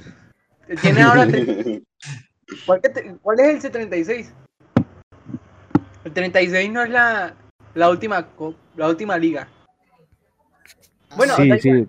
Tiene 0.81 1.03
ahora... 1.03 1.29
30 1.29 1.81
¿Cuál, 2.67 2.81
que 2.81 2.89
te- 2.89 3.17
cuál 3.23 3.41
es 3.41 3.65
el 3.65 3.73
C36? 3.73 4.33
El 6.05 6.13
36 6.13 6.71
no 6.71 6.83
es 6.83 6.91
la, 6.91 7.35
la 7.75 7.91
última 7.91 8.27
la 8.77 8.89
última 8.89 9.17
liga. 9.17 9.49
Bueno, 11.17 11.35
sí. 11.37 11.87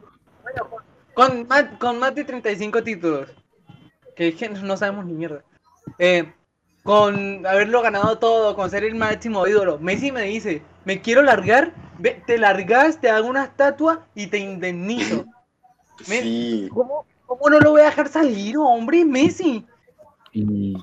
Con 1.13 1.47
más, 1.47 1.65
con 1.79 1.99
más 1.99 2.13
de 2.15 2.23
35 2.23 2.83
títulos. 2.83 3.29
Que 4.15 4.29
es 4.29 4.35
que 4.35 4.49
no 4.49 4.77
sabemos 4.77 5.05
ni 5.05 5.13
mierda. 5.13 5.43
Eh, 5.99 6.31
con 6.83 7.45
haberlo 7.47 7.81
ganado 7.81 8.19
todo, 8.19 8.55
con 8.55 8.69
ser 8.69 8.83
el 8.83 8.95
máximo 8.95 9.47
ídolo. 9.47 9.79
Messi 9.79 10.11
me 10.11 10.23
dice, 10.23 10.61
me 10.85 11.01
quiero 11.01 11.21
largar, 11.21 11.73
ve, 11.97 12.21
te 12.27 12.37
largas, 12.37 13.01
te 13.01 13.09
hago 13.09 13.27
una 13.27 13.45
estatua 13.45 14.05
y 14.15 14.27
te 14.27 14.37
indemnizo. 14.37 15.25
Sí. 16.03 16.67
¿Cómo, 16.73 17.05
¿Cómo 17.25 17.49
no 17.49 17.57
lo 17.61 17.71
voy 17.71 17.81
a 17.81 17.85
dejar 17.85 18.09
salir, 18.09 18.57
hombre, 18.57 19.05
Messi? 19.05 19.65
Y 20.37 20.75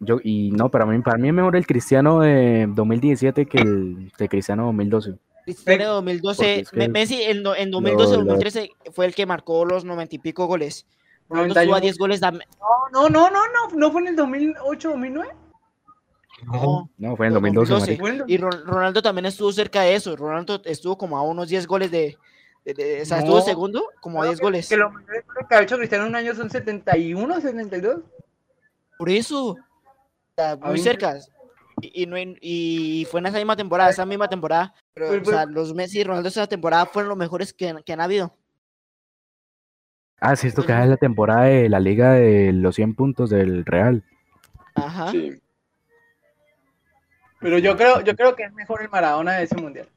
yo, 0.00 0.18
y 0.22 0.50
no, 0.52 0.70
para 0.70 0.86
mí, 0.86 1.00
para 1.00 1.18
mí 1.18 1.28
es 1.28 1.34
mejor 1.34 1.56
el 1.56 1.66
Cristiano 1.66 2.20
de 2.20 2.66
2017 2.68 3.46
que 3.46 3.58
el 3.58 4.12
de 4.16 4.28
Cristiano 4.28 4.66
2012. 4.66 5.14
Cristiano 5.44 5.78
Ven, 5.78 5.86
2012, 6.20 6.42
porque 6.42 6.60
es 6.60 6.70
que 6.70 6.76
Me- 6.76 6.88
Messi 6.88 7.22
en, 7.22 7.38
en 7.56 7.70
2012, 7.70 8.12
lo- 8.12 8.18
2013 8.24 8.70
fue 8.92 9.06
el 9.06 9.14
que 9.14 9.26
marcó 9.26 9.64
los 9.64 9.84
90 9.84 10.14
y 10.14 10.18
pico 10.18 10.46
goles. 10.46 10.86
Ronaldo 11.28 11.54
estuvo 11.58 11.72
91. 11.72 11.76
a 11.76 11.80
10 11.80 11.98
goles. 11.98 12.20
da- 12.20 12.30
No, 12.30 13.08
no, 13.08 13.28
no, 13.30 13.30
no, 13.30 13.76
no 13.76 13.90
fue 13.90 14.02
en 14.02 14.08
el 14.08 14.16
2008, 14.16 14.90
2009. 14.90 15.30
no, 16.44 16.90
No, 16.98 17.16
fue 17.16 17.26
en 17.26 17.32
el 17.32 17.34
No, 17.34 17.40
2012. 17.40 17.72
2012. 17.72 17.80
marica. 17.86 18.00
Fue 18.00 18.10
en 18.10 18.16
el- 18.20 18.24
Y 18.30 18.36
Ro- 18.38 18.64
Ronaldo 18.72 19.02
también 19.02 19.26
estuvo 19.26 19.50
cerca 19.52 19.82
de 19.82 19.94
eso. 19.94 20.14
Ronaldo 20.16 20.60
estuvo 20.64 20.96
como 20.98 21.16
a 21.16 21.22
unos 21.22 21.48
10 21.48 21.66
goles 21.66 21.90
de, 21.90 22.16
De- 22.64 22.74
de- 22.74 23.02
o 23.02 23.04
sea, 23.04 23.18
No. 23.18 23.22
estuvo 23.22 23.40
segundo, 23.42 23.84
como 24.00 24.20
a 24.20 24.26
10 24.26 24.40
goles. 24.40 24.68
Que 24.68 24.76
lo 24.76 24.90
mayores 24.90 25.24
goles 25.24 25.46
que 25.48 25.54
ha 25.54 25.62
hecho 25.62 25.76
Cristiano 25.76 26.02
en 26.04 26.10
un 26.10 26.16
año 26.16 26.34
son 26.34 26.50
71, 26.50 27.40
72. 27.40 28.00
Por 28.98 29.10
eso. 29.10 29.56
Muy 30.62 30.78
cerca. 30.78 31.18
Y, 31.80 32.02
y 32.02 32.06
no, 32.06 32.16
y 32.18 33.06
fue 33.10 33.20
en 33.20 33.26
esa 33.26 33.36
misma 33.36 33.56
temporada, 33.56 33.90
esa 33.90 34.06
misma 34.06 34.28
temporada. 34.28 34.74
Pero, 34.94 35.08
Pero- 35.10 35.22
o 35.22 35.24
sea, 35.26 35.46
los 35.46 35.74
Messi 35.74 36.00
y 36.00 36.04
Ronaldo 36.04 36.28
esa 36.28 36.46
temporada 36.46 36.86
fueron 36.86 37.08
los 37.10 37.18
mejores 37.18 37.52
que, 37.52 37.74
que 37.84 37.92
han 37.92 38.00
habido. 38.00 38.34
Ah, 40.18 40.34
sí, 40.34 40.46
esto 40.46 40.64
que 40.64 40.72
es 40.72 40.88
la 40.88 40.96
temporada 40.96 41.42
de 41.44 41.68
la 41.68 41.78
liga 41.78 42.12
de 42.12 42.50
los 42.52 42.74
100 42.74 42.94
puntos 42.94 43.28
del 43.28 43.66
Real. 43.66 44.02
Ajá. 44.74 45.10
Sí. 45.10 45.38
Pero 47.38 47.58
yo 47.58 47.76
creo, 47.76 48.00
yo 48.00 48.16
creo 48.16 48.34
que 48.34 48.44
es 48.44 48.52
mejor 48.54 48.80
el 48.82 48.88
Maradona 48.88 49.34
de 49.34 49.44
ese 49.44 49.56
mundial. 49.56 49.88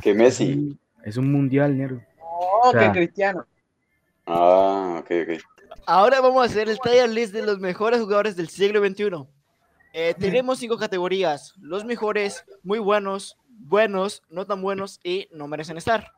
Que 0.00 0.14
Messi. 0.14 0.78
Es 1.04 1.16
un 1.16 1.32
mundial, 1.32 1.76
Nero. 1.76 2.00
No, 2.18 2.24
O 2.62 2.70
sea, 2.70 2.92
que 2.92 2.98
Cristiano. 2.98 3.44
Ah, 4.26 5.00
ok, 5.00 5.10
ok. 5.22 5.42
Ahora 5.86 6.20
vamos 6.20 6.42
a 6.42 6.46
hacer 6.46 6.68
el 6.68 6.80
tier 6.80 7.08
list 7.08 7.32
de 7.32 7.46
los 7.46 7.60
mejores 7.60 8.00
jugadores 8.00 8.34
del 8.34 8.48
siglo 8.48 8.84
XXI. 8.84 9.24
Eh, 9.92 10.14
tenemos 10.18 10.58
cinco 10.58 10.76
categorías: 10.76 11.54
los 11.60 11.84
mejores, 11.84 12.44
muy 12.64 12.80
buenos, 12.80 13.38
buenos, 13.48 14.24
no 14.28 14.44
tan 14.44 14.60
buenos 14.60 14.98
y 15.04 15.28
no 15.30 15.46
merecen 15.46 15.76
estar. 15.76 16.12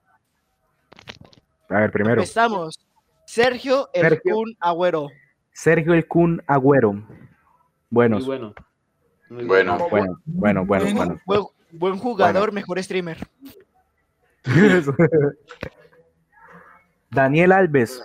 A 1.68 1.80
ver, 1.80 1.92
primero, 1.92 2.22
Empezamos. 2.22 2.80
Sergio 3.26 3.90
El 3.92 4.08
Sergio. 4.08 4.34
Kun 4.34 4.56
Agüero. 4.58 5.08
Sergio 5.52 5.92
El 5.92 6.08
Kun 6.08 6.42
Agüero. 6.46 7.06
Buenos. 7.90 8.26
Muy 8.26 8.38
bueno. 8.38 8.54
Muy 9.28 9.44
Bueno. 9.44 9.76
Bueno, 9.90 10.16
bueno, 10.24 10.64
bueno, 10.64 10.94
bueno. 10.94 11.20
Buen, 11.26 11.42
buen 11.72 11.98
jugador, 11.98 12.52
mejor 12.52 12.82
streamer. 12.82 13.18
Daniel 17.10 17.52
Alves. 17.52 18.02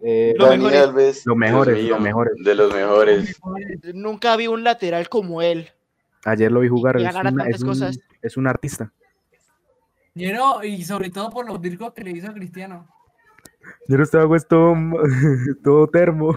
Eh, 0.00 0.34
mejores. 0.38 0.80
Alves. 0.80 1.26
Los 1.26 1.36
mejores, 1.36 1.82
mío, 1.82 1.94
los 1.94 2.00
mejores. 2.02 2.34
De 2.44 2.54
los 2.54 2.72
mejores. 2.74 3.40
Nunca 3.94 4.36
vi 4.36 4.46
un 4.48 4.62
lateral 4.64 5.08
como 5.08 5.40
él. 5.42 5.68
ayer 6.24 6.50
lo 6.52 6.60
vi 6.60 6.68
jugar. 6.68 7.00
Y 7.00 7.04
Es, 7.06 7.14
una- 7.14 7.48
es 7.48 7.60
un, 7.62 7.68
cosas. 7.68 7.98
es 8.22 8.36
un 8.36 8.46
artista. 8.46 8.92
Ñero, 10.14 10.62
y 10.62 10.84
sobre 10.84 11.10
todo 11.10 11.30
por 11.30 11.46
los 11.46 11.60
virgos 11.60 11.92
que 11.92 12.04
le 12.04 12.10
hizo 12.12 12.28
a 12.28 12.34
Cristiano. 12.34 12.86
Yo 13.88 13.96
no 13.96 14.04
estaba 14.04 14.26
pues 14.28 14.46
todo, 14.46 14.74
todo 15.64 15.88
termo. 15.88 16.36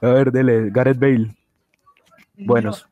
A 0.00 0.08
ver, 0.08 0.32
dele, 0.32 0.70
Gareth 0.70 0.98
Bale. 0.98 1.36
Buenos. 2.36 2.88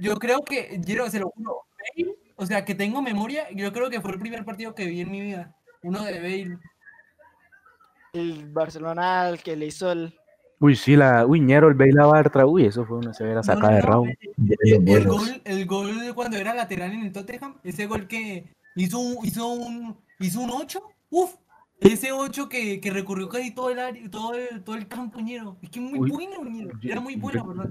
Yo 0.00 0.16
creo 0.16 0.42
que, 0.44 0.78
Ñero, 0.86 1.08
se 1.10 1.18
lo 1.18 1.30
juro, 1.30 1.62
Bale, 1.96 2.14
o 2.36 2.46
sea, 2.46 2.64
que 2.64 2.74
tengo 2.74 3.02
memoria, 3.02 3.50
yo 3.50 3.72
creo 3.72 3.90
que 3.90 4.00
fue 4.00 4.12
el 4.12 4.18
primer 4.20 4.44
partido 4.44 4.74
que 4.74 4.86
vi 4.86 5.00
en 5.00 5.10
mi 5.10 5.20
vida. 5.20 5.54
Uno 5.82 6.04
de 6.04 6.18
Bale. 6.20 6.58
El 8.12 8.50
Barcelona 8.52 9.22
al 9.22 9.42
que 9.42 9.56
le 9.56 9.66
hizo 9.66 9.92
el. 9.92 10.14
Uy, 10.60 10.74
sí, 10.74 10.96
la. 10.96 11.26
Uy, 11.26 11.40
ñero, 11.40 11.68
el 11.68 11.74
Bale 11.74 11.92
la 11.92 12.06
Bartra. 12.06 12.46
Uy, 12.46 12.66
eso 12.66 12.84
fue 12.84 12.98
una 12.98 13.14
severa 13.14 13.42
sacada 13.42 13.70
no, 13.70 13.76
de 13.76 13.82
no, 13.82 13.88
rabo. 13.88 14.06
De 14.36 14.56
El, 14.62 14.84
los 14.84 14.88
el 14.88 15.06
gol, 15.06 15.42
el 15.44 15.66
gol 15.66 16.00
de 16.00 16.12
cuando 16.14 16.36
era 16.36 16.54
lateral 16.54 16.92
en 16.92 17.02
el 17.02 17.12
Tottenham, 17.12 17.56
ese 17.62 17.86
gol 17.86 18.06
que 18.08 18.44
hizo 18.74 18.98
un, 18.98 19.24
hizo 19.24 19.46
un, 19.48 19.96
hizo 20.18 20.40
un 20.40 20.50
8, 20.50 20.82
uf, 21.10 21.34
ese 21.80 22.12
8 22.12 22.48
que, 22.48 22.80
que 22.80 22.90
recorrió 22.90 23.28
casi 23.28 23.54
todo 23.54 23.70
el 23.70 23.78
área, 23.78 24.10
todo 24.10 24.34
el, 24.34 24.62
todo 24.64 24.76
el 24.76 24.88
campo, 24.88 25.20
ñero. 25.20 25.56
Es 25.62 25.70
que 25.70 25.80
muy 25.80 25.98
Uy, 25.98 26.10
bueno, 26.10 26.44
ñero. 26.44 26.78
Era 26.82 27.00
muy 27.00 27.16
bueno, 27.16 27.46
¿verdad? 27.46 27.70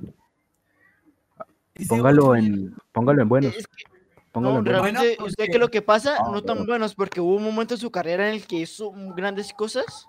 Póngalo 1.88 2.30
8, 2.30 2.36
en, 2.36 2.76
póngalo 2.92 3.22
en 3.22 3.30
buenos. 3.30 3.56
Es 3.56 3.68
que, 3.68 3.84
Póngalo 3.84 3.97
no, 4.34 4.62
realmente, 4.62 5.00
Bueno, 5.18 5.26
¿usted 5.26 5.46
qué 5.46 5.52
es 5.54 5.60
lo 5.60 5.70
que 5.70 5.82
pasa? 5.82 6.18
Ah, 6.20 6.30
no 6.32 6.44
tan 6.44 6.58
pero- 6.58 6.68
buenos, 6.68 6.94
porque 6.96 7.20
hubo 7.22 7.36
un 7.36 7.44
momento 7.44 7.74
en 7.74 7.80
su 7.80 7.90
carrera 7.92 8.28
en 8.30 8.36
el 8.36 8.46
que 8.48 8.58
hizo 8.58 8.92
grandes 9.16 9.52
cosas, 9.54 10.08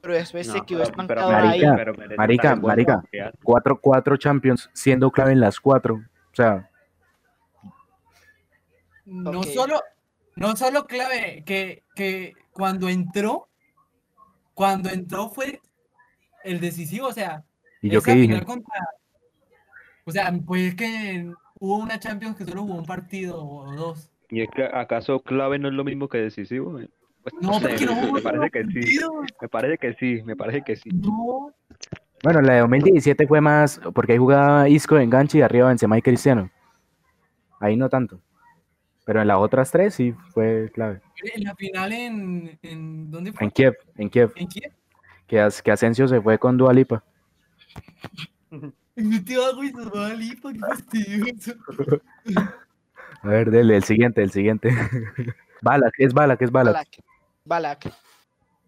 pero 0.00 0.14
después 0.14 0.46
se 0.46 0.58
No, 0.58 0.66
quedó 0.66 0.78
pero- 0.80 0.90
estancado 0.90 1.28
pero 1.28 1.48
ahí. 1.48 1.62
Marica, 1.62 2.16
marica, 2.16 2.42
estar 2.48 2.52
en 2.54 2.60
buenos, 2.62 2.86
marica. 2.86 3.02
¿qué 3.10 3.20
hace? 3.20 3.38
Cuatro, 3.42 3.78
cuatro 3.80 4.16
Champions 4.16 4.70
siendo 4.72 5.10
clave 5.10 5.32
en 5.32 5.40
las 5.40 5.60
cuatro. 5.60 5.96
O 5.96 6.34
sea, 6.34 6.68
No 9.04 9.42
solo, 9.42 9.80
no 10.36 10.56
solo 10.56 10.86
clave, 10.86 11.42
que, 11.44 11.82
que 11.94 12.34
cuando 12.52 12.88
entró, 12.88 13.48
cuando 14.54 14.90
entró 14.90 15.28
fue 15.28 15.60
el 16.44 16.60
decisivo, 16.60 17.08
o 17.08 17.12
sea, 17.12 17.44
¿y 17.80 17.90
yo 17.90 17.98
esa 17.98 18.06
qué 18.06 18.12
final 18.20 18.36
dije? 18.40 18.46
contra- 18.46 18.88
o 20.04 20.10
sea, 20.12 20.32
pues 20.46 20.62
es 20.68 20.74
que 20.76 21.32
hubo 21.62 21.76
una 21.76 21.98
Champions 22.00 22.36
que 22.36 22.44
solo 22.44 22.62
jugó 22.62 22.74
un 22.74 22.84
partido 22.86 23.40
o 23.42 23.72
dos. 23.74 24.10
¿Y 24.28 24.40
es 24.42 24.50
que 24.50 24.64
acaso 24.64 25.20
clave 25.20 25.58
no 25.60 25.68
es 25.68 25.74
lo 25.74 25.84
mismo 25.84 26.08
que 26.08 26.18
decisivo? 26.18 26.78
Eh, 26.80 26.88
Pues, 27.22 27.34
No, 27.40 27.52
sé, 27.54 27.68
porque 27.68 27.86
no 27.86 27.94
jugó 27.94 28.12
me 28.14 28.20
parece 28.20 28.50
que 28.50 28.64
sí. 28.64 28.98
Me 29.40 29.48
parece 29.48 29.78
que 29.78 29.94
sí, 29.94 30.22
me 30.24 30.34
parece 30.36 30.62
que 30.62 30.74
sí. 30.76 30.90
No, 30.92 31.52
Bueno, 32.24 32.40
la 32.40 32.54
de 32.54 32.60
2017 32.60 33.26
fue 33.28 33.40
más, 33.40 33.80
porque 33.94 34.12
ahí 34.12 34.18
jugaba 34.18 34.68
Isco 34.68 34.96
de 34.96 35.04
enganche 35.04 35.38
y 35.38 35.42
arriba 35.42 35.68
Benzema 35.68 35.96
y 35.98 36.02
Cristiano. 36.02 36.50
Ahí 37.60 37.76
no 37.76 37.88
tanto. 37.88 38.18
Pero 39.04 39.20
en 39.22 39.28
las 39.28 39.38
otras 39.38 39.70
tres 39.70 39.94
sí 39.94 40.12
fue 40.32 40.68
clave. 40.74 41.00
en 41.34 41.44
la 41.44 41.54
final 41.54 41.92
en, 41.92 42.58
en 42.62 43.10
¿dónde 43.10 43.32
fue? 43.32 43.44
En 43.44 43.50
Kiev, 43.52 43.74
en 43.96 44.10
Kiev. 44.10 44.32
¿En 44.34 44.48
Kiev? 44.48 44.72
Que, 45.28 45.40
As- 45.40 45.62
que 45.62 45.70
Asensio 45.70 46.08
se 46.08 46.20
fue 46.20 46.38
con 46.38 46.56
Dua 46.56 46.72
Este 48.94 49.36
agua 49.36 49.64
y 49.64 49.70
se 49.70 49.84
va 49.88 50.06
a 50.08 50.14
Lipa, 50.14 50.52
qué 50.52 50.58
fastidioso. 50.58 51.52
A 53.22 53.28
ver, 53.28 53.50
dele, 53.50 53.76
el 53.76 53.84
siguiente, 53.84 54.22
el 54.22 54.30
siguiente. 54.30 54.68
Balak, 55.62 55.94
es 55.98 56.12
Balak, 56.12 56.42
es 56.42 56.50
Balak. 56.50 56.74
Balak. 56.74 56.88
Balak. 57.44 57.94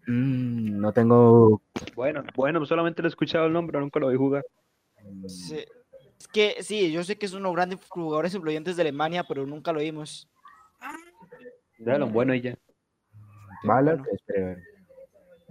Mm, 0.07 0.79
no 0.79 0.91
tengo. 0.93 1.61
Bueno, 1.95 2.23
bueno, 2.35 2.65
solamente 2.65 3.01
le 3.01 3.07
he 3.07 3.09
escuchado 3.09 3.45
el 3.45 3.53
nombre, 3.53 3.79
nunca 3.79 3.99
lo 3.99 4.07
vi 4.07 4.15
jugar. 4.15 4.45
Sí. 5.27 5.63
Es 6.19 6.27
que 6.27 6.63
sí, 6.63 6.91
yo 6.91 7.03
sé 7.03 7.17
que 7.17 7.25
es 7.25 7.33
uno 7.33 7.41
de 7.41 7.49
los 7.49 7.55
grandes 7.55 7.79
jugadores 7.87 8.33
influyentes 8.33 8.75
de 8.75 8.81
Alemania, 8.81 9.25
pero 9.27 9.45
nunca 9.45 9.71
lo 9.71 9.79
vimos. 9.79 10.27
Déjalo, 11.77 12.07
bueno 12.07 12.33
y 12.33 12.41
ya. 12.41 12.55
Balak, 13.63 13.99
bueno. 13.99 14.13
espera, 14.13 14.45
a 14.45 14.55
ver. 14.55 14.74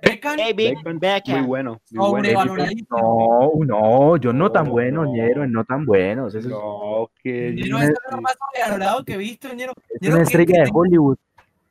Beckham, 0.03 0.36
Hey, 0.38 0.53
Beckham, 0.53 0.99
Beckham. 0.99 1.38
Muy 1.38 1.47
bueno, 1.47 1.80
muy 1.92 2.11
bueno. 2.11 2.16
sobrevaloradísimo. 2.28 3.51
No, 3.59 3.64
no, 3.64 4.16
yo 4.16 4.32
no 4.32 4.51
tan 4.53 4.64
No, 4.66 4.70
bueno, 4.72 5.05
no. 5.05 5.12
ñero, 5.12 5.47
no 5.47 5.64
tan 5.64 5.86
buenos. 5.86 6.34
Eso 6.34 6.49
es- 6.49 6.53
No, 6.55 7.11
que 7.22 7.53
Ñero, 7.55 7.78
es 7.78 7.92
lo 8.11 8.20
más 8.20 8.34
sobrevalorado 8.38 9.05
que 9.05 9.14
he 9.14 9.18
visto, 9.18 9.49
Ñero. 9.55 9.72
es 9.88 10.01
Ñero, 10.03 10.14
una 10.16 10.24
que- 10.24 10.30
estrella 10.30 10.47
que 10.47 10.59
de 10.61 10.64
tenga- 10.66 10.78
Hollywood. 10.78 11.16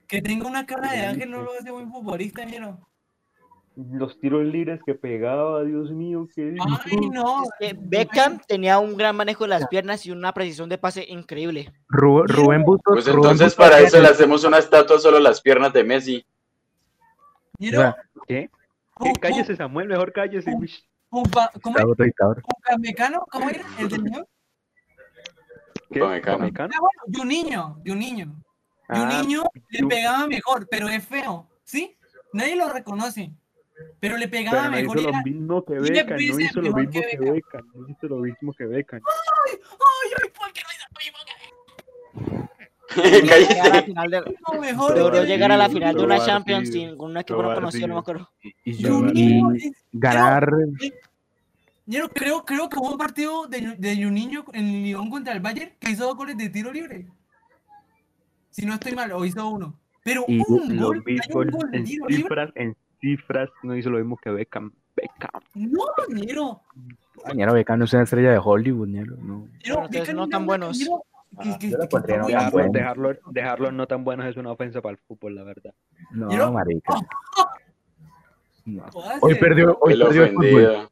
Que 0.07 0.21
tenga 0.21 0.47
una 0.47 0.65
cara 0.65 0.91
de 0.91 0.99
ángel 1.05 1.31
no 1.31 1.41
lo 1.43 1.51
hace 1.59 1.71
buen 1.71 1.91
futbolista, 1.91 2.43
Ñero. 2.45 2.79
los 3.75 4.19
tiros 4.19 4.43
libres 4.45 4.79
que 4.85 4.93
pegaba, 4.93 5.63
Dios 5.63 5.89
mío, 5.91 6.27
qué 6.35 6.55
Ay, 6.85 6.97
no. 7.11 7.41
Eh, 7.59 7.73
Beckham 7.75 8.39
tenía 8.47 8.77
un 8.77 8.95
gran 8.95 9.15
manejo 9.15 9.45
de 9.45 9.49
las 9.49 9.67
piernas 9.67 10.05
y 10.05 10.11
una 10.11 10.31
precisión 10.31 10.69
de 10.69 10.77
pase 10.77 11.03
increíble. 11.09 11.71
Ru- 11.89 12.27
Rubén 12.27 12.63
Bustos. 12.63 12.93
Pues 12.93 13.07
Rubén 13.07 13.17
entonces 13.31 13.47
Bustos 13.47 13.65
para 13.67 13.79
eso 13.79 13.99
le 13.99 14.07
hacemos 14.09 14.43
una 14.43 14.59
estatua 14.59 14.99
solo 14.99 15.17
a 15.17 15.21
las 15.21 15.41
piernas 15.41 15.73
de 15.73 15.83
Messi. 15.83 16.23
O 17.69 17.71
sea, 17.71 17.95
¿Qué? 18.27 18.49
¿Qué? 19.01 19.13
Cállese, 19.19 19.55
Samuel, 19.55 19.87
mejor 19.87 20.11
cállese. 20.13 20.51
Pumpa- 21.09 21.51
¿Cómo 21.61 21.77
es? 21.77 21.85
Pumecano? 21.85 23.25
¿Cómo 23.31 23.49
era? 23.49 23.61
¿El 23.79 23.89
del 23.89 24.03
niño? 24.03 24.27
¿Qué? 25.91 25.99
¿Upamecano? 26.01 26.71
Ah, 26.75 26.79
bueno, 26.79 27.01
de 27.05 27.21
un 27.21 27.27
niño, 27.27 27.77
de 27.83 27.91
un 27.91 27.99
niño. 27.99 28.25
De 28.89 28.99
un 29.01 29.07
Ah, 29.11 29.21
niño 29.21 29.43
le 29.69 29.79
tú- 29.79 29.87
pegaba 29.87 30.27
mejor, 30.27 30.67
pero 30.69 30.89
es 30.89 31.05
feo, 31.07 31.47
¿sí? 31.63 31.95
Nadie 32.33 32.55
lo 32.55 32.69
reconoce. 32.69 33.31
Pero 33.99 34.17
le 34.17 34.27
pegaba 34.27 34.57
Pero 34.57 34.71
no 34.71 34.77
mejor. 34.77 34.97
hizo 34.97 35.01
y 35.01 35.03
lo 35.03 35.09
era- 35.17 35.23
mismo 35.23 35.65
que 35.65 35.73
Beckham, 35.79 36.09
no 36.17 36.39
hizo 36.39 36.61
lo 36.61 36.73
mismo 36.73 36.91
que 36.91 37.01
que 37.01 37.17
Beckham. 37.17 37.33
Beckham, 37.33 37.71
no 37.73 37.89
hizo 37.89 38.07
lo 38.07 38.15
mismo 38.17 38.53
que 38.53 38.65
Beckham. 38.65 39.01
Ay, 39.05 39.59
ay, 40.21 40.29
¿por 40.29 40.53
qué 40.53 40.61
no 40.61 40.69
hizo 40.73 40.85
lo 40.89 40.99
mismo 40.99 41.17
que 41.25 41.33
Beckham? 42.23 42.49
Mejor. 44.61 44.97
logró 44.97 45.11
Pero 45.11 45.23
llegar 45.25 45.51
a 45.51 45.57
la 45.57 45.69
final 45.69 45.95
de 45.95 46.03
una 46.03 46.19
Champions 46.25 46.69
sin 46.71 46.97
con 46.97 47.11
un 47.11 47.17
equipo 47.17 47.41
no 47.43 47.53
conocido, 47.55 47.87
no 47.87 47.93
me 47.95 47.99
acuerdo. 48.01 48.29
Y, 48.63 48.73
Yo 48.73 49.07
yo- 49.07 49.51
ganar. 49.91 50.49
Ñero, 51.85 52.07
creo, 52.09 52.45
creo 52.45 52.69
que 52.69 52.79
hubo 52.79 52.91
un 52.91 52.97
partido 52.97 53.45
de, 53.47 53.75
de 53.77 54.05
un 54.07 54.13
niño 54.13 54.45
en 54.53 54.83
Lyon 54.83 55.09
contra 55.09 55.33
el 55.33 55.41
Bayern 55.41 55.71
que 55.79 55.91
hizo 55.91 56.05
dos 56.05 56.15
goles 56.15 56.37
de 56.37 56.49
tiro 56.49 56.71
libre. 56.71 57.07
Si 58.51 58.65
no 58.65 58.75
estoy 58.75 58.93
mal, 58.93 59.11
o 59.11 59.25
hizo 59.25 59.47
uno. 59.49 59.77
Pero 60.03 60.23
Y 60.27 60.39
un 60.47 60.77
Lo 60.77 60.87
gol, 60.87 61.03
mismo 61.05 61.39
un 61.39 61.49
gol 61.51 61.69
en 61.73 61.83
tiro 61.83 62.07
libre. 62.07 62.23
cifras, 62.23 62.51
en 62.55 62.75
cifras 63.01 63.49
no 63.63 63.75
hizo 63.75 63.89
lo 63.89 63.97
mismo 63.97 64.15
que 64.17 64.29
Beckham. 64.29 64.71
Beckham. 64.95 65.41
No, 65.55 65.81
Ñero. 66.09 66.61
Ñero 67.33 67.53
Beckham 67.53 67.79
no 67.79 67.85
es 67.85 67.93
una 67.93 68.03
estrella 68.03 68.31
de 68.31 68.39
Hollywood, 68.41 68.87
ñero. 68.87 69.17
No. 69.21 69.47
Entonces 69.63 69.91
Beckham 69.91 70.15
no 70.15 70.29
tan 70.29 70.45
buenos. 70.45 70.79
Ah, 71.37 71.57
yo 71.59 71.77
lo 71.77 71.83
que 71.83 71.87
pondría 71.87 72.15
está 72.15 72.15
en 72.15 72.21
muy 72.21 72.31
una 72.31 72.39
Dejarlo, 72.39 72.51
buena. 72.51 72.79
dejarlo, 72.79 73.13
dejarlo 73.31 73.71
no 73.71 73.87
tan 73.87 74.03
buenos 74.03 74.25
es 74.27 74.37
una 74.37 74.51
ofensa 74.51 74.81
para 74.81 74.91
el 74.93 74.97
fútbol, 74.99 75.35
la 75.35 75.43
verdad. 75.43 75.73
No, 76.11 76.27
Ñero- 76.29 76.51
marica. 76.51 76.93
Oh. 76.93 77.49
No. 78.65 78.85
Hoy 79.21 79.35
perdió, 79.35 79.77
hoy 79.81 79.93
El 79.93 79.99
perdió 79.99 80.23
el 80.23 80.33
fútbol. 80.33 80.89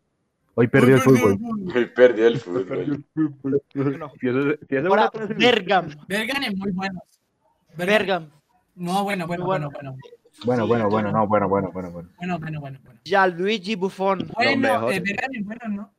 Hoy 0.56 0.68
perdió 0.68 0.96
el 0.96 1.02
fútbol. 1.02 1.40
Hoy 1.74 1.86
perdió 1.86 2.28
el 2.28 2.40
fútbol. 2.40 3.64
Bueno, 3.74 4.12
Si 4.20 4.28
eso, 4.28 4.40
si 4.68 4.76
eso 4.76 4.88
ahora, 4.88 5.10
Bergam. 5.38 5.90
Bergan 6.08 6.44
es 6.44 6.58
muy 6.58 6.72
bueno. 6.72 7.02
Bergam. 7.78 8.30
No, 8.76 9.04
bueno, 9.04 9.26
bueno, 9.28 9.46
Bueno. 9.46 9.70
bueno, 9.72 9.92
bueno. 9.92 9.98
Bueno, 10.46 10.66
bueno, 10.68 10.90
bueno, 10.90 11.12
no. 11.12 11.20
no, 11.20 11.28
bueno, 11.28 11.48
bueno, 11.50 11.72
bueno, 11.72 11.92
bueno. 11.92 12.10
Bueno, 12.18 12.40
bueno, 12.40 12.60
bueno, 12.62 12.80
bueno. 12.84 13.00
Gianluigi 13.06 13.76
Buffon. 13.76 14.28
Bueno, 14.34 14.90
eh, 14.92 15.00
Bergan 15.00 15.36
es 15.36 15.46
bueno, 15.46 15.68
¿no? 15.70 15.92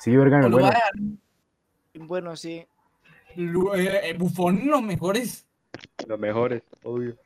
Sí, 0.00 0.16
Bergan 0.16 0.44
O 0.44 0.46
es 0.46 0.52
bueno. 0.52 0.78
Bueno, 2.06 2.36
sí. 2.36 2.64
Eh, 3.36 4.00
eh, 4.10 4.14
Buffon, 4.18 4.60
los 4.66 4.82
mejores. 4.82 5.46
Los 6.06 6.18
mejores, 6.18 6.62
obvio. 6.82 7.16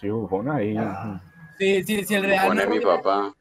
Sí, 0.00 0.08
Buffon 0.10 0.50
ahí. 0.50 0.76
Sí, 1.58 1.82
sí, 1.84 2.04
si 2.04 2.14
el 2.14 2.24
Real 2.24 2.48
Pone 2.48 2.64
no 2.64 2.70
mi 2.70 2.76
lo 2.76 2.82
hubiera- 2.82 3.02
papá. 3.02 3.34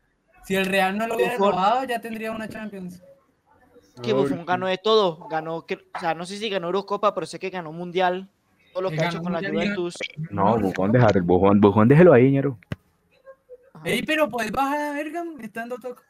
Si 0.45 0.55
el 0.55 0.65
Real 0.67 0.97
no 0.97 1.07
lo 1.07 1.15
hubiera 1.15 1.35
robado, 1.37 1.83
ya 1.85 1.99
tendría 1.99 2.31
una 2.31 2.47
Champions. 2.47 3.01
Que 4.01 4.13
Buffon 4.13 4.45
ganó 4.45 4.67
de 4.67 4.77
todo. 4.77 5.27
Ganó, 5.27 5.65
que, 5.65 5.75
o 5.75 5.99
sea, 5.99 6.13
no 6.13 6.25
sé 6.25 6.37
si 6.37 6.49
ganó 6.49 6.67
Eurocopa, 6.67 7.13
pero 7.13 7.25
sé 7.25 7.39
que 7.39 7.49
ganó 7.49 7.71
Mundial. 7.71 8.29
Todo 8.73 8.83
lo 8.83 8.89
Que 8.91 9.01
ha 9.01 9.07
hecho 9.07 9.21
con 9.21 9.31
la 9.33 9.39
Juventus. 9.39 9.95
No, 10.29 10.57
Buffon, 10.59 10.91
dejar 10.91 11.15
el 11.17 11.23
Buffon, 11.23 11.59
Buffon, 11.61 11.87
déjelo 11.87 12.13
ahí, 12.13 12.31
ñero. 12.31 12.57
Ey, 13.83 14.01
pero 14.03 14.29
puedes 14.29 14.51
bajar 14.51 14.79
a 14.81 14.93
Bergam 14.93 15.39
estando 15.41 15.77
toco. 15.77 16.01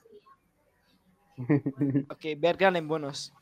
Ok, 2.10 2.26
Bergam 2.38 2.76
en 2.76 2.88
buenos. 2.88 3.34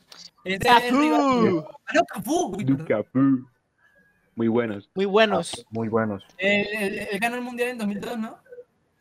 Ese 0.43 0.67
es 0.67 0.83
el 0.85 0.97
rival. 0.97 1.19
Cafú. 1.21 1.65
Ah, 1.87 2.63
no, 2.63 2.85
Cafú. 2.85 3.47
Muy 4.35 4.47
buenos. 4.47 4.89
Muy 4.95 5.05
buenos. 5.05 5.65
Muy 5.69 5.87
buenos. 5.89 6.23
Él, 6.37 6.65
él- 6.79 7.07
él 7.11 7.19
ganó 7.19 7.35
el 7.35 7.41
Mundial 7.43 7.69
en 7.69 7.77
2002, 7.77 8.17
¿no? 8.17 8.37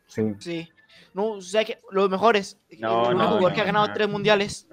Sí. 0.07 0.21
Sí. 0.39 0.69
No, 1.13 1.31
o 1.33 1.41
sea 1.41 1.65
que 1.65 1.79
los 1.91 2.09
mejores. 2.09 2.59
No, 2.79 3.09
el 3.09 3.15
único 3.15 3.23
no, 3.23 3.27
jugador 3.37 3.53
que 3.53 3.61
ha 3.61 3.65
ganado 3.65 3.87
no. 3.87 3.93
tres 3.93 4.07
mundiales. 4.09 4.67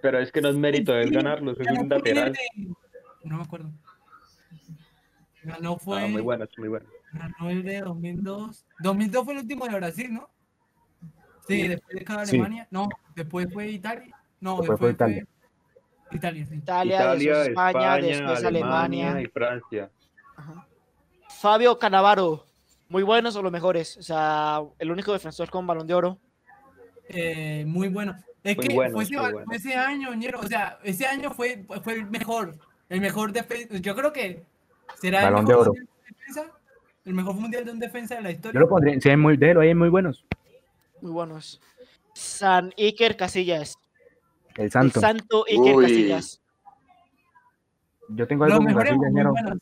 Pero 0.00 0.18
es 0.20 0.30
que 0.32 0.40
no 0.40 0.48
es 0.48 0.56
mérito 0.56 0.92
de 0.92 1.02
él 1.02 1.10
ganarlos, 1.10 1.58
es 1.60 1.66
un 1.78 1.88
lateral. 1.88 2.32
de- 2.32 2.74
No 3.24 3.36
me 3.38 3.42
acuerdo. 3.42 3.70
Ganó 5.42 5.76
fue. 5.78 6.02
Ah, 6.02 6.06
muy 6.06 6.20
buenos, 6.22 6.48
muy 6.58 6.68
buenos. 6.68 6.88
Ganó 7.12 7.50
el 7.50 7.62
de 7.64 7.80
2002. 7.80 8.64
2002 8.80 9.24
fue 9.24 9.34
el 9.34 9.40
último 9.40 9.66
de 9.66 9.74
Brasil, 9.74 10.12
¿no? 10.14 10.28
Sí, 11.56 11.68
después 11.68 11.96
de 11.98 12.04
cada 12.04 12.26
Sí. 12.26 12.36
Alemania. 12.36 12.68
No, 12.70 12.88
después 13.14 13.52
fue 13.52 13.68
Italia. 13.68 14.16
No, 14.40 14.56
Después 14.58 14.70
después, 14.70 14.78
fue 14.78 14.78
fue 14.78 14.90
Italia. 14.92 15.26
Italia. 16.10 16.46
sí. 16.46 16.54
Italia, 16.56 16.96
Italia, 16.96 17.30
después 17.32 17.48
España, 17.48 17.78
España, 17.96 18.06
después 18.06 18.44
Alemania, 18.44 19.04
Alemania. 19.06 19.22
y 19.22 19.26
Francia. 19.32 19.90
Ajá. 20.36 20.66
Fabio 21.40 21.78
Canavaro. 21.78 22.44
Muy 22.88 23.02
buenos 23.02 23.34
o 23.36 23.42
los 23.42 23.50
mejores. 23.52 23.96
O 23.96 24.02
sea, 24.02 24.60
el 24.78 24.90
único 24.90 25.12
defensor 25.12 25.48
con 25.48 25.66
balón 25.66 25.86
de 25.86 25.94
oro. 25.94 26.18
Eh, 27.08 27.64
muy 27.66 27.88
bueno. 27.88 28.14
Es 28.44 28.56
Muy 28.56 28.66
que 28.68 28.74
bueno, 28.74 28.92
fue, 28.94 29.04
ese, 29.04 29.16
fue 29.18 29.32
bueno. 29.32 29.52
ese 29.52 29.74
año, 29.74 30.12
ñero, 30.14 30.40
o 30.40 30.46
sea, 30.46 30.78
ese 30.82 31.06
año 31.06 31.30
fue, 31.30 31.64
fue 31.82 31.94
el 31.94 32.10
mejor. 32.10 32.56
El 32.88 33.00
mejor 33.00 33.32
defensa. 33.32 33.76
Yo 33.78 33.94
creo 33.94 34.12
que 34.12 34.42
será 35.00 35.22
Balón 35.22 35.40
el 35.40 35.46
de 35.46 35.52
mejor 35.52 35.62
oro. 35.68 35.72
mundial 35.74 35.88
de 36.04 36.10
defensa. 36.14 36.52
El 37.04 37.14
mejor 37.14 37.34
mundial 37.36 37.64
de 37.64 37.70
un 37.72 37.78
defensa 37.78 38.14
de 38.16 38.22
la 38.22 38.30
historia. 38.32 38.54
Yo 38.54 38.60
lo 38.60 38.68
pondría, 38.68 39.16
muy, 39.16 39.38
ahí, 39.42 39.68
es 39.70 39.76
muy 39.76 39.88
buenos. 39.88 40.24
Muy 41.02 41.10
buenos. 41.10 41.60
San 42.14 42.72
Iker 42.78 43.16
Casillas. 43.16 43.76
El 44.54 44.64
El 44.64 44.70
Santo. 44.70 45.00
Santo 45.00 45.44
Iker 45.48 45.74
Uy. 45.74 45.82
Casillas. 45.84 46.40
Yo 48.08 48.26
tengo 48.28 48.44
algo 48.44 48.58
con 48.58 48.72
Casillas. 48.74 49.58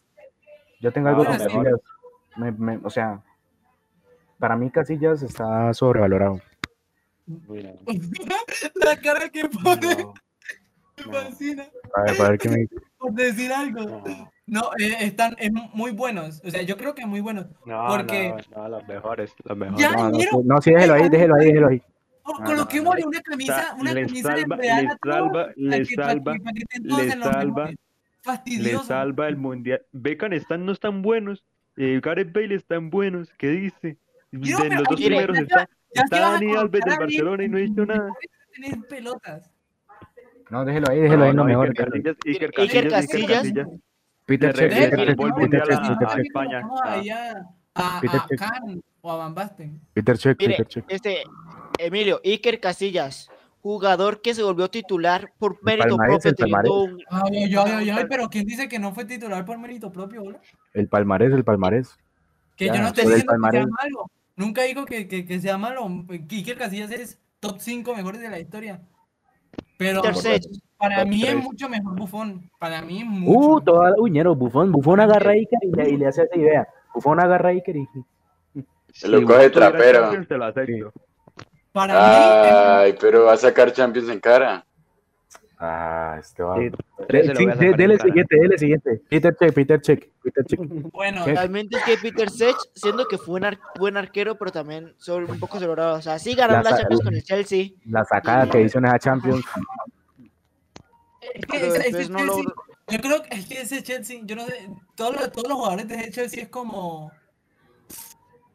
Yo 0.80 0.93
tengo 0.93 1.09
algo 1.09 1.24
con 1.24 1.38
Casillas. 1.38 1.80
Me- 2.36 2.53
me- 2.53 2.80
o 2.84 2.91
sea, 2.91 3.22
para 4.38 4.57
mí 4.57 4.70
Casillas 4.70 5.22
está 5.22 5.72
sobrevalorado. 5.74 6.41
La 8.74 9.01
cara 9.01 9.28
que 9.28 9.49
pone 9.49 9.95
no, 9.97 10.14
me 10.97 11.05
no. 11.07 11.12
fascina. 11.12 11.66
A 11.95 12.03
ver, 12.03 12.16
para 12.16 12.30
ver 12.30 12.38
qué 12.38 12.49
me 12.49 12.57
dice. 12.57 12.74
Por 12.99 13.12
decir 13.12 13.53
algo. 13.53 13.80
no, 13.80 14.30
No, 14.51 14.71
eh, 14.81 14.97
están 15.01 15.37
es 15.39 15.51
muy 15.73 15.93
buenos. 15.93 16.43
O 16.45 16.51
sea, 16.51 16.63
yo 16.63 16.77
creo 16.77 16.95
que 16.95 17.07
muy 17.07 17.21
buenos. 17.21 17.47
no, 17.65 17.87
Porque- 17.89 18.35
no, 18.55 18.63
no, 18.63 18.69
los 18.69 18.89
mejores, 18.89 19.33
los 19.45 19.57
mejores. 19.57 19.81
Ya, 19.81 19.93
No, 19.93 20.13
sí, 20.19 20.27
no, 20.45 20.61
sí, 20.61 20.71
déjelo 20.73 20.95
ahí, 20.95 21.09
déjelo 21.09 21.35
ahí, 21.37 21.47
déjelo 21.47 21.69
ahí. 21.69 21.83
Oh, 22.25 22.39
No, 22.39 22.45
coloquémosle 22.45 23.03
no, 23.03 23.09
una 23.09 23.21
camisa, 23.23 23.63
Sa- 23.63 23.75
una 23.77 23.95
le 23.95 24.07
camisa 24.07 24.29
salva- 24.37 24.57
de 24.57 24.63
le 24.67 24.89
salva- 25.03 25.47
le 25.57 25.79
que- 25.83 25.95
salva- 25.95 26.35
le 26.85 27.11
salva-. 27.17 27.71
Le 28.45 28.79
salva 28.79 29.29
el 29.29 29.37
mundial. 29.37 29.81
Beckham 29.93 30.33
están, 30.35 30.67
no 30.67 30.73
están 30.73 31.01
buenos. 31.01 31.45
Eh, 31.77 32.01
Gareth 32.03 32.33
Bale 32.33 32.55
están 32.57 32.91
buenos. 32.91 33.33
¿Qué 33.39 33.49
dice? 33.49 33.97
Quiero 34.31 34.59
de 34.59 34.69
ver- 34.69 34.79
los 34.81 34.89
dos 34.89 35.01
primeros 35.01 35.39
ya- 35.49 35.69
está, 35.95 36.21
Dani 36.21 36.55
Alves 36.57 36.85
del 36.85 36.99
Barcelona 36.99 37.45
y 37.45 37.49
no 37.49 37.57
ha 37.57 37.61
hecho 37.61 37.87
nada. 37.87 38.11
Tenés 38.53 38.85
pelotas. 38.89 39.51
No, 40.51 40.65
déjelo 40.65 40.87
ahí, 40.91 41.01
déjelo 41.01 41.25
ahí, 41.25 41.31
no, 41.31 41.37
no, 41.37 41.45
mejor. 41.45 41.69
Iker 41.69 41.87
Casillas, 41.91 42.17
Iker 42.27 42.51
Iker 42.59 42.89
Casillas, 42.91 43.15
Iker 43.15 43.37
Casillas. 43.37 43.69
Peter 44.31 44.55
Check, 44.55 44.70
regresa 44.70 44.91
Peter 45.35 46.09
a- 46.09 46.20
España. 46.20 46.62
Ah. 47.74 48.01
a. 48.01 48.26
Kahn 48.39 48.81
o 49.01 49.11
a 49.11 49.16
Van 49.16 49.35
Basten. 49.35 49.81
Peter 49.93 50.16
Check, 50.16 50.39
Peter 50.39 50.66
Check. 50.66 50.85
este, 50.89 51.24
Emilio, 51.78 52.20
Iker 52.24 52.61
Casillas, 52.61 53.28
jugador 53.61 54.22
que 54.22 54.33
se 54.33 54.45
volvió 54.45 54.68
titular 54.70 55.33
por 55.37 55.59
mérito 55.64 55.97
palmarés, 55.97 56.22
propio, 56.22 56.31
el 56.31 56.37
teniendo 56.37 56.62
palmarés. 56.70 56.93
un- 56.93 57.03
Ay, 57.11 57.45
ay, 57.45 57.55
ay, 57.57 57.72
ay, 57.72 57.91
ay, 57.91 58.05
pero 58.09 58.28
¿quién 58.28 58.47
dice 58.47 58.68
que 58.68 58.78
no 58.78 58.93
fue 58.95 59.05
titular 59.05 59.45
por 59.45 59.59
mérito 59.59 59.91
propio, 59.91 60.22
boludo? 60.22 60.41
El 60.74 60.87
palmarés, 60.87 61.33
el 61.33 61.43
palmarés. 61.43 61.99
Que 62.57 62.66
Ya, 62.66 62.74
yo 62.76 62.83
no 62.83 62.89
estoy 62.89 63.07
diciendo 63.07 63.33
que 63.51 63.51
sea 63.59 63.66
malo. 63.66 64.11
Nunca 64.37 64.62
digo 64.62 64.85
que, 64.85 65.09
que, 65.09 65.24
que 65.26 65.41
sea 65.41 65.59
malo. 65.59 65.89
Iker 66.31 66.57
Casillas 66.57 66.91
es 66.93 67.18
top 67.41 67.57
5 67.59 67.97
mejores 67.97 68.20
de 68.20 68.28
la 68.31 68.39
historia. 68.39 68.81
Pero 69.81 70.03
Sech. 70.12 70.43
para 70.76 71.07
mí 71.07 71.22
es 71.22 71.31
tres. 71.31 71.43
mucho 71.43 71.66
mejor 71.70 71.97
Buffon. 71.97 72.51
Para 72.59 72.83
mí 72.83 72.99
es 73.01 73.07
mucho. 73.07 73.31
Uh, 73.31 73.41
mejor. 73.41 73.64
toda, 73.64 73.95
uy, 73.97 74.11
ñero, 74.11 74.35
Bufón, 74.35 74.70
Bufón 74.70 75.01
agarra 75.01 75.31
a 75.31 75.33
Iker 75.33 75.59
y 75.62 75.72
le, 75.74 75.89
y 75.89 75.97
le 75.97 76.07
hace 76.07 76.24
esa 76.24 76.39
idea. 76.39 76.68
Bufón 76.93 77.18
agarra 77.18 77.49
a 77.49 77.53
Iker 77.53 77.76
y 77.78 77.89
Se 78.93 79.09
lo 79.09 79.24
coge 79.24 79.49
trapero. 79.49 80.11
Para 81.72 81.95
mí, 81.95 81.99
Ay, 82.03 82.95
pero 83.01 83.24
va 83.24 83.33
a 83.33 83.37
sacar 83.39 83.72
Champions 83.72 84.11
en 84.11 84.20
cara. 84.20 84.66
Ah, 85.63 86.17
este 86.19 86.43
va. 86.43 86.57
Sí, 86.57 86.71
dele 87.11 87.37
siguiente, 87.99 88.37
dele 88.39 88.57
siguiente. 88.59 89.03
Peter 89.11 89.37
Check, 89.37 89.53
Peter 89.53 89.81
Check, 89.83 90.09
Peter 90.23 90.45
Check. 90.47 90.59
bueno, 90.91 91.25
¿Qué? 91.27 91.35
Realmente 91.35 91.77
es 91.77 91.85
que 91.85 91.97
Peter 91.99 92.31
Sech, 92.31 92.57
siendo 92.75 93.07
que 93.07 93.19
fue 93.19 93.35
un 93.37 93.45
ar- 93.45 93.59
buen 93.79 93.99
arquero, 93.99 94.39
pero 94.39 94.51
también 94.53 94.95
son 94.97 95.31
un 95.31 95.39
poco 95.39 95.61
sobrado. 95.61 95.99
O 95.99 96.01
sea, 96.03 96.19
sí 96.19 96.35
ganaron 96.35 96.65
La 96.65 96.71
la 96.71 96.77
Champions 96.79 97.03
con 97.05 97.15
el 97.15 97.23
Chelsea, 97.23 97.67
La 97.85 98.05
sacada 98.07 98.49
que 98.49 98.63
hizo 98.63 98.79
en 98.79 98.87
esa 98.87 98.99
Champions. 98.99 99.45
es 101.35 101.47
que 101.47 101.57
ese- 101.59 101.67
ese 101.67 101.83
después 101.99 102.11
no 102.11 102.19
Chelsea- 102.19 102.55
yo 102.89 102.99
creo 103.01 103.23
que 103.23 103.35
es 103.37 103.47
que 103.47 103.61
ese 103.61 103.83
Chelsea, 103.83 104.21
yo 104.25 104.37
no 104.37 104.47
sé, 104.47 104.67
todos 104.97 105.15
los, 105.15 105.31
todos 105.31 105.47
los 105.49 105.59
jugadores 105.59 105.89
de 105.89 105.95
ese 105.97 106.11
Chelsea 106.11 106.43
es 106.45 106.49
como, 106.49 107.13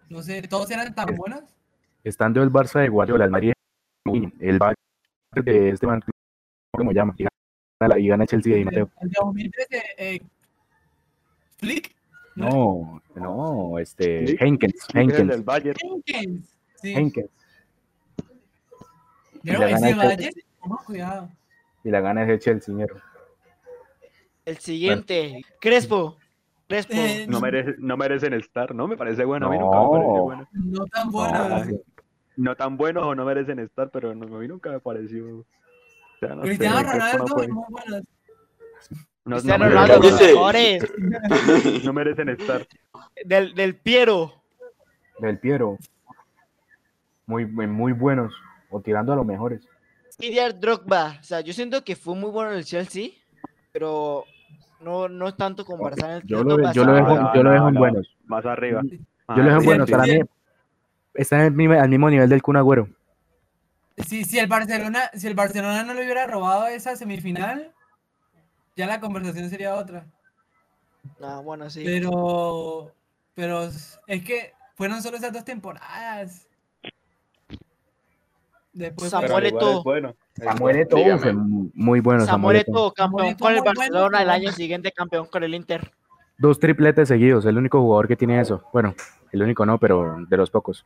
no 0.09 0.23
sé, 0.23 0.41
todos 0.43 0.71
eran 0.71 0.93
tan 0.95 1.15
buenos. 1.15 1.43
Estando 2.03 2.41
el 2.41 2.51
Barça 2.51 2.81
de 2.81 2.89
Guardiola, 2.89 3.25
el 3.25 3.31
Madrid, 3.31 3.53
el 4.39 4.57
Bayern 4.57 4.75
de 5.43 5.69
este 5.69 5.85
man, 5.87 6.01
¿cómo 6.77 6.91
se 6.91 6.95
llama? 6.95 7.13
Y 7.17 7.25
gana, 7.79 7.99
y 7.99 8.07
gana 8.07 8.25
Chelsea 8.25 8.57
y 8.57 8.65
Mateo. 8.65 8.89
El 9.01 9.09
de 9.09 9.15
2013, 9.19 9.83
eh, 9.97 10.21
Flick, 11.57 11.95
No, 12.35 13.01
no, 13.15 13.79
este, 13.79 14.27
Sí. 14.27 14.35
Henkens, 14.39 14.87
El 14.93 15.01
Henkens, 15.03 15.27
del 15.29 15.43
Bayern. 15.43 15.77
Jenkins. 16.05 16.57
Sí. 16.81 16.93
Henkens. 16.93 17.29
Pero 19.43 19.63
ese 19.63 19.89
el. 19.89 19.95
Bayern, 19.95 20.33
cuidado. 20.85 21.29
Y 21.83 21.89
la 21.91 22.01
gana 22.01 22.23
es 22.23 22.29
el 22.29 22.39
Chelsea. 22.39 22.75
El 24.45 24.57
siguiente, 24.57 25.41
Crespo. 25.61 26.17
Crespo. 26.67 26.93
Eh, 26.95 27.25
No, 27.29 27.39
merece- 27.39 27.75
no 27.77 27.95
merecen 27.95 28.33
estar, 28.33 28.73
¿no? 28.73 28.87
Me 28.87 28.97
parece 28.97 29.23
bueno. 29.23 29.47
A 29.47 29.49
mí 29.51 29.57
nunca 29.59 29.79
me 29.79 29.87
pareció 29.87 30.13
No. 30.17 30.23
bueno. 30.23 30.47
no 30.53 30.85
tan 30.87 31.05
No, 31.05 31.11
buenos. 31.11 31.67
No 32.37 32.55
tan 32.55 32.77
buenos 32.77 33.03
o 33.05 33.15
no 33.15 33.23
merecen 33.25 33.59
estar, 33.59 33.89
pero 33.91 34.13
no, 34.15 34.35
a 34.35 34.39
mí 34.39 34.47
nunca 34.47 34.71
me 34.71 34.79
pareció. 34.79 35.45
Cristiano 36.19 36.81
Ronaldo 36.83 37.41
es 37.41 37.49
muy 37.49 37.63
bueno. 37.69 38.01
no- 39.25 39.35
Cristiano 39.35 39.65
no 39.65 39.71
Ronaldo, 39.71 39.99
los 40.09 40.21
mejores. 40.21 40.93
no 41.83 41.93
merecen 41.93 42.29
estar. 42.29 42.67
Del, 43.25 43.53
del 43.55 43.75
Piero. 43.75 44.33
Del 45.19 45.39
Piero. 45.39 45.77
Muy, 47.25 47.45
muy 47.45 47.67
muy 47.67 47.91
buenos. 47.93 48.33
O 48.69 48.81
tirando 48.81 49.13
a 49.13 49.15
los 49.15 49.25
mejores. 49.25 49.67
Didier 50.19 50.59
Drogba. 50.59 51.17
O 51.19 51.23
sea, 51.23 51.41
yo 51.41 51.53
siento 51.53 51.83
que 51.83 51.95
fue 51.95 52.15
muy 52.15 52.29
bueno 52.29 52.51
en 52.51 52.57
el 52.57 52.65
Chelsea, 52.65 53.09
pero 53.71 54.23
no, 54.81 55.07
no 55.09 55.33
tanto 55.35 55.65
con 55.65 55.79
Barcelona. 55.79 56.19
Yo 56.25 56.43
tirando 56.43 56.57
lo, 56.57 56.71
yo 56.73 56.85
lo 56.85 56.93
dejo, 56.93 57.15
no, 57.15 57.33
yo 57.35 57.43
lo 57.43 57.49
no, 57.49 57.53
dejo 57.53 57.67
en 57.69 57.73
no. 57.73 57.79
buenos. 57.79 58.15
Más 58.25 58.45
arriba. 58.45 58.81
Yo 58.83 59.35
lo 59.37 59.43
dejo 59.43 59.55
en 59.55 59.61
sí, 59.61 59.65
buenos. 59.67 59.85
sí, 59.87 59.91
Para 59.91 60.03
sí. 60.05 60.11
mí 60.13 60.19
está 61.15 61.35
en 61.39 61.41
el 61.45 61.51
mismo- 61.53 61.79
al 61.81 61.89
mismo 61.89 62.09
nivel 62.09 62.29
del 62.29 62.41
Kun 62.41 62.57
Agüero. 62.57 62.87
Si, 63.97 64.25
si 64.25 64.39
el 64.39 64.47
Barcelona, 64.47 65.09
si 65.13 65.27
el 65.27 65.35
Barcelona 65.35 65.83
no 65.83 65.93
le 65.93 66.03
hubiera 66.03 66.27
robado 66.27 66.67
esa 66.67 66.95
semifinal, 66.95 67.73
ya 68.75 68.87
la 68.87 68.99
conversación 68.99 69.49
sería 69.49 69.75
otra. 69.75 70.05
Ah, 71.21 71.41
bueno, 71.43 71.69
sí. 71.69 71.83
Pero, 71.85 72.91
pero 73.33 73.63
es 73.63 74.23
que 74.23 74.53
fueron 74.75 75.01
solo 75.01 75.17
esas 75.17 75.31
dos 75.31 75.45
temporadas. 75.45 76.47
Después 78.73 79.09
Samuel 79.09 79.45
Eto'o. 79.45 79.83
bueno. 79.83 80.15
Samuel. 80.33 80.75
Eto'o, 80.75 81.17
fue 81.17 81.33
muy 81.33 82.01
bueno. 82.01 82.25
Samuel 82.25 82.57
Eto'o. 82.57 82.91
Campeón 82.91 83.37
Samuel 83.37 83.37
con 83.37 83.53
el 83.53 83.61
bueno, 83.61 83.73
Barcelona, 83.73 84.21
el 84.21 84.29
año 84.29 84.51
siguiente 84.51 84.91
campeón 84.91 85.27
con 85.27 85.43
el 85.45 85.55
Inter. 85.55 85.93
Dos 86.37 86.59
tripletes 86.59 87.07
seguidos, 87.07 87.45
el 87.45 87.57
único 87.57 87.79
jugador 87.79 88.09
que 88.09 88.17
tiene 88.17 88.41
eso. 88.41 88.63
Bueno, 88.73 88.93
el 89.31 89.41
único 89.41 89.65
no, 89.65 89.79
pero 89.79 90.17
de 90.27 90.35
los 90.35 90.49
pocos. 90.51 90.85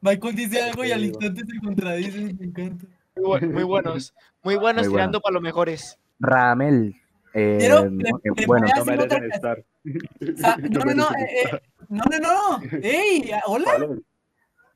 Michael 0.00 0.34
dice 0.34 0.62
algo 0.62 0.84
y 0.84 0.92
al 0.92 1.04
instante 1.04 1.42
se 1.46 1.58
contradice. 1.60 2.34
Me 2.34 2.46
encanta. 2.46 2.86
Muy, 3.16 3.24
bu- 3.40 3.52
muy 3.52 3.62
buenos, 3.64 4.14
muy 4.42 4.56
buenos 4.56 4.86
Muy 4.86 4.94
tirando 4.94 5.20
para 5.20 5.34
los 5.34 5.42
mejores. 5.42 5.98
Ramel. 6.18 6.94
eh, 7.34 7.56
Pero, 7.60 7.84
no, 7.84 7.90
le- 8.02 8.08
eh, 8.10 8.32
le 8.36 8.46
bueno, 8.46 8.66
No 8.76 8.84
merecen 8.84 9.24
estar. 9.32 9.64
No, 10.70 10.84
no, 10.84 10.94
no, 10.94 11.08
eh, 11.18 11.60
no, 11.88 12.04
no, 12.10 12.18
no. 12.18 12.78
Ey, 12.82 13.30
hola. 13.46 13.88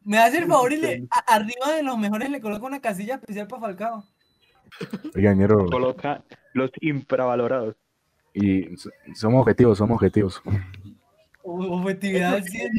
Me 0.02 0.18
hace 0.18 0.38
el 0.38 0.46
favor 0.46 0.72
y 0.72 0.76
le, 0.76 1.06
a- 1.10 1.34
arriba 1.34 1.72
de 1.74 1.82
los 1.82 1.96
mejores 1.98 2.28
le 2.30 2.40
coloco 2.40 2.66
una 2.66 2.80
casilla 2.80 3.14
especial 3.14 3.46
para 3.46 3.62
Falcao. 3.62 4.04
oiga, 5.14 5.32
ñero, 5.34 5.64
Coloca 5.66 6.22
los 6.52 6.70
infravalorados. 6.80 7.76
y 8.34 8.76
so- 8.76 8.90
somos 9.14 9.40
objetivos, 9.42 9.78
somos 9.78 9.94
objetivos. 9.96 10.42
Objetividad 11.42 12.34
al 12.34 12.44
100. 12.44 12.70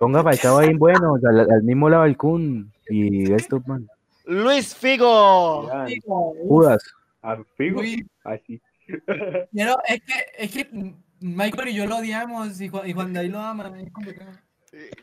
Ponga 0.00 0.22
Falcao 0.22 0.56
ahí 0.56 0.72
bueno, 0.72 1.16
al, 1.28 1.40
al 1.40 1.62
mismo 1.62 1.90
lado 1.90 2.04
del 2.04 2.16
Kun 2.16 2.72
y 2.88 3.30
esto, 3.34 3.62
man. 3.66 3.86
Luis 4.24 4.74
Figo. 4.74 5.68
Ya, 5.68 5.86
Judas. 6.48 6.82
a 7.20 7.36
Figo, 7.58 7.82
así. 8.24 8.62
pero 9.06 9.76
es 9.86 10.00
que, 10.00 10.14
es 10.38 10.50
que 10.52 10.94
Michael 11.20 11.68
y 11.68 11.74
yo 11.74 11.84
lo 11.86 11.98
odiamos 11.98 12.58
y 12.62 12.68
Juan, 12.68 12.88
y 12.88 12.94
Juan 12.94 13.12
David 13.12 13.32
lo 13.32 13.40
ama. 13.40 13.70
Es 13.78 13.92
complicado. 13.92 14.30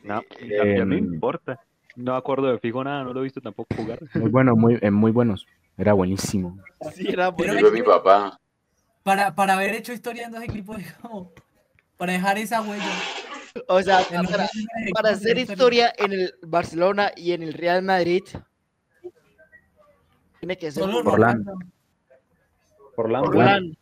No, 0.04 0.16
a 0.16 0.24
mí 0.42 0.48
me 0.48 0.78
Em, 0.80 0.94
importa. 0.94 1.60
No 1.96 2.16
acuerdo 2.16 2.48
de 2.52 2.58
Figo 2.58 2.84
nada, 2.84 3.04
no 3.04 3.14
lo 3.14 3.20
he 3.20 3.24
visto 3.26 3.40
tampoco 3.40 3.76
jugar. 3.76 4.00
Muy 4.16 4.32
bueno, 4.32 4.56
muy, 4.56 4.80
eh, 4.82 4.90
muy 4.90 5.12
buenos. 5.12 5.46
Era 5.78 5.94
buenísimo. 5.94 6.58
Sí, 6.96 7.08
era 7.08 7.36
Pero 7.36 7.54
bueno. 7.54 7.70
Mi 7.70 7.84
papá. 7.84 8.40
Para, 9.04 9.36
para 9.36 9.54
haber 9.54 9.76
hecho 9.76 9.94
historia 9.94 10.26
en 10.26 10.32
dos 10.32 10.44
equipos, 10.44 10.78
para 11.98 12.14
dejar 12.14 12.40
esa 12.40 12.62
huella. 12.64 12.84
O 13.68 13.82
sea, 13.82 14.00
para, 14.10 14.48
para 14.94 15.10
hacer 15.12 15.38
historia 15.38 15.94
en 15.98 16.14
el 16.14 16.34
Barcelona 16.44 17.12
y 17.16 17.32
en 17.34 17.44
el 17.44 17.54
Real 17.54 17.82
Madrid, 17.84 18.24
tiene 20.40 20.58
que 20.58 20.72
ser 20.72 20.84
Solo 20.84 21.04
Forlán. 21.04 21.44
Rolando. 21.46 21.66
Orlando. 22.96 23.28
Forlán. 23.32 23.78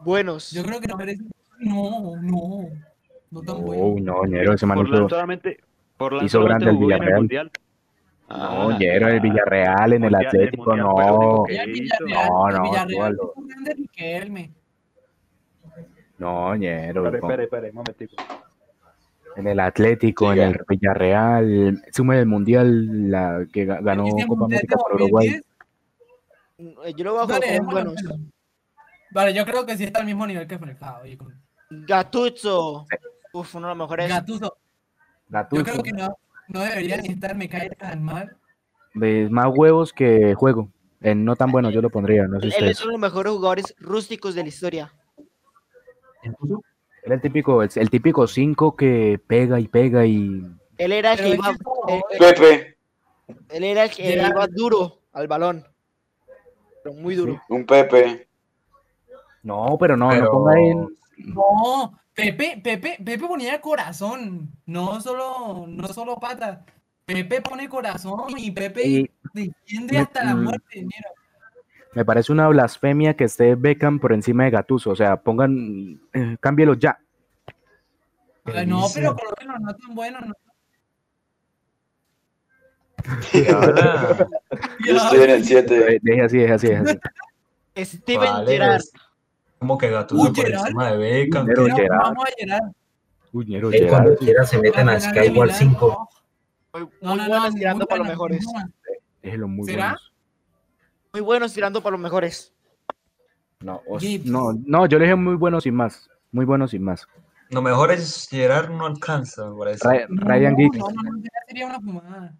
buenos. 0.00 0.50
Yo 0.52 0.62
creo 0.62 0.80
que 0.80 0.86
no 0.88 0.96
merece. 0.96 1.22
No, 1.60 2.16
no. 2.20 2.68
No 3.30 3.40
tan 3.42 3.56
Oh, 3.56 3.60
bueno. 3.62 4.14
no, 4.22 4.24
ñero, 4.26 4.52
ese 4.52 4.66
man 4.66 4.78
hizo- 4.86 5.08
solamente, 5.08 5.58
hizo 6.22 6.44
grande 6.44 6.70
el 6.70 6.76
Villarreal. 6.78 7.16
Mundial. 7.16 7.50
No, 8.28 8.36
Ah, 8.70 8.76
ñero, 8.78 9.08
el. 9.08 9.20
Villarreal, 9.20 9.92
en 9.92 10.04
el 10.04 10.10
Mundial- 10.10 10.20
el 10.22 10.26
Atlético, 10.26 10.64
Mundial 10.76 10.86
no. 10.86 11.44
el 11.48 11.54
hizo. 11.76 12.04
Villarreal, 12.04 12.28
No, 12.28 12.48
el 12.48 12.54
no, 12.56 12.62
Villarreal 12.62 13.16
tú, 13.16 13.22
es 13.30 13.36
un 13.36 13.48
grande 13.48 13.74
Riquelme. 13.74 14.50
No, 16.18 16.54
ñero. 16.56 17.04
Espere, 17.06 17.20
no. 17.20 17.26
espere, 17.28 17.42
espere, 17.44 17.68
un 17.70 17.74
momentico. 17.74 18.14
En 19.36 19.46
el 19.48 19.58
Atlético, 19.60 20.32
en 20.32 20.38
el 20.40 20.60
Villarreal, 20.68 21.82
sume 21.92 22.18
el 22.20 22.26
Mundial, 22.26 23.10
la 23.10 23.46
que 23.52 23.66
ga- 23.66 23.82
ganó 23.82 24.04
Copa 24.28 24.44
América 24.44 24.76
por 24.76 24.94
Uruguay. 24.94 25.40
2010, 26.58 26.96
Yo 26.96 27.04
lo 27.04 27.14
bajo 27.14 27.26
Vale, 27.28 27.46
con 27.46 27.52
démoslo, 27.54 27.72
buenos. 27.72 27.94
pero- 28.02 28.14
Vale, 29.10 29.34
yo 29.34 29.44
creo 29.44 29.66
que 29.66 29.76
sí 29.76 29.84
está 29.84 30.00
al 30.00 30.06
mismo 30.06 30.26
nivel 30.26 30.46
que 30.46 30.58
Falcao. 30.58 31.02
oye, 31.02 31.16
con- 31.18 31.34
Gattuso. 31.70 32.86
Uf, 33.32 33.54
uno 33.56 33.66
de 33.68 33.74
los 33.74 33.78
mejores. 33.78 34.08
Gattuso. 34.08 34.56
Gattuso, 35.28 35.62
Yo 35.64 35.72
creo 35.72 35.82
que 35.82 35.92
no, 35.92 36.16
no 36.48 36.60
debería 36.60 36.96
ni 36.98 37.08
estar, 37.08 37.34
me 37.36 37.48
cae 37.48 37.70
tan 37.70 38.02
mal. 38.02 38.36
de 38.94 39.28
más 39.30 39.46
huevos 39.52 39.92
que 39.92 40.34
juego. 40.34 40.68
En 41.00 41.24
no 41.24 41.34
tan 41.36 41.50
bueno 41.50 41.70
yo 41.70 41.82
lo 41.82 41.90
pondría, 41.90 42.26
no 42.28 42.38
sé 42.38 42.46
Él 42.46 42.52
ustedes. 42.52 42.70
es 42.78 42.80
uno 42.82 42.92
de 42.92 42.98
los 42.98 43.00
mejores 43.00 43.32
jugadores 43.32 43.74
rústicos 43.78 44.34
de 44.36 44.42
la 44.42 44.48
historia. 44.48 44.92
Era 47.04 47.14
el 47.16 47.20
típico, 47.20 47.62
el, 47.62 47.70
el 47.74 47.90
típico 47.90 48.26
5 48.26 48.76
que 48.76 49.20
pega 49.26 49.60
y 49.60 49.68
pega 49.68 50.06
y 50.06 50.42
Él 50.78 50.92
era 50.92 51.12
el 51.12 51.18
que 51.18 51.28
es 51.28 51.34
iba, 51.34 51.50
eh, 51.88 52.00
Pepe. 52.18 52.76
él 53.50 53.64
era 53.64 53.84
el 53.84 53.90
que 53.90 54.02
Gerard. 54.02 54.30
iba 54.32 54.46
duro 54.48 55.00
al 55.12 55.28
balón. 55.28 55.66
Pero 56.82 56.94
muy 56.96 57.14
duro. 57.14 57.40
Un 57.48 57.66
Pepe. 57.66 58.26
no, 59.42 59.76
pero 59.78 59.96
no, 59.96 60.08
Pero- 60.10 60.24
no 60.24 60.30
ponga 60.30 60.60
en 60.60 60.88
No, 61.18 61.98
Pepe, 62.14 62.60
Pepe, 62.62 62.96
Pepe 63.04 63.18
ponía 63.26 63.60
corazón, 63.60 64.50
no 64.66 65.00
solo, 65.00 65.66
no 65.68 65.88
solo 65.88 66.16
pata. 66.18 66.64
Pepe 67.04 67.42
pone 67.42 67.68
corazón 67.68 68.24
y 68.36 68.50
Pepe 68.50 68.86
Y- 68.86 69.10
defiende 69.34 69.98
hasta 69.98 70.24
la 70.24 70.34
muerte. 70.34 70.76
Mira. 70.82 71.10
Me 71.94 72.04
parece 72.04 72.32
una 72.32 72.48
blasfemia 72.48 73.14
que 73.14 73.24
esté 73.24 73.54
Beckham 73.54 73.98
por 73.98 74.12
encima 74.12 74.44
de 74.44 74.50
Gattuso, 74.50 74.90
o 74.90 74.96
sea, 74.96 75.16
pongan 75.16 76.00
eh, 76.12 76.36
cámbielo 76.40 76.74
ya. 76.74 76.98
Ay, 78.46 78.66
no, 78.66 78.86
pero 78.94 79.16
colóquenlo 79.16 79.58
no 79.58 79.74
tan 79.74 79.94
bueno. 79.94 80.18
No. 80.20 80.34
Yo 84.86 84.96
estoy 84.96 85.20
en 85.24 85.30
el 85.30 85.44
7. 85.44 85.94
Eh, 85.94 85.98
Deje 86.02 86.22
así, 86.22 86.38
deje 86.38 86.52
así, 86.54 86.66
deje 86.68 86.82
así. 87.76 87.96
Steven 87.98 88.20
Vale, 88.32 88.78
Como 89.58 89.76
que 89.78 89.90
Gattuso 89.90 90.22
Uy, 90.22 90.32
por 90.32 90.44
Gerard. 90.46 90.60
encima 90.62 90.90
de 90.92 90.96
Beckham. 90.96 91.46
Pero 91.46 91.62
Mira, 91.64 91.76
Gerard. 91.76 92.00
vamos 92.02 92.24
a 92.24 92.28
Gerard, 92.38 93.88
cuando 93.88 94.16
quieran 94.16 94.46
se 94.46 94.58
meten 94.58 94.88
a 94.88 95.00
Skyward 95.00 95.50
5. 95.52 96.08
Muy, 96.72 96.82
No, 96.82 96.88
muy 97.02 97.16
no, 97.16 97.16
no, 97.16 97.28
buenos 97.28 97.54
tirando 97.54 97.86
para 97.86 97.98
los 98.00 98.08
mejores. 98.08 98.44
muy 98.44 98.52
buena. 98.52 98.70
déjelo 99.22 99.48
muy 99.48 99.66
¿Será? 99.66 99.84
buenos. 99.86 100.13
Muy 101.14 101.20
buenos 101.20 101.52
tirando 101.52 101.80
para 101.80 101.92
los 101.92 102.00
mejores. 102.00 102.52
No, 103.60 103.80
no, 104.24 104.52
no, 104.66 104.86
yo 104.86 104.98
le 104.98 105.04
dije 105.04 105.14
muy 105.14 105.36
bueno 105.36 105.60
sin 105.60 105.76
más, 105.76 106.10
muy 106.32 106.44
bueno 106.44 106.66
sin 106.66 106.82
más. 106.82 107.06
Lo 107.50 107.62
mejor 107.62 107.92
es 107.92 108.26
Gerard 108.28 108.68
no 108.70 108.84
alcanza, 108.86 109.48
me 109.48 109.56
parece. 109.56 109.86
Ryan 110.08 110.52
no, 110.54 110.56
Giggs, 110.58 110.78
No, 110.78 110.88
no, 110.90 111.22
sería 111.46 111.66
una 111.66 111.80
fumada. 111.80 112.36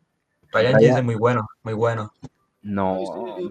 Ryan 0.52 0.72
Ryan- 0.74 0.78
Giggs 0.80 0.96
es 0.98 1.04
muy 1.04 1.14
bueno, 1.14 1.46
muy 1.62 1.74
bueno. 1.74 2.12
no. 2.62 2.98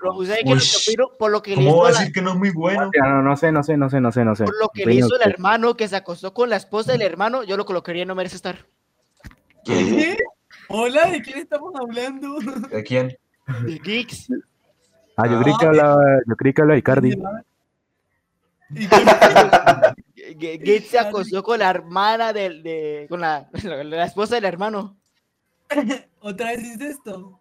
Lo- 0.04 0.14
¿Usted 0.18 0.40
que 0.44 0.50
lo 0.50 0.56
Ush. 0.58 0.90
opino? 0.90 1.08
por 1.18 1.32
lo 1.32 1.42
que 1.42 1.52
le 1.52 1.56
¿Cómo 1.56 1.78
va 1.84 1.88
a 1.88 1.92
la- 1.94 2.00
decir 2.00 2.14
que 2.14 2.22
no 2.22 2.32
es 2.32 2.36
muy 2.38 2.52
bueno? 2.52 2.92
No, 2.94 3.22
no 3.22 3.38
sé, 3.38 3.54
no 3.54 3.64
sé, 3.64 3.78
no 3.78 3.90
sé, 3.90 4.02
no 4.02 4.12
sé, 4.12 4.26
no 4.26 4.36
sé. 4.36 4.44
por 4.44 4.60
lo 4.60 4.68
que 4.74 4.86
le 4.86 4.96
hizo 4.96 5.16
el 5.16 5.32
hermano 5.32 5.78
que 5.78 5.88
se 5.88 5.96
acostó 5.96 6.34
con 6.34 6.50
la 6.50 6.58
esposa 6.58 6.92
del 6.92 7.02
hermano, 7.02 7.44
yo 7.44 7.56
lo 7.56 7.66
colocaría 7.66 8.04
y 8.04 8.06
no 8.06 8.14
merece 8.14 8.36
estar. 8.36 8.66
¿Qué? 9.64 10.18
Hola, 10.68 11.10
¿de 11.12 11.22
quién 11.22 11.38
estamos 11.40 11.74
hablando? 11.80 12.36
¿De 12.70 12.84
quién? 12.84 13.16
De 13.66 13.80
Geeks. 13.80 14.28
Ah, 15.18 15.28
yo 15.28 15.42
creí 15.42 15.54
que 15.60 15.66
hablaba, 15.66 16.04
yo 16.28 16.36
creí 16.36 16.54
que 16.54 16.62
hablaba 16.62 16.78
Icardi. 16.78 17.12
¿Y 18.72 18.88
quién- 18.88 19.06
Ge- 20.40 20.58
Gates 20.58 20.88
se 20.88 20.98
acostó 21.00 21.44
con 21.44 21.60
la 21.60 21.70
hermana 21.70 22.34
del, 22.34 22.64
de, 22.64 23.06
con 23.10 23.20
la, 23.22 23.48
la, 23.64 23.84
la 23.84 24.06
esposa 24.06 24.36
del 24.36 24.46
hermano. 24.46 24.98
¿Otra 26.22 26.48
vez 26.52 26.62
hiciste 26.62 26.88
esto? 26.90 27.40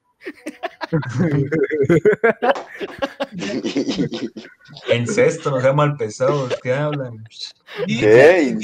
En 4.89 5.07
sexto, 5.07 5.51
no 5.51 5.61
sean 5.61 5.77
mal 5.77 5.97
pesados, 5.97 6.59
¿qué 6.63 6.73
hablan? 6.73 7.25
¿Qué? 7.87 8.57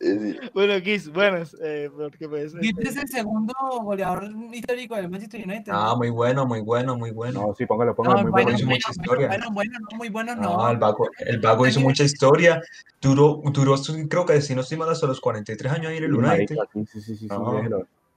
Bueno, 0.54 0.74
Geeks, 0.80 1.12
buenos. 1.12 1.56
Eh, 1.62 1.90
porque 1.96 2.28
pues, 2.28 2.52
es 2.54 2.96
el 2.96 3.08
segundo 3.08 3.52
goleador 3.82 4.28
histórico 4.52 4.96
del 4.96 5.08
Manchester 5.08 5.42
United. 5.44 5.72
Ah, 5.74 5.94
muy 5.96 6.10
bueno, 6.10 6.46
muy 6.46 6.60
bueno, 6.60 6.96
muy 6.96 7.10
bueno. 7.12 7.46
No, 7.48 7.54
sí, 7.54 7.66
póngalo, 7.66 7.90
No, 7.92 7.96
póngalo, 7.96 8.22
muy 8.22 8.30
bueno, 8.30 8.44
bueno. 8.44 8.58
hizo 8.58 8.66
bueno, 8.66 8.78
mucha 8.86 8.90
historia. 8.90 9.26
bueno, 9.28 9.46
bueno, 9.52 9.78
no, 9.90 9.96
muy 9.96 10.08
bueno, 10.08 10.36
no. 10.36 10.42
No, 10.56 10.70
el 10.70 10.78
vago, 10.78 11.08
el 11.18 11.38
vago 11.40 11.66
hizo 11.66 11.80
mucha 11.80 12.04
historia. 12.04 12.60
Duró, 13.00 13.40
duró, 13.52 13.74
creo 14.08 14.26
que 14.26 14.40
si 14.42 14.54
no 14.54 14.60
estoy 14.62 14.78
mal, 14.78 14.90
hasta 14.90 15.06
los 15.06 15.20
43 15.20 15.72
años 15.72 15.86
ahí 15.88 15.98
en 15.98 16.04
el 16.04 16.10
Sí, 16.12 16.16
United. 16.18 16.56
sí, 16.72 16.86
sí, 16.86 17.00
sí, 17.00 17.16
sí, 17.16 17.16
sí. 17.16 17.28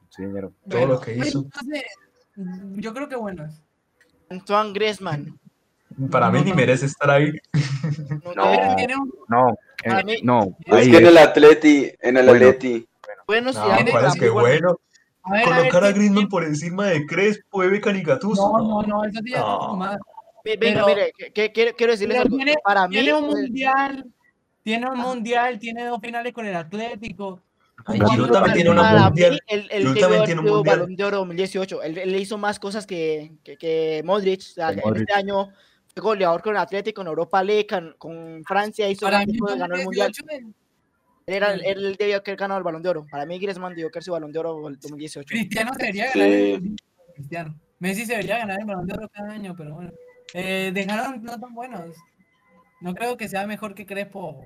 Sí, 0.09 0.21
ñero. 0.21 0.51
todo 0.69 0.79
Bueno, 0.79 0.93
lo 0.93 0.99
que 0.99 1.15
hizo. 1.17 1.39
entonces, 1.39 1.83
yo 2.35 2.93
creo 2.93 3.09
que 3.09 3.15
buenos. 3.15 3.61
Antoine 4.29 4.73
Griezmann. 4.73 5.39
Para 6.09 6.31
mí 6.31 6.41
ni 6.43 6.53
merece 6.53 6.87
estar 6.87 7.09
ahí. 7.11 7.31
No, 8.23 8.33
No. 8.35 8.75
Tiene 8.75 8.95
eh, 9.83 9.89
Para 9.89 10.03
mí- 10.03 10.17
no, 10.23 10.55
Es 10.65 10.87
que 10.89 10.97
en 10.97 11.05
el 11.05 11.17
Atleti, 11.17 11.91
en 12.01 12.17
el 12.17 12.25
Bueno. 12.27 12.47
Atleti. 12.47 12.87
Buenos 13.27 13.55
No, 13.55 13.63
tirando 13.63 13.91
¿cuál 13.91 14.05
es 14.05 14.09
para 14.11 14.19
que 14.19 14.29
bueno? 14.29 14.79
A 15.25 15.31
ver, 15.33 15.43
a 15.43 15.49
ver, 15.49 15.57
Colocar 15.59 15.83
a 15.83 15.87
¿quién- 15.87 15.95
Griezmann 15.95 16.27
por 16.29 16.43
encima 16.43 16.87
de 16.87 17.05
Crespo, 17.05 17.63
y 17.63 17.79
Gattuso. 18.03 18.51
No, 18.57 18.81
no, 18.81 18.87
no, 18.87 19.05
eso 19.05 19.19
está 19.23 19.39
No. 19.39 19.69
fumada. 19.69 19.97
Mi- 20.43 20.57
Venga, 20.57 20.83
Pero- 20.83 20.87
mire, 20.87 21.11
que- 21.17 21.31
que- 21.31 21.51
quiero, 21.51 21.75
quiero 21.77 21.93
decirles 21.93 22.19
algo. 22.19 22.35
tiene- 22.35 22.55
Para 22.63 22.87
mí, 22.87 22.95
Tiene 22.95 23.13
un 23.13 23.27
mundial, 23.27 24.05
tiene 24.63 24.89
un 24.89 24.97
mundial, 24.99 25.59
tiene 25.59 25.85
dos 25.85 25.99
finales 26.01 26.33
con 26.33 26.45
el 26.45 26.55
Atlético. 26.55 27.39
Giroud 27.87 28.31
también 28.31 28.53
tiene 28.55 28.69
una 28.69 28.81
para 28.81 29.03
mundial. 29.09 29.41
también 29.47 29.95
ganó 29.95 30.23
tiene 30.25 30.41
un 30.41 30.47
mundial. 30.47 30.79
Balón 30.79 30.95
de 30.95 31.03
Oro 31.03 31.17
2018. 31.17 31.83
Él, 31.83 31.97
él 31.97 32.15
hizo 32.15 32.37
más 32.37 32.59
cosas 32.59 32.85
que, 32.87 33.33
que, 33.43 33.57
que 33.57 34.01
Modric. 34.05 34.39
O 34.39 34.43
sea, 34.43 34.71
Modric. 34.73 35.01
este 35.09 35.13
año 35.13 35.49
fue 35.93 36.01
goleador 36.01 36.41
con 36.41 36.51
el 36.55 36.61
Atlético, 36.61 37.01
en 37.01 37.07
Europa 37.07 37.43
League, 37.43 37.67
con, 37.67 37.95
con 37.97 38.43
Francia, 38.45 38.89
hizo 38.89 39.05
Para 39.05 39.25
mí, 39.25 39.37
cosas, 39.37 39.59
ganó 39.59 39.75
el 39.75 39.83
2018 39.83 40.23
mundial. 40.23 40.49
es- 40.49 40.55
Él, 41.25 41.33
era, 41.35 41.53
él 41.53 41.95
debió 41.97 42.17
haber 42.17 42.35
ganado 42.35 42.57
el 42.57 42.63
balón 42.63 42.81
de 42.83 42.89
oro. 42.89 43.05
Para 43.09 43.25
mí, 43.25 43.39
Griezmann 43.39 43.73
debió 43.73 43.87
haber 43.87 44.03
sido 44.03 44.13
balón 44.13 44.31
de 44.31 44.39
oro 44.39 44.67
el 44.67 44.77
2018. 44.79 45.25
Cristiano 45.27 45.71
se 45.73 45.79
debería 45.85 46.11
Sí. 46.11 46.19
ganar 46.19 46.33
el 46.35 46.75
Cristiano. 47.15 47.55
Messi 47.79 48.05
se 48.05 48.13
debería 48.13 48.39
ganar 48.39 48.59
el 48.59 48.65
balón 48.65 48.85
de 48.87 48.93
oro 48.93 49.09
cada 49.09 49.31
año, 49.31 49.53
pero 49.57 49.75
bueno. 49.75 49.91
Eh, 50.33 50.71
dejaron 50.73 51.21
no 51.23 51.39
tan 51.39 51.53
buenos. 51.53 51.95
No 52.81 52.93
creo 52.93 53.15
que 53.15 53.29
sea 53.29 53.45
mejor 53.47 53.73
que 53.75 53.85
Crespo. 53.85 54.45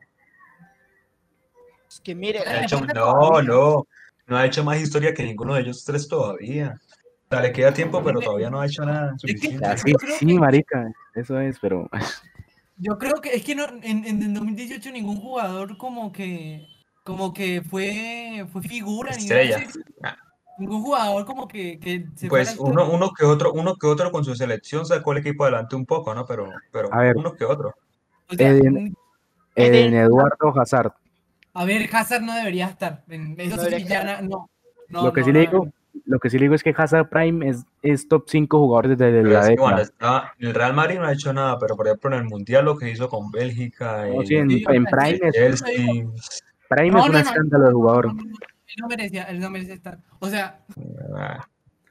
Es 1.90 2.00
que 2.02 2.14
mire, 2.16 2.40
Ha 2.40 2.64
hecho- 2.64 2.82
no, 2.82 3.42
no, 3.42 3.88
no 4.28 4.38
ha 4.38 4.46
hecho 4.46 4.64
más 4.64 4.80
historia 4.82 5.14
que 5.14 5.24
ninguno 5.24 5.54
de 5.56 5.62
ellos 5.62 5.84
tres 5.86 6.08
todavía. 6.08 6.80
O 7.30 7.30
sea, 7.30 7.42
le 7.42 7.52
queda 7.52 7.74
tiempo, 7.74 8.02
pero 8.04 8.20
todavía 8.22 8.50
no 8.50 8.60
ha 8.62 8.66
hecho 8.66 8.86
nada 8.86 9.14
suficiente. 9.18 9.78
Sí, 9.78 9.94
sí, 10.20 10.34
marica, 10.38 10.92
eso 11.16 11.40
es, 11.40 11.58
pero 11.60 11.90
Yo 12.80 12.98
creo 12.98 13.16
que 13.22 13.34
es 13.36 13.44
que 13.44 13.56
no, 13.56 13.66
en, 13.82 14.06
en 14.06 14.22
el 14.22 14.34
2018 14.36 14.92
ningún 14.92 15.18
jugador 15.20 15.78
como 15.78 16.12
que 16.12 16.68
como 17.04 17.34
que 17.34 17.62
fue, 17.62 18.46
fue 18.52 18.62
figura 18.62 19.12
Estrella. 19.12 19.64
así. 19.66 19.80
Ningún 20.60 20.82
jugador 20.84 21.26
como 21.26 21.48
que, 21.48 21.80
que 21.80 22.06
se 22.16 22.28
Pues 22.28 22.56
uno, 22.60 22.90
uno 22.90 23.12
que 23.18 23.26
otro, 23.26 23.54
uno 23.54 23.76
que 23.76 23.88
otro 23.88 24.12
con 24.12 24.26
su 24.26 24.36
selección 24.36 24.86
sacó 24.86 25.14
el 25.14 25.20
equipo 25.20 25.44
adelante 25.44 25.76
un 25.76 25.86
poco, 25.86 26.14
¿no? 26.14 26.26
Pero, 26.26 26.52
pero 26.72 26.94
A 26.94 27.00
ver. 27.00 27.16
uno 27.16 27.34
que 27.34 27.46
otro. 27.46 27.74
O 28.30 28.34
sea, 28.36 28.52
Eden- 28.54 29.94
Eduardo 29.96 30.54
Hazard, 30.60 30.92
a 31.60 31.66
ver, 31.66 31.90
Hazard 31.92 32.22
no 32.22 32.34
debería 32.36 32.68
estar. 32.68 33.04
En- 33.10 33.36
Eso 33.40 33.56
No 33.56 33.64
sí, 33.64 33.70
debería 33.70 33.88
ya 33.88 34.00
estar. 34.02 34.22
na- 34.24 34.28
no. 34.28 34.50
no, 34.90 35.04
lo 35.06 35.14
que 35.14 35.22
no, 35.22 35.26
sí 35.26 35.32
no 35.32 35.40
le 35.40 35.46
digo, 35.46 35.68
lo 36.06 36.20
que 36.20 36.30
sí 36.30 36.38
le 36.38 36.44
digo 36.44 36.56
es 36.56 36.64
que 36.64 36.74
Hazard 36.78 37.10
Prime 37.10 37.50
es, 37.50 37.66
es 37.82 38.08
top 38.08 38.26
5 38.28 38.60
jugadores 38.60 38.98
desde 38.98 39.22
Pero 39.24 39.30
la 39.34 39.40
es 39.42 39.50
que 39.50 39.56
cuando 39.56 39.82
década. 39.82 39.84
estaba- 39.84 40.34
el 40.40 40.54
Real 40.54 40.74
Madrid 40.74 41.00
no 41.00 41.06
ha 41.06 41.14
hecho 41.14 41.34
nada, 41.34 41.58
pero 41.60 41.76
por 41.76 41.88
ejemplo 41.88 42.14
en 42.16 42.22
el 42.22 42.26
Mundial 42.26 42.66
lo 42.66 42.78
que 42.78 42.90
hizo 42.92 43.10
con 43.10 43.32
Bélgica, 43.32 44.06
sí, 44.26 44.36
en, 44.36 44.52
en 44.52 44.86
Prime, 44.86 45.20
es, 45.24 45.64
Prime 45.64 46.92
No, 46.92 47.00
es 47.00 47.06
un 47.08 47.12
no, 47.12 47.12
no, 47.12 47.18
escándalo 47.20 47.66
de 47.68 47.74
jugador. 47.74 48.06
no, 48.08 48.14
no, 48.14 48.22
no, 48.24 48.30
Él 48.68 48.76
no 48.82 48.88
merecía, 48.88 49.24
él 49.24 49.40
no 49.40 49.50
merecía 49.50 49.74
estar. 49.74 49.98
O 50.20 50.28
sea, 50.30 50.60
ah, 51.16 51.48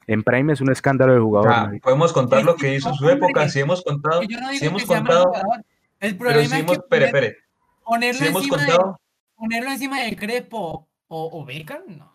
En 0.07 0.23
Prime 0.23 0.53
es 0.53 0.61
un 0.61 0.71
escándalo 0.71 1.13
de 1.15 1.19
jugador. 1.21 1.51
ah, 1.53 1.73
podemos 1.83 2.13
contar 2.13 2.45
lo 2.45 2.55
que 2.55 2.75
hizo 2.77 2.91
en 2.91 2.95
su 2.95 3.09
época, 3.11 3.49
si 3.49 3.59
hemos 3.61 3.83
contado, 3.83 4.21
que 4.21 4.29
yo 4.29 4.41
no 4.41 4.51
si 4.51 4.65
hemos 4.67 4.83
que 4.83 4.89
contado, 4.89 5.25
jugador. 5.25 5.65
El 5.99 6.17
pero 6.17 6.19
problema 6.31 6.41
si 6.41 6.45
es 6.45 6.61
hemos, 6.61 6.79
que 6.79 8.13
si 8.13 8.27
hemos 8.27 8.49
contado, 8.49 9.01
ponerlo 9.37 9.71
encima 9.71 10.01
de 10.03 10.17
Crespo 10.17 10.89
o, 11.09 11.41
o 11.41 11.45
Beckham, 11.45 11.83
no. 11.99 12.13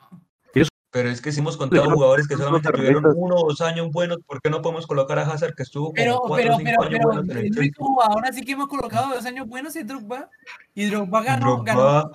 pero 0.94 1.08
es 1.10 1.22
que 1.22 1.32
si 1.32 1.40
hemos 1.40 1.56
contado 1.56 1.84
Pero- 1.84 1.96
jugadores 1.96 2.28
que 2.28 2.34
pero- 2.36 2.40
solamente 2.50 2.68
pero- 2.70 2.78
tuvieron 2.80 3.04
pero- 3.04 3.16
uno 3.16 3.36
o 3.36 3.48
dos 3.48 3.62
años 3.62 3.90
buenos, 3.92 4.18
¿por 4.28 4.42
qué 4.42 4.50
no 4.50 4.62
podemos 4.62 4.86
colocar 4.86 5.18
a 5.20 5.22
Hazard 5.22 5.56
que 5.56 5.64
estuvo 5.64 5.86
como 5.86 5.96
Pero, 5.96 6.20
cuatro 6.20 6.36
pero, 6.36 6.54
o 6.56 6.58
pero, 6.58 6.68
cinco 6.70 6.84
años 6.84 6.92
pero, 7.00 7.08
buenos 7.08 7.30
en 7.30 7.38
el 7.38 7.46
el 7.46 7.52
Chelsea? 7.54 7.72
jugador 7.78 8.26
así 8.26 8.42
que 8.42 8.52
hemos 8.52 8.68
colocado 8.68 9.16
dos 9.16 9.26
años 9.26 9.48
buenos 9.48 9.74
es 9.78 9.88
Drogba. 9.88 10.30
Y 10.76 10.86
Drogba 10.88 11.24
ganó, 11.24 11.64
ganó, 11.64 12.12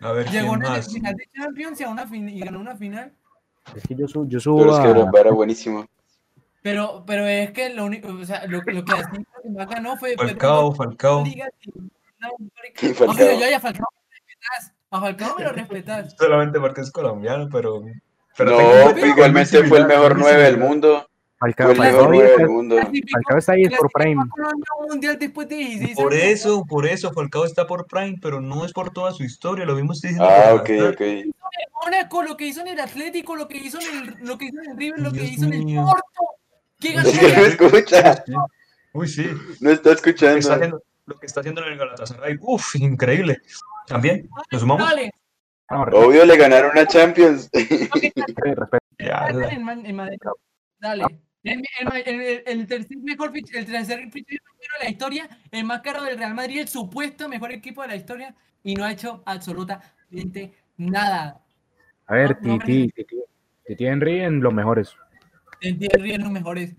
a 0.00 0.12
ver 0.12 0.30
llegó 0.30 0.48
a 0.48 0.56
una 0.56 0.68
más. 0.70 0.90
final 0.90 1.14
de 1.14 1.28
Champions 1.36 1.80
y, 1.80 1.84
a 1.84 1.88
una 1.90 2.06
fin- 2.06 2.28
y 2.30 2.40
ganó 2.40 2.60
una 2.60 2.74
final. 2.76 3.12
Es 3.76 3.82
que 3.86 3.94
yo, 3.94 4.08
su- 4.08 4.24
yo 4.26 4.38
Pero 4.38 4.40
subo 4.40 4.74
es 4.78 4.80
que. 4.82 4.88
Drogba 4.88 5.20
era 5.20 5.30
buenísimo. 5.32 5.86
Pero, 6.62 7.04
pero 7.06 7.26
es 7.26 7.50
que 7.50 7.68
lo 7.74 7.84
único, 7.84 8.08
o 8.08 8.24
sea, 8.24 8.46
lo, 8.46 8.62
lo 8.62 8.84
que 8.86 8.92
así 8.92 9.22
que 9.42 9.50
más 9.50 9.68
ganó 9.68 9.98
fue. 9.98 10.14
fue 10.16 10.28
Falcao, 10.28 10.72
Falcao. 10.74 11.24
O 13.06 13.14
sea, 13.14 13.34
yo 13.38 13.50
ya 13.50 13.60
Falcao 13.60 13.86
respetás. 14.50 14.72
A 14.90 15.00
Falcao 15.00 15.36
me 15.38 15.44
lo 15.44 15.52
respetás. 15.52 16.14
solamente 16.18 16.60
porque 16.60 16.80
es 16.82 16.90
colombiano, 16.90 17.48
pero... 17.50 17.82
pero 18.36 18.50
No, 18.52 19.06
igualmente 19.06 19.64
fue 19.64 19.78
el 19.78 19.86
mejor 19.86 20.18
9 20.18 20.42
del 20.42 20.58
mundo. 20.58 21.08
Falcao, 21.36 21.74
Fue 21.74 21.86
el 21.86 21.92
Falcao 21.92 22.08
mejor 22.08 22.14
9 22.14 22.28
está- 22.30 22.42
del 22.42 22.50
mundo. 22.50 22.76
Falcao 23.12 23.38
está 23.38 23.52
ahí 23.52 23.68
por 23.68 23.90
Prime. 23.92 24.14
Clasificó 24.14 24.40
a 24.40 24.44
Colombia 24.44 24.66
a 24.70 24.82
un 24.82 24.88
mundial 24.88 25.18
después 25.18 25.48
de 25.48 25.56
16 25.56 25.96
Por 25.96 26.14
eso, 26.14 26.64
por 26.64 26.86
eso 26.86 27.12
Falcao 27.12 27.44
está 27.44 27.66
por 27.66 27.86
Prime, 27.86 28.18
pero 28.22 28.40
no 28.40 28.64
es 28.64 28.72
por 28.72 28.90
toda 28.90 29.12
su 29.12 29.24
historia, 29.24 29.64
lo 29.66 29.74
vimos 29.76 30.00
diciendo 30.00 30.24
Ah, 30.26 30.54
ok, 30.54 30.70
ok. 30.92 31.00
Mónaco, 31.84 32.22
lo 32.22 32.36
que 32.36 32.46
hizo 32.46 32.60
en 32.62 32.68
el 32.68 32.80
Atlético, 32.80 33.36
lo 33.36 33.46
que 33.48 33.58
hizo 33.58 33.78
en 33.80 33.86
el, 33.98 34.14
lo 34.26 34.38
que 34.38 34.46
hizo 34.46 34.60
en 34.62 34.70
el 34.70 34.76
River, 34.76 35.00
lo 35.00 35.12
que 35.12 35.24
hizo 35.24 35.44
en 35.44 35.52
el. 35.54 35.74
Porto. 35.76 36.02
Que 36.80 36.92
ganó 36.92 37.08
Es 37.08 37.18
que 37.18 37.36
no 37.36 37.42
escucha, 37.66 38.24
Uy, 38.92 39.08
sí, 39.08 39.28
no 39.60 39.70
está 39.70 39.90
lo 39.90 39.96
que 39.96 40.10
está 40.10 40.26
escuchando. 40.36 40.52
haciendo, 40.54 40.82
lo 41.06 41.18
que 41.18 41.26
está 41.26 41.40
haciendo 41.40 41.62
en 41.66 41.72
el 41.72 41.78
Galatasaray, 41.78 42.38
uff, 42.40 42.76
increíble. 42.76 43.42
También, 43.86 44.28
¿nos 44.50 44.60
sumamos? 44.60 44.88
Dale, 44.88 45.12
No, 45.70 45.82
Obvio 45.82 46.24
le 46.24 46.36
ganaron 46.36 46.70
una 46.72 46.86
Champions. 46.86 47.50
Ya, 48.98 49.26
dale 49.32 49.54
en 49.54 49.68
en. 49.68 50.00
El, 51.42 52.02
el- 52.06 52.20
el- 52.20 52.42
el 52.46 52.66
tercer 52.66 52.96
mejor 52.98 53.32
el 53.36 53.44
tercer 53.66 54.10
fichaje 54.10 54.38
de 54.38 54.84
la 54.84 54.90
historia, 54.90 55.28
el 55.50 55.64
más 55.64 55.80
caro 55.82 56.02
del 56.02 56.16
Real 56.16 56.32
Madrid, 56.34 56.60
el 56.60 56.68
supuesto 56.68 57.28
mejor 57.28 57.52
equipo 57.52 57.82
de 57.82 57.88
la 57.88 57.96
historia, 57.96 58.34
y 58.62 58.74
no 58.74 58.84
ha 58.84 58.92
hecho 58.92 59.22
absolutamente 59.26 60.52
nada. 60.78 61.40
A 62.06 62.14
ver, 62.14 62.38
No, 62.40 62.56
no 62.56 62.64
Titi, 62.64 62.88
Titi, 62.92 63.16
Titi 63.66 63.86
Henry 63.86 64.20
en 64.20 64.40
los 64.40 64.54
mejores. 64.54 64.94
El 65.60 65.78
Thierry 65.78 66.12
es 66.12 66.18
los 66.20 66.30
mejores. 66.30 66.74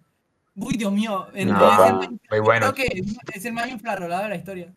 Uy, 0.55 0.77
Dios 0.77 0.91
mío, 0.91 1.27
el, 1.33 1.49
No, 1.51 1.71
es 1.83 1.89
el 1.89 1.95
más- 1.95 2.09
muy 2.31 2.39
bueno. 2.39 2.73
creo 2.73 2.87
que 2.89 3.01
es 3.33 3.45
el 3.45 3.53
más 3.53 3.67
infravalorado 3.69 4.23
de 4.23 4.29
la 4.29 4.35
historia. 4.35 4.73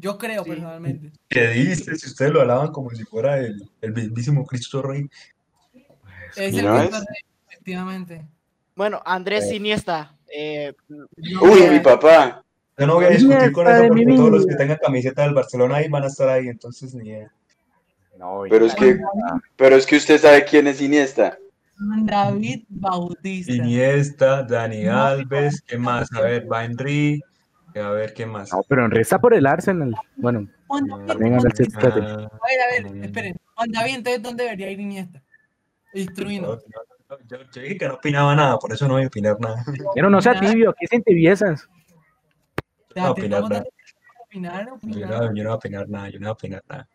Yo 0.00 0.16
creo, 0.16 0.44
Sí. 0.44 0.50
personalmente. 0.50 1.12
¿Qué 1.28 1.48
dice? 1.48 1.96
Si 1.96 2.06
ustedes 2.06 2.32
lo 2.32 2.40
hablaban 2.42 2.70
como 2.70 2.90
si 2.90 3.04
fuera 3.04 3.38
el, 3.38 3.68
el 3.80 3.92
mismísimo 3.92 4.46
Cristo 4.46 4.80
Rey. 4.80 5.08
Es 6.36 6.54
¿Y 6.54 6.58
el 6.60 6.66
es? 6.66 6.90
tarde, 6.90 7.06
efectivamente. 7.48 8.24
Bueno, 8.76 9.02
Andrés 9.04 9.50
Iniesta. 9.52 10.14
eh, 10.32 10.72
Uy, 11.42 11.62
mi 11.68 11.80
papá. 11.80 12.44
Yo 12.76 12.86
no 12.86 12.94
voy 12.94 13.06
a 13.06 13.10
discutir 13.10 13.50
con 13.50 13.66
eso 13.66 13.88
porque 13.88 14.06
todos 14.06 14.30
los 14.30 14.46
que 14.46 14.54
tengan 14.54 14.78
camiseta 14.80 15.22
del 15.22 15.34
Barcelona 15.34 15.76
ahí 15.76 15.88
van 15.88 16.04
a 16.04 16.06
estar 16.06 16.28
ahí, 16.28 16.46
entonces 16.46 16.94
ni 16.94 17.08
idea. 17.08 17.32
No, 18.16 18.42
Pero 18.48 18.66
es 18.66 18.74
que, 18.74 18.98
pero 19.56 19.74
es 19.76 19.84
que 19.86 19.96
usted 19.96 20.20
sabe 20.20 20.44
quién 20.44 20.68
es 20.68 20.80
Iniesta. 20.80 21.38
David 21.76 22.64
Bautista. 22.68 23.52
Iniesta, 23.52 24.42
Dani 24.44 24.86
Alves, 24.86 25.60
¿qué 25.62 25.76
más? 25.78 26.08
A 26.12 26.20
ver, 26.20 26.50
va 26.50 26.64
Henry, 26.64 27.20
a 27.74 27.90
ver, 27.90 28.12
¿qué 28.14 28.26
más? 28.26 28.52
no, 28.52 28.62
pero 28.68 28.84
Henry 28.84 29.00
está 29.00 29.18
por 29.20 29.34
el 29.34 29.46
Arsenal. 29.46 29.94
Bueno, 30.16 30.48
David, 30.68 31.06
también 31.06 31.34
anda 31.34 31.48
el 31.56 31.68
ah, 31.76 31.78
A 31.80 31.86
ver, 31.86 32.60
a 32.60 32.82
ver, 32.82 32.92
Mm. 32.94 33.04
esperen. 33.04 33.36
David, 33.68 33.94
entonces, 33.96 34.22
¿dónde 34.22 34.44
debería 34.44 34.70
ir 34.70 34.80
Iniesta? 34.80 35.22
no, 35.94 36.00
Instruinos. 36.00 36.64
no, 36.66 37.16
no, 37.16 37.18
yo, 37.26 37.38
yo 37.52 37.62
dije 37.62 37.78
que 37.78 37.88
no 37.88 37.94
opinaba 37.94 38.34
nada, 38.34 38.58
por 38.58 38.72
eso 38.72 38.86
no 38.86 38.94
voy 38.94 39.04
a 39.04 39.06
opinar 39.06 39.36
nada. 39.40 39.64
pero 39.94 40.10
no 40.10 40.20
sea 40.20 40.38
tibio, 40.38 40.74
¿qué 40.78 40.86
se 40.86 40.96
entibiezas? 40.96 41.68
Te- 42.94 43.00
no, 43.00 43.10
opinar 43.12 43.42
nada. 43.48 43.64
opinar, 44.24 44.66
Yo 44.66 44.74
opinar. 44.74 45.08
no, 45.10 45.34
yo 45.34 45.44
no 45.44 45.50
voy 45.50 45.52
a 45.52 45.54
opinar 45.54 45.88
nada, 45.88 46.08
yo 46.10 46.18
no 46.18 46.24
voy 46.24 46.28
a 46.28 46.32
opinar 46.32 46.62
nada. 46.68 46.88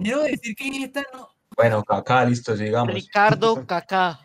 Quiero 0.00 0.22
decir 0.22 0.54
que 0.54 0.64
Iniesta 0.66 1.02
no. 1.14 1.28
Bueno, 1.56 1.82
acá 1.88 2.24
listo, 2.24 2.56
sigamos. 2.56 2.94
Ricardo 2.94 3.54
Kaká. 3.66 4.20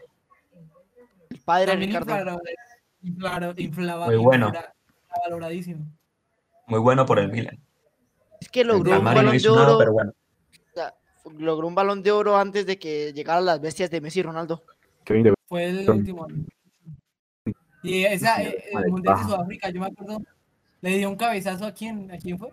El 1.30 1.40
padre 1.42 1.72
de 1.78 1.86
Ricardo. 1.86 2.40
inflaro- 3.04 3.54
inflava- 3.58 4.06
Muy 4.08 4.16
bueno. 4.18 4.52
Infravaloradísimo. 5.18 5.86
Muy 6.68 6.80
bueno 6.80 7.06
por 7.06 7.20
el 7.20 7.32
Milan. 7.32 7.60
Es 8.40 8.50
que 8.50 8.64
logró 8.64 8.92
El 8.94 9.00
un 9.00 9.04
no 9.04 9.10
balón 9.14 9.38
de 9.38 9.44
nada, 9.50 9.64
oro. 9.68 9.78
pero 9.78 9.94
bueno. 9.94 10.14
Logró 11.38 11.68
un 11.68 11.76
balón 11.76 12.04
de 12.04 12.12
oro 12.12 12.38
antes 12.38 12.66
de 12.66 12.80
que 12.80 13.12
llegaran 13.14 13.46
las 13.46 13.60
bestias 13.60 13.92
de 13.92 14.00
Messi 14.00 14.20
y 14.22 14.24
Ronaldo. 14.24 14.64
Kevin 15.04 15.24
De 15.24 15.34
Fue 15.48 15.66
el 15.66 15.90
último 15.90 16.26
año. 16.26 16.46
Y 17.84 18.06
esa, 18.06 18.42
eh, 18.42 18.64
el 18.72 18.88
Mundial 18.90 19.16
de 19.18 19.22
baja. 19.24 19.36
Sudáfrica, 19.36 19.70
yo 19.70 19.80
me 19.82 19.88
acuerdo, 19.88 20.22
le 20.82 20.98
dio 20.98 21.10
un 21.10 21.16
cabezazo 21.18 21.66
a 21.66 21.74
quién, 21.74 22.10
¿a 22.12 22.18
quién 22.18 22.38
fue? 22.40 22.50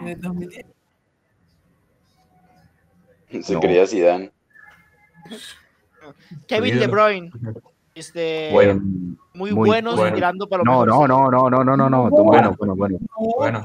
En 0.00 0.08
el 0.08 0.20
2010. 0.20 0.66
Se 3.42 3.52
No. 3.54 3.60
creía 3.60 3.86
Zidane. 3.86 4.30
Kevin 6.46 6.78
De. 6.78 6.86
Bruyne. 6.86 7.30
Este, 7.94 8.50
Bueno. 8.52 8.80
muy, 9.34 9.52
muy 9.52 9.68
buenos 9.68 9.96
bueno. 9.96 10.14
tirando 10.14 10.48
para 10.48 10.64
No, 10.64 10.84
no, 10.84 11.06
no, 11.06 11.30
no, 11.30 11.48
no, 11.48 11.64
no, 11.64 11.76
no, 11.76 11.88
no. 11.88 12.10
Bueno, 12.10 12.54
bueno, 12.58 12.74
bueno. 12.74 12.98
Bueno. 13.36 13.64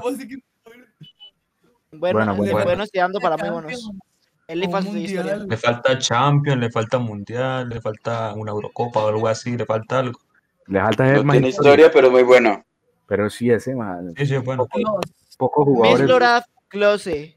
Bueno, 1.92 2.34
bueno, 2.36 2.36
buenos 2.36 2.64
bueno. 2.64 2.86
tirando 2.86 3.18
para 3.20 3.36
muy 3.36 3.50
buenos. 3.50 3.90
Él 4.46 4.60
le 4.60 4.68
falta. 4.68 4.90
Le 4.92 5.56
falta 5.56 5.98
Champions, 5.98 6.60
le 6.60 6.70
falta 6.70 6.98
Mundial, 6.98 7.68
le 7.68 7.80
falta 7.80 8.32
una 8.34 8.52
Eurocopa 8.52 9.04
o 9.04 9.08
algo 9.08 9.28
así, 9.28 9.56
le 9.56 9.64
falta 9.64 9.98
algo. 10.00 10.20
Le 10.66 10.80
falta 10.80 11.04
No 11.12 11.24
más 11.24 11.34
tiene 11.34 11.48
historia, 11.48 11.72
historia, 11.72 11.90
pero 11.92 12.10
muy 12.10 12.22
bueno. 12.22 12.64
Pero 13.06 13.28
sí, 13.30 13.50
ese, 13.50 13.74
man. 13.74 14.12
Sí, 14.16 14.26
sí, 14.26 14.36
bueno. 14.38 14.66
Pocos 15.36 15.64
jugadores. 15.64 16.00
Mesloraf 16.00 16.44
Klose. 16.68 17.36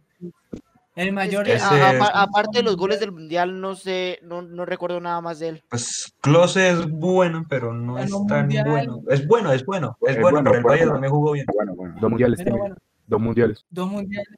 El 0.95 1.11
mayor 1.11 1.47
Es 1.49 1.63
que, 1.63 1.99
aparte 2.13 2.59
de 2.59 2.63
los 2.63 2.77
goles 2.77 2.99
del 2.99 3.11
mundial, 3.11 3.59
no 3.59 3.75
sé, 3.75 4.19
no, 4.21 4.43
no 4.43 4.63
recuerdo 4.63 4.99
nada 4.99 5.21
más 5.21 5.39
de 5.39 5.47
él. 5.49 5.63
Pues 5.69 6.13
Klose 6.21 6.69
es 6.69 6.87
bueno, 6.89 7.45
pero 7.49 7.73
no 7.73 7.97
es 7.97 8.11
tan 8.27 8.41
Mundial. 8.41 8.69
bueno. 8.69 9.01
Es 9.09 9.25
bueno, 9.27 9.51
es 9.51 9.65
bueno, 9.65 9.97
es 10.01 10.15
Es 10.15 10.21
bueno, 10.21 10.35
bueno, 10.37 10.51
pero 10.51 10.57
el 10.59 10.63
Bayern 10.63 10.91
también 10.91 11.11
jugó 11.11 11.31
bien. 11.31 11.45
Bueno, 11.51 11.75
bueno. 11.75 11.95
Dos 11.99 12.09
mundiales 12.11 12.45
bueno, 12.45 12.75
Dos 13.07 13.19
mundiales. 13.21 13.65
dos 13.71 13.89
mundiales. 13.89 14.37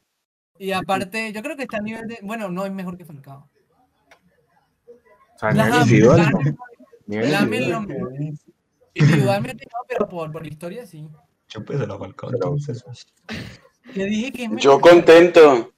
Y 0.58 0.72
aparte, 0.72 1.34
yo 1.34 1.42
creo 1.44 1.58
que 1.58 1.64
está 1.64 1.78
a 1.78 1.82
nivel 1.82 2.08
de. 2.08 2.20
Bueno, 2.24 2.50
no 2.50 2.66
es 2.66 2.72
mejor 2.72 2.98
que 2.98 3.04
Falcao. 3.04 3.50
O 5.36 5.38
sea, 5.40 5.50
a 5.50 5.54
La- 5.54 5.66
nivel 5.66 5.82
individual. 5.82 6.18
la- 6.18 6.30
no. 6.32 6.40
Nivel 7.08 7.32
la- 7.32 7.40
individual. 7.42 7.88
lo- 7.90 8.10
Individualmente 8.98 9.66
no, 9.66 9.80
pero 9.90 10.08
por, 10.08 10.32
por 10.32 10.48
historia 10.48 10.86
sí. 10.86 11.06
Chúpese 11.50 11.86
la 11.86 11.98
Falcao, 11.98 12.32
entonces. 12.32 12.82
Yo 13.94 14.06
dije 14.06 14.32
que 14.32 14.44
es 14.46 14.52
Yo 14.56 14.80
contento. 14.80 15.74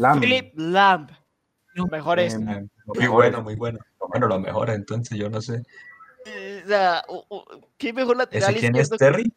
Lam. 0.00 0.18
Philip 0.18 0.52
Lamb. 0.56 1.10
Los 1.74 1.90
mejores. 1.90 2.34
Eh, 2.34 2.66
Muy 2.86 3.06
bueno, 3.06 3.42
muy 3.42 3.54
bueno. 3.54 3.78
Bueno, 4.08 4.26
los 4.28 4.40
mejores, 4.40 4.74
entonces 4.76 5.18
yo 5.18 5.28
no 5.28 5.40
sé. 5.42 5.62
O 6.64 6.66
sea, 6.66 7.04
u- 7.08 7.22
u- 7.28 7.44
¿qué 7.76 7.92
mejor 7.92 8.16
lateral 8.16 8.50
¿Ese 8.50 8.60
quién 8.60 8.76
es? 8.76 8.88
Terry? 8.90 9.32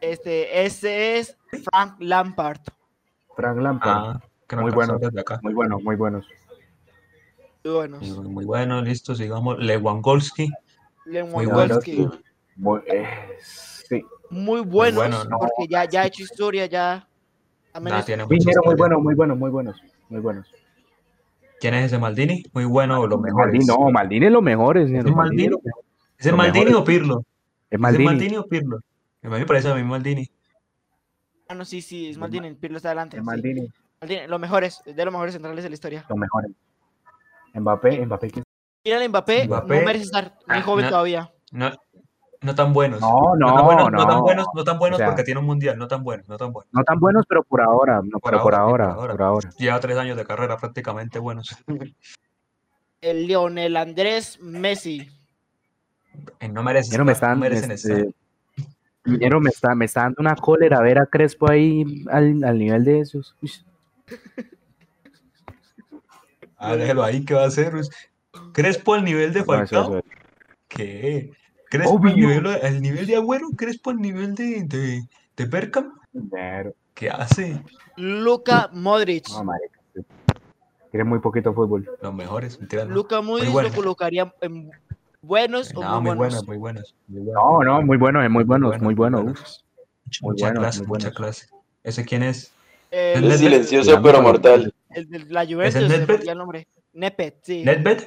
Este, 0.00 0.64
ese 0.64 1.18
es 1.18 1.36
Frank 1.70 1.96
Lampard. 2.00 2.60
Frank 3.36 3.58
Lampard. 3.58 4.16
Ah, 4.16 4.20
que 4.48 4.56
Muy 4.56 4.72
bueno. 4.72 4.98
desde 4.98 5.20
acá. 5.20 5.38
Muy 5.42 5.52
buenos, 5.52 5.82
muy 5.82 5.96
buenos. 5.96 6.26
Muy 7.64 7.74
buenos. 7.74 8.02
Muy, 8.02 8.28
muy 8.28 8.44
bueno, 8.46 8.80
listo, 8.82 9.14
sigamos. 9.14 9.58
Lewandowski. 9.58 10.50
Lewandowski. 11.04 12.08
Muy- 12.56 12.80
eh, 12.86 13.06
sí. 13.40 14.02
Muy 14.30 14.60
buenos, 14.62 14.96
bueno, 14.96 15.24
¿no? 15.24 15.38
porque 15.38 15.66
ya, 15.68 15.84
ya 15.84 16.02
ha 16.02 16.06
hecho 16.06 16.22
historia, 16.22 16.66
ya. 16.66 17.06
Nada, 17.80 18.04
tiene 18.04 18.24
muy 18.24 18.36
historia. 18.36 18.60
bueno, 18.76 19.00
muy 19.00 19.14
bueno, 19.14 19.36
muy 19.36 19.50
buenos. 19.50 19.80
Muy 20.08 20.20
buenos. 20.20 20.46
¿Quién 21.60 21.74
es 21.74 21.86
ese 21.86 21.98
Maldini? 21.98 22.44
Muy 22.52 22.64
bueno, 22.64 23.06
los 23.06 23.20
mejores. 23.20 23.46
Maldini, 23.52 23.64
no, 23.66 23.90
Maldini 23.90 24.26
es 24.26 24.32
lo 24.32 24.42
mejores. 24.42 24.90
¿Es 24.90 25.04
Maldini? 25.04 25.56
¿Es 26.18 26.26
Los 26.26 26.36
Maldini 26.36 26.64
mejores. 26.66 26.82
o 26.82 26.84
Pirlo? 26.84 27.18
Es 27.18 27.24
¿Es 27.70 27.80
Maldini. 27.80 28.04
Maldini 28.04 28.36
o 28.36 28.46
Pirlo? 28.46 28.76
A 29.22 29.28
mí 29.28 29.38
me 29.38 29.46
parece 29.46 29.68
a 29.70 29.74
mí 29.74 29.82
Maldini. 29.82 30.28
Ah, 31.48 31.54
no, 31.54 31.64
sí, 31.64 31.80
sí, 31.82 32.10
es 32.10 32.18
Maldini, 32.18 32.54
Pirlo 32.54 32.76
está 32.76 32.88
adelante. 32.90 33.16
Es 33.16 33.22
sí. 33.22 33.26
Maldini. 33.26 33.68
Maldini, 34.00 34.26
los 34.28 34.40
mejores, 34.40 34.82
de 34.84 35.04
los 35.04 35.12
mejores 35.12 35.32
centrales 35.34 35.62
de 35.64 35.70
la 35.70 35.74
historia. 35.74 36.04
Los 36.08 36.18
mejores. 36.18 36.50
Mbappé, 37.54 38.04
Mbappé. 38.06 38.32
Mira, 38.84 39.08
Mbappé, 39.08 39.46
Mbappé. 39.46 39.78
no 39.80 39.86
merece 39.86 40.04
estar 40.04 40.34
muy 40.46 40.58
Ah, 40.58 40.62
joven 40.62 40.84
no. 40.84 40.90
todavía. 40.90 41.32
No, 41.52 41.70
no 42.44 42.54
tan 42.54 42.72
buenos. 42.72 43.00
No, 43.00 43.34
no, 43.36 43.54
tan 43.54 43.64
buenos, 43.64 43.90
no, 43.92 43.98
tan 44.06 44.08
no. 44.16 44.22
buenos, 44.22 44.46
no 44.54 44.64
tan 44.64 44.78
buenos 44.78 44.96
O 44.96 44.98
sea- 44.98 45.06
porque 45.08 45.24
tiene 45.24 45.40
un 45.40 45.46
mundial, 45.46 45.76
no 45.78 45.88
tan 45.88 46.02
buenos, 46.04 46.28
no 46.28 46.36
tan 46.36 46.52
buenos. 46.52 46.72
No 46.72 46.84
tan 46.84 47.00
buenos, 47.00 47.24
pero 47.28 47.42
por 47.42 47.60
ahora. 47.62 48.00
No, 48.04 48.18
Por 48.20 48.30
pero 48.32 48.38
ahora, 48.42 48.58
por 48.64 48.82
ahora. 48.82 49.12
por 49.12 49.22
ahora. 49.22 49.50
Lleva 49.58 49.80
tres 49.80 49.96
años 49.96 50.16
de 50.16 50.24
carrera 50.24 50.56
prácticamente 50.56 51.18
buenos. 51.18 51.56
El 53.00 53.26
Lionel 53.26 53.76
Andrés 53.76 54.38
Messi. 54.40 55.10
Eh, 56.40 56.48
No 56.48 56.62
merecen, 56.62 56.90
Dinero 56.90 57.04
me 57.04 57.12
están, 57.12 57.30
no 57.32 57.40
merecen 57.40 57.70
este, 57.72 57.92
estar. 57.92 58.12
Dinero 59.04 59.40
me 59.40 59.50
está, 59.50 59.74
me 59.74 59.84
está 59.84 60.02
dando 60.02 60.16
una 60.20 60.34
cólera 60.36 60.80
ver 60.80 60.98
a 60.98 61.06
Crespo 61.06 61.50
ahí 61.50 62.04
al, 62.10 62.42
al 62.44 62.58
nivel 62.58 62.84
de 62.84 63.00
esos. 63.00 63.34
Ah, 66.56 66.76
déjelo 66.76 67.02
ahí, 67.04 67.24
¿qué 67.24 67.34
va 67.34 67.42
a 67.44 67.48
hacer? 67.48 67.72
Crespo 68.52 68.94
al 68.94 69.04
nivel 69.04 69.32
de 69.32 69.40
no, 69.40 69.44
eso- 69.44 69.52
Falcao. 69.76 69.98
eso- 69.98 70.06
¿Qué? 70.68 71.32
¿Crespo 71.78 72.00
al 72.06 72.14
nivel, 72.16 72.46
al 72.46 72.80
nivel 72.82 73.06
de 73.06 73.16
Agüero? 73.16 73.48
¿Crespo 73.56 73.90
al 73.90 73.96
nivel 74.00 74.34
de, 74.34 74.64
de, 74.64 75.02
de 75.36 75.44
Bergkamp? 75.46 75.92
Dinero. 76.12 76.72
¿Qué 76.94 77.10
hace? 77.10 77.60
Luka 77.96 78.70
Modric. 78.72 79.28
No, 79.30 79.44
marica. 79.44 79.80
Tiene 80.90 81.04
muy 81.04 81.18
poquito 81.18 81.52
fútbol. 81.52 81.88
Los 82.00 82.14
mejores, 82.14 82.58
mentira, 82.60 82.84
no. 82.84 82.94
Luka 82.94 83.20
Modric 83.20 83.50
bueno. 83.50 83.68
lo 83.68 83.74
colocaría 83.74 84.32
en 84.40 84.70
buenos 85.22 85.72
o 85.74 85.82
No, 85.82 86.00
muy 86.00 86.10
muy 86.10 86.16
buenos. 86.18 86.46
buenos, 86.46 86.46
muy 86.46 86.56
buenos. 86.58 86.94
muy 87.08 87.22
buenos. 87.22 87.34
No, 87.34 87.64
no, 87.64 87.82
muy 87.82 87.96
buenos, 87.98 88.30
muy 88.30 88.44
buenos, 88.44 88.80
muy 88.80 88.94
buenos. 88.94 89.24
Mucha, 89.24 90.20
muy 90.22 90.30
mucha 90.32 90.46
buenos, 90.46 90.60
clase, 90.62 90.78
muy 90.80 90.88
mucha 90.88 91.10
clase. 91.10 91.46
¿Ese 91.82 92.04
quién 92.04 92.22
es? 92.22 92.52
El. 92.92 93.24
Es 93.24 93.40
silencioso 93.40 94.00
pero 94.02 94.22
mortal. 94.22 94.72
el 94.90 95.08
de 95.10 95.18
la 95.24 95.44
Juventus, 95.44 95.74
el 95.74 95.88
Nedved? 95.88 96.14
olvidó 96.14 96.32
el 96.32 96.38
nombre. 96.38 96.68
Nepet, 96.92 97.38
sí. 97.42 97.64
Nedved. 97.64 98.04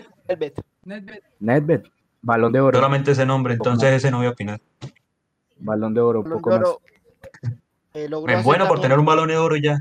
Nedved, 1.39 1.83
balón 2.21 2.51
de 2.51 2.59
oro. 2.59 2.77
Solamente 2.77 3.11
ese 3.11 3.25
nombre, 3.25 3.53
entonces 3.53 3.93
ese 3.93 4.11
no 4.11 4.17
voy 4.17 4.27
a 4.27 4.31
opinar. 4.31 4.59
Balón 5.59 5.93
de 5.93 6.01
oro, 6.01 6.21
un 6.21 6.29
poco 6.29 6.49
más. 6.51 6.61
Eh, 7.93 8.05
Es 8.05 8.13
hacer 8.13 8.43
bueno 8.43 8.67
por 8.67 8.79
tener 8.79 8.99
un 8.99 9.05
balón 9.05 9.27
de 9.27 9.37
oro 9.37 9.55
ya. 9.55 9.79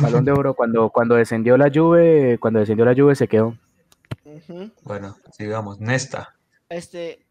Balón 0.00 0.24
de 0.24 0.32
oro. 0.32 0.54
Cuando, 0.54 0.90
cuando 0.90 1.14
descendió 1.14 1.56
la 1.56 1.70
Juve, 1.72 2.38
cuando 2.38 2.60
descendió 2.60 2.84
la 2.84 2.94
Juve 2.94 3.14
se 3.14 3.28
quedó. 3.28 3.56
Bueno, 4.82 5.16
sigamos. 5.32 5.80
Nesta. 5.80 6.34
Este, 6.68 7.24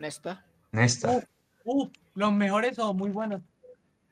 Nesta. 0.00 0.44
Nesta. 0.72 1.20
Uh, 1.64 1.88
los 2.14 2.32
mejores 2.32 2.78
o 2.78 2.92
muy 2.92 3.10
buenos. 3.10 3.40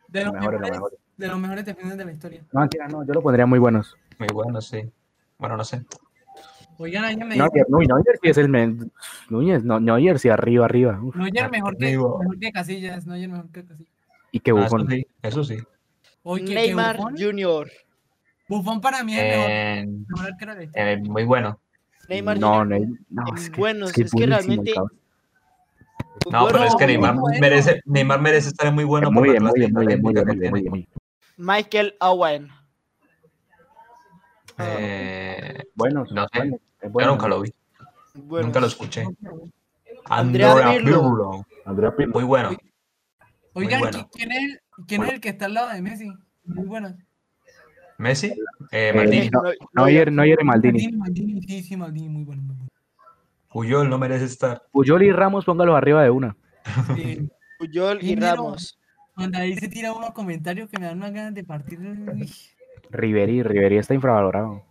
De 0.08 0.24
los, 0.24 0.32
Los 0.32 0.40
mejores, 0.40 0.60
los 0.60 0.70
mejores, 0.70 0.72
mejores. 0.72 0.98
de 1.16 1.28
los 1.28 1.38
mejores 1.38 1.64
defensores 1.64 1.98
de 1.98 2.04
la 2.04 2.12
historia. 2.12 2.44
No, 2.52 2.60
mentira, 2.60 2.88
no, 2.88 3.04
yo 3.04 3.12
lo 3.12 3.22
pondría 3.22 3.46
muy 3.46 3.58
buenos. 3.58 3.96
Muy 4.18 4.28
bueno, 4.32 4.60
sí. 4.60 4.90
Bueno, 5.38 5.56
no 5.56 5.64
sé. 5.64 5.84
Oigan, 6.82 7.04
ahí 7.04 7.14
me 7.14 7.36
Neuer, 7.36 7.66
no, 7.68 7.78
sí 8.22 8.30
es 8.30 8.38
el 8.38 8.48
men- 8.48 8.90
Núñez, 9.28 9.62
no, 9.62 9.78
Neuer 9.78 10.18
sí 10.18 10.30
arriba, 10.30 10.64
arriba. 10.64 10.98
uf. 11.02 11.14
Neuer 11.14 11.50
mejor 11.50 11.76
que, 11.76 11.90
mejor 11.90 12.38
que 12.40 12.52
Casillas, 12.52 13.06
Neuer 13.06 13.28
mejor 13.28 13.50
que 13.52 13.66
Casillas. 13.66 13.92
Y 14.32 14.40
qué 14.40 14.52
Ah, 14.52 14.64
eso 14.64 14.76
bufón. 14.76 14.88
sí, 14.88 15.06
eso 15.20 15.44
sí. 15.44 15.58
Oye, 16.22 16.42
¿qué- 16.46 16.54
qué 16.54 16.54
Neymar 16.54 16.96
Buffon? 16.96 17.14
Jr. 17.18 17.70
Buffon 18.48 18.80
para 18.80 19.04
mí 19.04 19.14
es 19.14 19.28
mejor, 19.28 19.50
Eh, 19.50 19.86
mejor 20.08 20.70
eh, 20.74 20.96
muy 21.02 21.24
bueno. 21.24 21.60
Neymar 22.08 22.38
No, 22.38 22.60
Jr. 22.60 22.66
Ney- 22.68 22.98
no, 23.10 23.24
en 23.28 23.36
es 23.36 23.50
que, 23.50 23.60
buenos, 23.60 23.90
es 23.90 23.94
que 23.96 24.02
es 24.04 24.10
que 24.12 24.26
realmente-. 24.26 24.72
No, 26.32 26.48
pero 26.50 26.64
es 26.64 26.76
que 26.76 26.84
Bueno, 26.84 26.86
Neymar 26.86 27.14
bueno. 27.16 27.40
merece, 27.40 27.82
Neymar 27.84 28.20
merece 28.22 28.48
estar 28.48 28.72
muy 28.72 28.84
bueno 28.84 29.10
muy 29.10 29.28
bien, 29.28 29.42
muy 29.42 29.52
bien, 29.54 29.70
muy 29.74 29.86
bien, 29.86 30.00
muy 30.00 30.14
bien, 30.14 30.24
muy 30.26 30.34
que 30.34 30.40
bien, 30.40 30.50
muy 30.50 30.60
tiene. 30.62 30.76
bien. 30.78 30.88
Michael 31.36 31.94
Owen. 32.00 32.48
Eh, 34.62 35.64
Buenos, 35.74 36.10
No 36.12 36.26
sé, 36.32 36.38
buenos, 36.38 36.60
es 36.60 36.82
yo 36.82 36.90
bueno. 36.90 37.10
nunca 37.12 37.28
lo 37.28 37.40
vi, 37.42 37.54
Buenos. 38.14 38.46
nunca 38.46 38.60
lo 38.60 38.66
escuché. 38.66 39.04
Andrea 40.06 40.52
Andrea 40.52 40.70
Pirlo. 40.72 40.84
Pirlo. 41.02 41.46
Andrea 41.64 41.96
Pirlo. 41.96 42.12
Muy 42.14 42.24
bueno. 42.24 42.50
Oigan, 43.54 43.80
bueno. 43.80 43.98
¿qui- 43.98 44.08
¿quién, 44.12 44.32
es 44.32 44.38
el, 44.38 44.60
¿quién 44.86 45.02
es 45.04 45.12
el 45.12 45.20
que 45.20 45.28
está 45.30 45.46
al 45.46 45.54
lado 45.54 45.68
de 45.70 45.82
Messi? 45.82 46.12
Muy 46.44 46.66
bueno. 46.66 46.96
Messi. 47.98 48.28
Eh, 48.72 48.88
Eh, 48.88 48.92
Maldini. 48.94 49.30
No- 49.30 49.42
Neuer, 49.74 50.10
Neuer 50.12 50.38
y 50.40 50.44
Maldini. 50.44 50.78
Maldini, 50.92 50.96
Maldini, 50.96 51.42
sí, 51.42 51.62
sí, 51.62 51.76
Maldini, 51.76 52.08
muy 52.08 52.24
bueno, 52.24 52.42
muy 52.42 52.56
bueno. 52.56 52.70
Puyol 53.52 53.88
no 53.90 53.98
merece 53.98 54.24
estar. 54.26 54.62
Puyol 54.70 55.02
y 55.02 55.12
Ramos, 55.12 55.44
póngalo 55.44 55.76
arriba 55.76 56.02
de 56.02 56.10
una. 56.10 56.36
Sí. 56.96 57.28
Puyol 57.58 57.98
y 58.02 58.06
Dinero. 58.14 58.36
Ramos. 58.36 58.78
Cuando 59.14 59.38
ahí 59.38 59.54
se 59.56 59.68
tira 59.68 59.92
unos 59.92 60.12
comentarios 60.12 60.70
que 60.70 60.78
me 60.78 60.86
dan 60.86 60.96
unas 60.96 61.12
ganas 61.12 61.34
de 61.34 61.44
partir. 61.44 61.78
Riverí, 62.90 63.42
Riverí 63.42 63.78
está 63.78 63.94
infravalorado. 63.94 64.62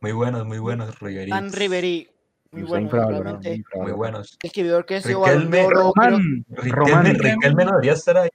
Muy 0.00 0.12
buenos, 0.12 0.46
muy 0.46 0.58
buenos. 0.58 0.98
Ribery. 1.00 1.30
Dan 1.30 1.52
Ribery. 1.52 2.08
Muy 2.52 2.60
Está 2.62 2.70
bueno, 2.70 2.84
infravalorado, 2.84 3.22
realmente. 3.24 3.48
Muy 3.48 3.56
infravalorado. 3.58 3.96
buenos. 3.96 4.38
El 4.42 4.46
escribidor 4.46 4.86
que 4.86 5.00
balón 5.00 5.24
Riquelme, 5.24 5.56
de 5.58 5.68
Román, 5.68 6.44
Riquelme. 6.48 7.12
Riquelme 7.14 7.64
no 7.64 7.70
debería 7.72 7.92
estar 7.92 8.16
ahí. 8.18 8.28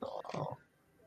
No. 0.00 0.58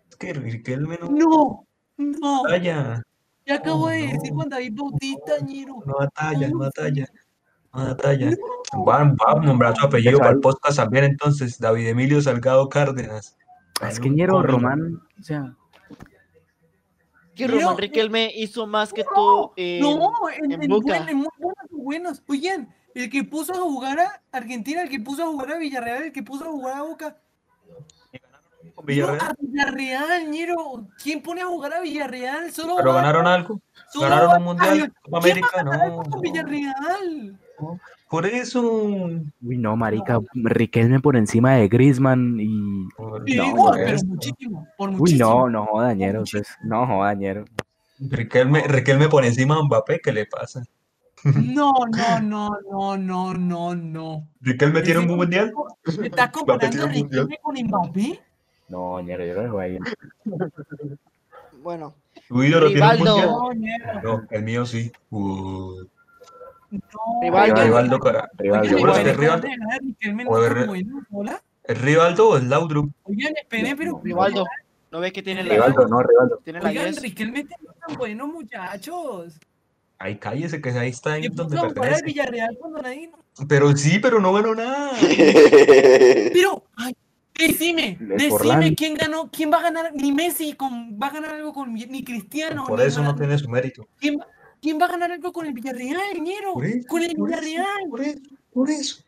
Es 0.10 0.16
que 0.18 0.34
Riquelme 0.34 0.98
no 1.02 1.10
No, 1.10 1.66
no. 1.98 2.44
batalla. 2.44 3.02
Ya 3.46 3.56
acabo 3.56 3.88
de 3.88 4.06
no. 4.08 4.14
decir 4.14 4.34
Juan 4.34 4.50
David 4.50 4.74
Bautista, 4.76 5.34
ñero. 5.46 5.76
No 5.86 5.94
batalla, 5.98 6.50
no 6.50 6.60
batalla. 6.60 7.06
No 7.74 7.86
batalla. 7.86 8.32
Van, 8.86 9.16
va 9.16 9.32
a 9.32 9.40
nombrar 9.40 9.76
su 9.76 9.86
apellido 9.86 10.20
para 10.20 10.32
el 10.32 10.40
podcast 10.40 10.78
también 10.78 11.06
entonces. 11.06 11.58
David 11.60 11.88
Emilio 11.88 12.22
Salgado 12.22 12.68
Cárdenas. 12.70 13.36
Es 13.88 14.00
que 14.00 14.10
Ñero 14.10 14.44
Román, 14.44 15.00
o 15.18 15.24
sea, 15.24 15.56
que 17.40 17.48
Román 17.48 17.78
Riquelme 17.78 18.32
hizo 18.36 18.68
más 18.68 18.92
que 18.94 19.04
en, 19.56 19.82
No, 19.82 20.12
en, 20.30 20.52
en 20.52 20.64
en 20.64 20.70
Boca. 20.70 21.00
buen- 21.04 21.18
muy 21.18 21.28
buenos, 21.40 21.72
muy 21.72 21.82
buenos. 21.84 22.24
Oigan, 22.28 22.74
el 22.94 23.10
que 23.10 23.24
puso 23.24 23.54
a 23.54 23.58
jugar 23.58 24.00
a 24.00 24.22
Argentina, 24.32 24.82
el 24.82 24.90
que 24.90 25.00
puso 25.00 25.24
a 25.24 25.28
jugar 25.28 25.54
a 25.54 25.58
Villarreal, 25.58 26.04
el 26.04 26.12
que 26.12 26.24
puso 26.24 26.46
a 26.46 26.50
jugar 26.50 26.78
a 26.78 26.82
Boca. 26.84 27.18
Con 28.60 28.72
No, 28.76 28.84
Villarreal. 28.84 29.22
a 29.22 29.34
Villarreal, 29.40 30.30
ñero. 30.32 30.88
¿Quién 31.02 31.22
pone 31.22 31.42
a 31.42 31.46
jugar 31.48 31.74
a 31.74 31.82
Villarreal? 31.82 32.52
Solo 32.52 32.76
Pero 32.78 32.90
va- 32.90 32.96
ganaron 32.96 33.26
algo. 33.28 33.60
solo 33.92 34.10
Ganaron 34.10 34.30
va- 34.32 34.38
un 34.38 34.44
mundial. 34.44 34.94
Copa 35.02 35.02
¿quién 35.02 35.14
va 35.14 35.18
América, 35.20 35.64
no. 35.64 36.04
con 36.04 36.22
Villarreal? 36.22 37.40
Por 38.10 38.26
eso. 38.26 38.62
uy, 38.64 39.32
no, 39.58 39.76
marica, 39.76 40.20
Riquelme 40.34 41.00
por 41.00 41.16
encima 41.16 41.54
de 41.56 41.68
Griezmann 41.68 42.38
y... 42.40 42.88
por- 42.98 43.24
Sí, 43.26 43.38
No, 43.38 43.56
por 43.56 43.76
pero 43.76 43.98
muchísimo, 44.06 44.68
por 44.78 44.90
Uy, 44.90 44.96
muchísimo. 44.96 45.30
no, 45.30 45.50
no 45.50 45.66
joda, 45.68 45.94
Ñero, 45.94 46.24
pues, 46.30 46.48
no 46.64 46.88
joda, 46.88 47.14
Ñero. 47.14 47.46
Riquelme, 48.00 48.62
Riquelme 48.68 49.10
por 49.10 49.26
encima 49.26 49.56
de 49.58 49.64
Mbappé, 49.64 50.00
¿qué 50.04 50.12
le 50.12 50.26
pasa? 50.26 50.64
No, 51.24 51.74
no, 51.92 52.20
no, 52.22 52.50
no, 52.72 52.98
no, 52.98 53.34
no, 53.34 53.76
no. 53.76 54.28
¿Riquelme 54.42 54.82
tiene 54.82 55.02
un 55.02 55.08
buen 55.08 55.20
mundial? 55.20 55.54
¿Estás 56.04 56.30
comparando 56.32 56.84
a 56.84 56.88
mundial. 56.88 57.28
Riquelme 57.28 57.38
con 57.42 57.56
Mbappé? 57.62 58.20
No, 58.70 59.00
Ñero, 59.02 59.26
yo 59.26 59.34
lo 59.34 59.42
dejo 59.42 59.60
ahí. 59.60 59.78
Bueno, 61.62 61.94
¿Tu 62.28 62.44
ídolo 62.44 62.68
tiene 62.68 62.84
un 62.86 62.92
Rivaldo. 62.98 63.42
mundial? 63.44 64.02
No, 64.04 64.28
el 64.30 64.44
mío 64.44 64.66
sí. 64.66 64.92
Uh, 65.10 65.84
No. 66.72 66.80
Rivaldo. 67.22 67.64
Rivaldo, 67.64 68.00
cara. 68.00 68.30
Rivaldo, 68.38 68.78
Rivaldo. 68.78 69.14
Rivaldo- 69.14 69.48
es 69.48 69.98
tan 70.00 70.18
Re- 70.56 70.66
bueno, 70.68 71.02
¿hola? 71.12 71.42
¿Es 71.64 71.82
Rivaldo 71.82 72.30
o 72.30 72.38
es 72.38 72.44
Laudrup? 72.44 72.92
Oigan, 73.04 73.34
esperen, 73.38 73.76
pero. 73.78 74.00
Rivaldo. 74.04 74.46
¿No 74.92 75.00
ves 75.00 75.12
que 75.14 75.22
tiene 75.24 75.44
la, 75.44 75.54
Rivaldo, 75.54 75.88
no, 75.88 76.02
Rivaldo. 76.02 76.38
tiene 76.44 76.62
la 76.62 76.70
Oigan, 76.70 76.86
10? 76.86 77.02
Riquelme 77.02 77.44
no 77.44 77.74
tan 77.88 77.98
bueno, 77.98 78.28
muchachos. 78.28 79.40
Ay, 79.98 80.16
cállese, 80.18 80.62
que 80.62 80.70
ahí 80.70 80.90
está 80.90 81.14
ahí 81.14 81.24
¿Qué 81.24 81.30
donde 81.30 81.60
pertenece. 81.60 82.04
Villarreal 82.06 82.58
cuando 82.60 82.82
nadie. 82.82 83.12
Pero 83.48 83.76
sí, 83.76 84.00
pero 84.00 84.20
no 84.20 84.32
ganó 84.34 84.56
nada. 84.56 84.92
Pero, 85.02 86.64
ay, 86.78 86.96
Decime, 87.40 87.98
decime 88.00 88.76
quién 88.76 88.96
ganó, 88.96 89.30
quién 89.32 89.52
va 89.52 89.60
a 89.60 89.62
ganar, 89.64 89.92
ni 89.94 90.12
Messi 90.12 90.54
con, 90.54 91.00
va 91.02 91.08
a 91.08 91.12
ganar 91.12 91.36
algo 91.36 91.54
con 91.54 91.74
ni 91.74 92.04
Cristiano. 92.04 92.66
Por 92.68 92.80
ni 92.80 92.86
eso 92.86 93.02
no 93.02 93.16
tiene 93.16 93.38
su 93.38 93.50
mérito. 93.50 93.88
¿Quién, 93.98 94.20
va- 94.20 94.28
quién 94.62 94.80
va 94.80 94.86
a 94.86 94.90
ganar 94.90 95.12
algo 95.12 95.32
con 95.32 95.46
el 95.46 95.54
Villarreal, 95.54 96.20
ñero? 96.22 96.62
Eso, 96.62 96.88
Con 96.88 97.02
el 97.04 97.16
por 97.16 97.30
eso, 97.32 97.40
Villarreal. 97.42 97.90
Por 97.90 98.02
eso, 98.02 98.20
por 98.54 98.70
eso. 98.70 99.04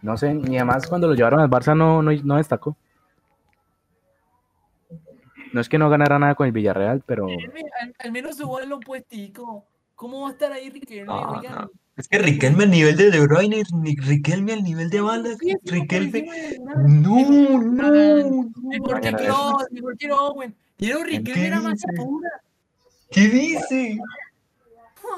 No 0.00 0.16
sé, 0.16 0.32
ni 0.32 0.56
además 0.56 0.86
cuando 0.86 1.08
lo 1.08 1.14
llevaron 1.14 1.40
al 1.40 1.50
Barça 1.50 1.76
no, 1.76 2.02
no, 2.02 2.10
no 2.12 2.36
destacó. 2.36 2.76
No 5.52 5.60
es 5.60 5.68
que 5.68 5.78
no 5.78 5.88
ganara 5.90 6.18
nada 6.18 6.34
con 6.34 6.46
el 6.46 6.52
Villarreal, 6.52 7.02
pero 7.06 7.26
Al, 7.26 7.94
al 7.98 8.12
menos 8.12 8.36
su 8.36 8.46
gol 8.46 8.68
lo 8.68 8.80
puestico. 8.80 9.64
¿Cómo 9.94 10.22
va 10.22 10.28
a 10.28 10.32
estar 10.32 10.52
ahí 10.52 10.70
Riquelme? 10.70 11.06
No, 11.06 11.32
Oigan, 11.32 11.54
no. 11.54 11.70
Es 11.98 12.06
que 12.06 12.18
Riquelme 12.18 12.62
al 12.64 12.70
nivel 12.70 12.96
de 12.96 13.10
De 13.10 13.20
Bruyne, 13.20 13.62
Riquelme 14.06 14.52
al 14.52 14.62
nivel 14.62 14.88
de 14.88 15.00
Banda, 15.00 15.30
sí, 15.38 15.48
sí, 15.64 15.70
Riquelme. 15.70 16.28
No, 16.86 17.58
no, 17.58 18.50
Mejor 18.62 19.00
que 19.00 19.12
Kroos, 19.12 19.64
mejor 19.72 19.98
que 19.98 20.12
Owen. 20.12 20.54
Ñero, 20.78 21.02
Riquelme 21.02 21.46
era 21.48 21.60
más 21.60 21.82
pura. 21.96 22.30
¿Qué 23.10 23.22
dice? 23.28 23.98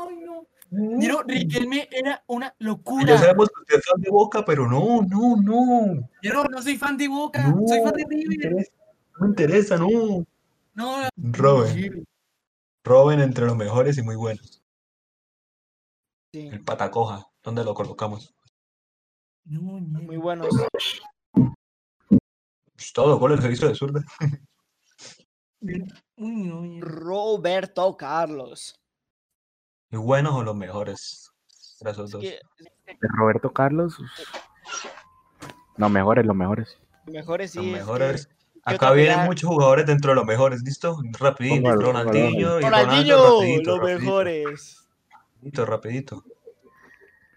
Ay, 0.09 0.16
no. 0.24 0.47
Ñero, 0.70 1.22
Riquelme 1.26 1.87
era 1.93 2.22
una 2.28 2.47
Ya 2.47 2.55
locura. 2.61 3.18
sabemos 3.18 3.49
que 3.51 3.61
usted 3.61 3.78
es 3.78 3.85
fan 3.85 4.01
de 4.01 4.11
Boca, 4.11 4.45
pero 4.47 4.66
no, 4.66 5.03
no, 5.03 5.37
no. 5.37 6.09
Ñero, 6.22 6.45
no 6.45 6.62
soy 6.62 6.78
fan 6.78 6.97
de 6.97 7.09
Boca, 7.09 7.47
No, 7.47 7.68
soy 7.68 7.81
fan 7.83 7.93
de 7.93 8.03
no 8.05 8.09
me 8.09 8.14
River. 8.16 8.35
interesa, 8.37 8.72
no 9.18 9.20
me 9.20 9.28
interesa, 9.28 9.76
no. 9.76 10.26
No, 10.74 11.09
Robin, 11.16 12.05
Robin 12.85 13.20
entre 13.20 13.45
los 13.45 13.57
mejores 13.57 13.99
y 13.99 14.03
muy 14.03 14.16
buenos. 14.16 14.60
Sí, 16.33 16.47
El 16.47 16.62
patacoja, 16.62 17.26
¿dónde 17.43 17.64
lo 17.64 17.74
colocamos? 17.74 18.35
no, 19.45 19.62
muy 19.62 20.16
buenos. 20.16 20.47
Pues 21.33 22.93
todos 22.95 23.09
los 23.11 23.18
goles 23.18 23.43
los 23.43 23.53
hizo 23.53 23.66
de 23.68 23.74
zurda. 23.74 24.05
Roberto 26.16 27.97
Carlos. 27.97 28.81
¿Y 29.91 29.97
buenos 29.97 30.35
o 30.35 30.43
los 30.45 30.57
mejores? 30.57 31.33
Esos 31.81 32.07
Es 32.07 32.11
dos. 32.12 32.22
que 32.22 32.39
Roberto 33.16 33.53
Carlos. 33.53 33.97
No, 35.76 35.89
mejores, 35.89 36.24
los 36.26 36.37
mejores. 36.37 36.78
los 37.07 37.14
mejores 37.14 37.51
sí. 37.51 37.59
Los 37.59 37.66
es 37.66 37.72
que- 37.72 37.78
mejores. 37.81 38.26
¿qué 38.26 38.74
Acá 38.74 38.93
vienen 38.93 39.24
muchos 39.24 39.49
jugadores 39.49 39.87
dentro 39.87 40.11
de 40.11 40.16
los 40.16 40.26
mejores, 40.26 40.62
¿listo? 40.62 40.99
Rapidito, 41.18 41.74
Ronaldinho 41.74 42.61
y 42.61 42.62
Ronaldinho, 42.62 43.16
Ronaldo, 43.16 43.41
rapidito, 43.41 43.70
los 43.78 43.81
rapidito, 43.81 44.01
mejores. 44.05 44.87
Rapidito, 45.41 45.66
rapidito. 45.66 46.24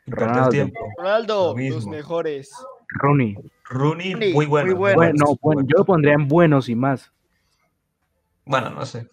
Ronaldo. 0.06 0.50
tiempo. 0.50 0.80
Ronaldo, 0.98 1.56
Lo 1.58 1.70
los 1.70 1.88
mejores. 1.88 2.52
Rooney. 2.90 3.36
Rooney, 3.66 4.14
Rooney, 4.14 4.34
muy 4.34 4.46
bueno. 4.46 4.68
muy 4.68 4.76
bueno. 4.76 4.96
Bueno, 4.98 5.26
bueno, 5.42 5.62
yo 5.62 5.78
lo 5.78 5.86
pondría 5.86 6.14
en 6.14 6.28
buenos 6.28 6.70
y 6.70 6.76
más. 6.76 7.12
Bueno, 8.46 8.70
no 8.70 8.86
sé. 8.86 9.08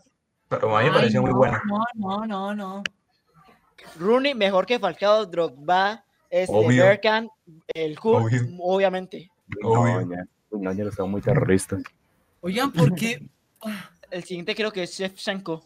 Pero 0.48 0.76
a 0.76 0.82
mí 0.82 0.88
me 0.88 0.94
pareció 0.94 1.22
muy 1.22 1.30
no, 1.30 1.36
bueno. 1.36 1.58
No, 1.66 1.84
no, 1.94 2.26
no, 2.26 2.54
no. 2.54 2.82
Rooney 3.98 4.34
mejor 4.34 4.66
que 4.66 4.78
Falcao, 4.78 5.24
Drogba, 5.26 6.04
este, 6.28 6.54
Obvio. 6.54 6.84
El 7.72 7.92
Hulk, 7.92 8.24
Obvio. 8.26 8.40
obviamente. 8.58 9.30
Obvio. 9.62 10.04
No, 10.04 10.14
ya. 10.14 10.24
No, 10.50 10.72
ya 10.72 10.84
están 10.84 11.10
muy 11.10 11.20
terroristas. 11.20 11.82
Oigan, 12.40 12.72
¿por 12.72 12.94
qué? 12.94 13.24
El 14.10 14.24
siguiente 14.24 14.54
creo 14.54 14.72
que 14.72 14.82
es 14.82 14.90
Shevchenko. 14.90 15.64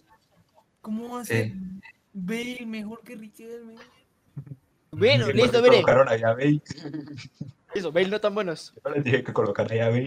¿Cómo 0.82 1.14
va 1.14 1.22
a 1.22 1.24
ser 1.24 1.46
Sí. 1.46 1.54
Bale 2.14 2.64
mejor 2.66 3.00
que 3.02 3.16
Riquelme? 3.16 3.74
Bueno, 4.96 5.26
Sí, 5.26 5.32
listo, 5.32 5.58
mire. 5.60 5.82
Colocaron 5.82 6.08
allá 6.08 6.28
a 6.30 6.34
Bale. 6.34 6.62
Eso, 7.74 7.90
Bale 7.90 8.08
no 8.08 8.20
tan 8.20 8.32
buenos. 8.32 8.72
Yo 8.84 8.90
les 8.92 9.02
dije 9.02 9.24
que 9.24 9.32
colocaran 9.32 9.72
allá 9.72 9.86
a 9.86 9.90
Bale. 9.90 10.06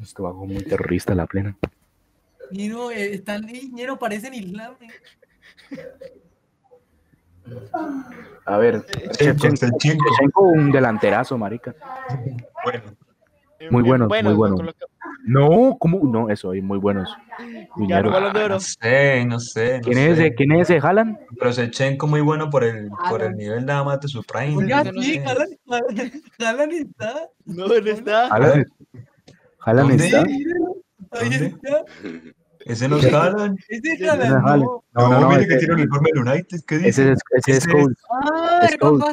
Esto 0.00 0.22
va 0.22 0.30
como 0.32 0.46
muy 0.46 0.62
terrorista 0.64 1.14
la 1.14 1.26
plena. 1.26 1.54
Ñero, 2.50 2.90
eh, 2.90 3.12
están, 3.14 3.46
eh, 3.50 3.68
Ñero, 3.70 3.98
parecen 3.98 4.32
islam. 4.32 4.76
eh. 4.80 4.88
A 8.46 8.56
ver, 8.56 8.86
Shevchenko. 9.20 9.56
Shevchenko, 9.78 10.42
un 10.42 10.72
delanterazo, 10.72 11.36
marica. 11.36 11.74
Bueno, 12.64 12.82
Muy 13.70 13.82
buenos, 13.82 14.08
muy 14.08 14.22
lo 14.22 14.36
buenos. 14.36 14.58
coloca- 14.60 14.86
No, 15.26 15.76
¿cómo? 15.80 16.00
No, 16.04 16.30
eso, 16.30 16.54
y 16.54 16.62
muy 16.62 16.78
buenos. 16.78 17.08
Ah, 17.38 17.98
Oro. 17.98 18.48
no 18.48 18.60
sé, 18.60 19.24
no 19.24 19.40
sé. 19.40 19.78
no 19.78 19.82
¿Quién 19.82 19.98
es 19.98 20.16
sé. 20.16 20.26
ese? 20.26 20.34
¿Quién 20.36 20.52
es 20.52 20.70
ese? 20.70 20.78
¿Haaland? 20.86 21.18
Pero 21.38 21.50
Shevchenko 21.52 22.06
muy 22.06 22.20
bueno 22.20 22.48
por 22.48 22.62
el, 22.64 22.88
por 23.10 23.22
el 23.22 23.36
nivel 23.36 23.66
nada 23.66 23.82
más 23.84 24.00
de 24.00 24.08
su 24.08 24.22
prime. 24.22 24.56
Oiga, 24.56 24.84
no 24.84 25.02
sí, 25.02 25.18
Haaland 26.38 26.72
está. 26.72 27.28
No, 27.44 27.66
no 27.66 27.74
está. 27.74 28.26
¿Haaland, 28.28 28.66
Haaland 29.60 29.88
¿Dónde? 29.90 30.06
está? 30.06 30.22
Ahí 31.12 31.28
está. 31.34 31.84
Ese 32.64 32.88
no 32.88 32.96
es 32.98 33.12
Haaland. 33.12 33.58
Ese 33.68 33.92
Ese 33.94 34.04
es 34.04 34.10
Haaland. 34.10 34.62
no. 34.62 34.84
No, 34.94 35.08
no, 35.10 35.20
no, 35.20 35.28
mire 35.30 35.42
ese- 35.42 35.48
que 35.48 35.56
tiene 35.58 35.74
el 35.74 35.80
uniforme 35.80 36.08
del 36.14 36.22
United. 36.28 36.60
¿Qué 36.66 36.78
dice? 36.78 36.88
Ese 36.88 37.12
es, 37.12 37.18
ese 37.36 37.50
es 37.50 37.58
Ese- 37.58 37.70
Scholes. 37.70 37.96
Ah, 38.10 38.60
Es 38.62 38.72
el 38.72 38.78
Cole. 38.78 39.04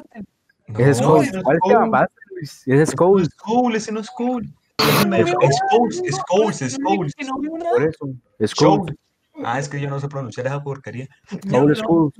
Ese 0.67 0.81
es 0.91 0.99
ese 0.99 1.37
es 1.37 1.43
¿Cuál 1.43 1.59
Cole. 1.59 2.05
Ese 2.41 2.81
es 2.83 2.89
Scholes. 2.91 3.27
es 3.27 3.33
Cole, 3.35 3.77
ese 3.77 3.91
no 3.91 3.99
es 3.99 4.09
Cole. 4.11 4.49
Scholes. 4.79 6.77
Por 6.77 7.83
eso. 7.83 8.09
Scholes. 8.47 8.95
Ah, 9.43 9.59
es 9.59 9.67
que 9.67 9.79
yo 9.79 9.89
no 9.89 9.99
sé 9.99 10.07
pronunciar 10.07 10.47
esa 10.47 10.63
porquería. 10.63 11.07
No, 11.45 11.59
Scholes, 11.59 11.79
no. 11.79 11.85
Scholes. 11.85 12.13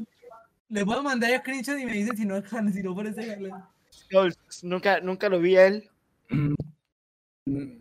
Le 0.70 0.86
puedo 0.86 1.04
mandar 1.04 1.32
a 1.34 1.40
screenshot 1.40 1.78
y 1.78 1.86
me 1.86 1.94
dicen 1.94 2.18
si 2.18 2.26
no 2.26 2.42
si 2.74 2.84
no 2.84 2.96
parece. 2.96 3.40
Scholes. 3.90 4.38
Nunca, 4.64 5.00
nunca 5.02 5.30
lo 5.30 5.40
vi 5.40 5.58
a 5.58 5.68
él. 5.68 5.90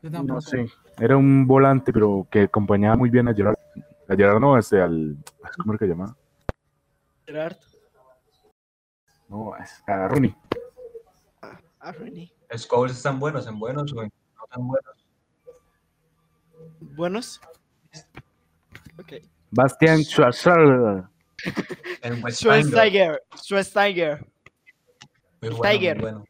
Tampoco. 0.03 0.35
No 0.35 0.41
sé. 0.41 0.67
Era 0.99 1.17
un 1.17 1.47
volante, 1.47 1.93
pero 1.93 2.27
que 2.31 2.43
acompañaba 2.43 2.97
muy 2.97 3.11
bien 3.11 3.29
a 3.29 3.35
Gerard. 3.35 3.57
A 4.09 4.15
Gerard 4.15 4.41
no, 4.41 4.59
este, 4.59 4.81
al. 4.81 5.17
¿Cómo 5.59 5.75
es 5.75 5.79
que 5.79 5.87
se 5.87 5.91
llama? 5.91 6.17
Gerard. 7.27 7.57
No, 9.29 9.57
es 9.57 9.83
a 9.87 10.09
Rooney. 10.09 10.35
Ah, 11.81 11.93
Rooney. 11.93 12.31
Scholes 12.55 12.97
están 12.97 13.19
buenos, 13.19 13.47
en 13.47 13.59
buenos 13.59 13.95
no 13.95 14.03
tan 14.53 14.67
buenos. 14.69 14.95
Buenos. 16.81 17.41
Ok. 18.99 19.13
Bastian 19.51 20.03
Schwarzenegger. 20.05 21.05
Bueno, 25.41 25.57
muy 25.57 25.69
Tiger. 25.69 26.01
bueno. 26.01 26.25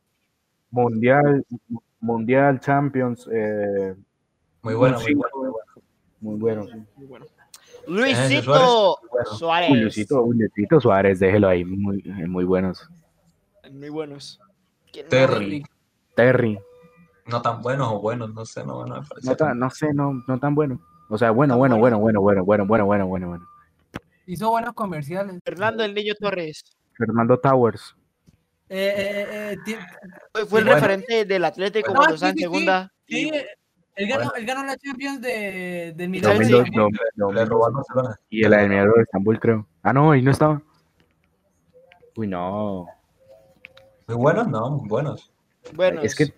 Mundial, 0.70 1.44
Mundial 2.00 2.60
Champions. 2.60 3.28
Eh, 3.30 3.94
Muy 4.62 4.74
bueno, 4.74 4.98
muy 5.00 5.14
bueno, 5.14 5.36
muy 6.20 6.36
bueno. 6.38 6.64
muy 6.64 6.66
bueno. 6.66 6.66
Muy 6.96 7.06
bueno. 7.06 7.26
Luisito. 7.86 8.98
Suárez. 9.36 9.70
Luisito, 9.70 10.24
Luisito 10.24 10.80
Suárez, 10.80 11.18
déjelo 11.18 11.48
ahí. 11.48 11.64
Muy, 11.64 12.02
muy 12.28 12.44
buenos. 12.44 12.88
Muy 13.70 13.88
buenos. 13.88 14.40
Terry. 15.08 15.64
Terry. 16.14 16.58
No 17.26 17.40
tan 17.40 17.62
buenos 17.62 17.88
o 17.92 18.00
buenos, 18.00 18.32
no 18.34 18.44
sé, 18.44 18.64
no, 18.64 18.84
no 18.84 19.00
me 19.00 19.06
parece. 19.06 19.28
No, 19.28 19.36
tan, 19.36 19.58
no 19.58 19.70
sé, 19.70 19.92
no, 19.94 20.22
no 20.26 20.38
tan 20.40 20.54
bueno. 20.54 20.80
O 21.08 21.16
sea, 21.18 21.30
bueno, 21.30 21.56
bueno, 21.56 21.78
bueno, 21.78 21.98
bueno, 21.98 22.20
bueno, 22.20 22.44
bueno, 22.44 22.64
bueno, 22.66 22.84
bueno, 22.86 23.06
bueno, 23.06 23.28
bueno. 23.28 23.46
Hizo 24.26 24.50
buenos 24.50 24.72
comerciales. 24.74 25.38
Fernando 25.44 25.84
el 25.84 25.94
Niño 25.94 26.14
Torres. 26.18 26.64
Fernando 26.96 27.38
Towers. 27.38 27.94
Eh, 28.68 28.94
eh, 28.96 29.56
eh, 29.66 29.78
Fue- 30.32 30.46
Fue 30.46 30.60
el 30.60 30.64
Bueno. 30.66 30.80
referente 30.80 31.24
del 31.24 31.44
Atlético 31.44 31.92
cuando 31.94 32.10
sí, 32.10 32.14
estaba 32.16 32.30
en 32.30 32.38
segunda. 32.38 32.92
sí, 33.06 33.28
Y- 33.28 33.32
él 33.94 34.08
ganó, 34.08 34.24
Bueno. 34.24 34.32
él 34.38 34.46
ganó 34.46 34.64
la 34.64 34.76
Champions 34.78 35.20
de, 35.20 35.92
del 35.94 36.08
Milan, 36.08 36.32
Milan. 36.38 36.46
sí. 36.46 36.52
2002, 36.52 36.88
no, 37.16 37.26
no, 37.26 37.32
Le 37.32 37.44
robó 37.44 37.66
al 37.66 37.72
Barcelona. 37.74 38.16
y 38.30 38.44
el 38.44 38.54
Almirado 38.54 38.94
de 38.96 39.02
Estambul, 39.02 39.38
creo. 39.38 39.66
Ah, 39.82 39.92
no, 39.92 40.12
ahí 40.12 40.22
no 40.22 40.30
estaba. 40.30 40.62
Uy, 42.16 42.26
no. 42.26 42.86
Muy 44.08 44.16
buenos, 44.16 44.48
no, 44.48 44.70
muy 44.70 44.88
buenos. 44.88 45.30
Buenos. 45.74 46.04
Es 46.04 46.14
que, 46.14 46.32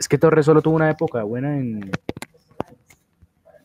es 0.00 0.08
que 0.08 0.18
Torres 0.18 0.46
solo 0.46 0.62
tuvo 0.62 0.74
una 0.76 0.90
época 0.90 1.22
buena 1.22 1.56
en. 1.56 1.90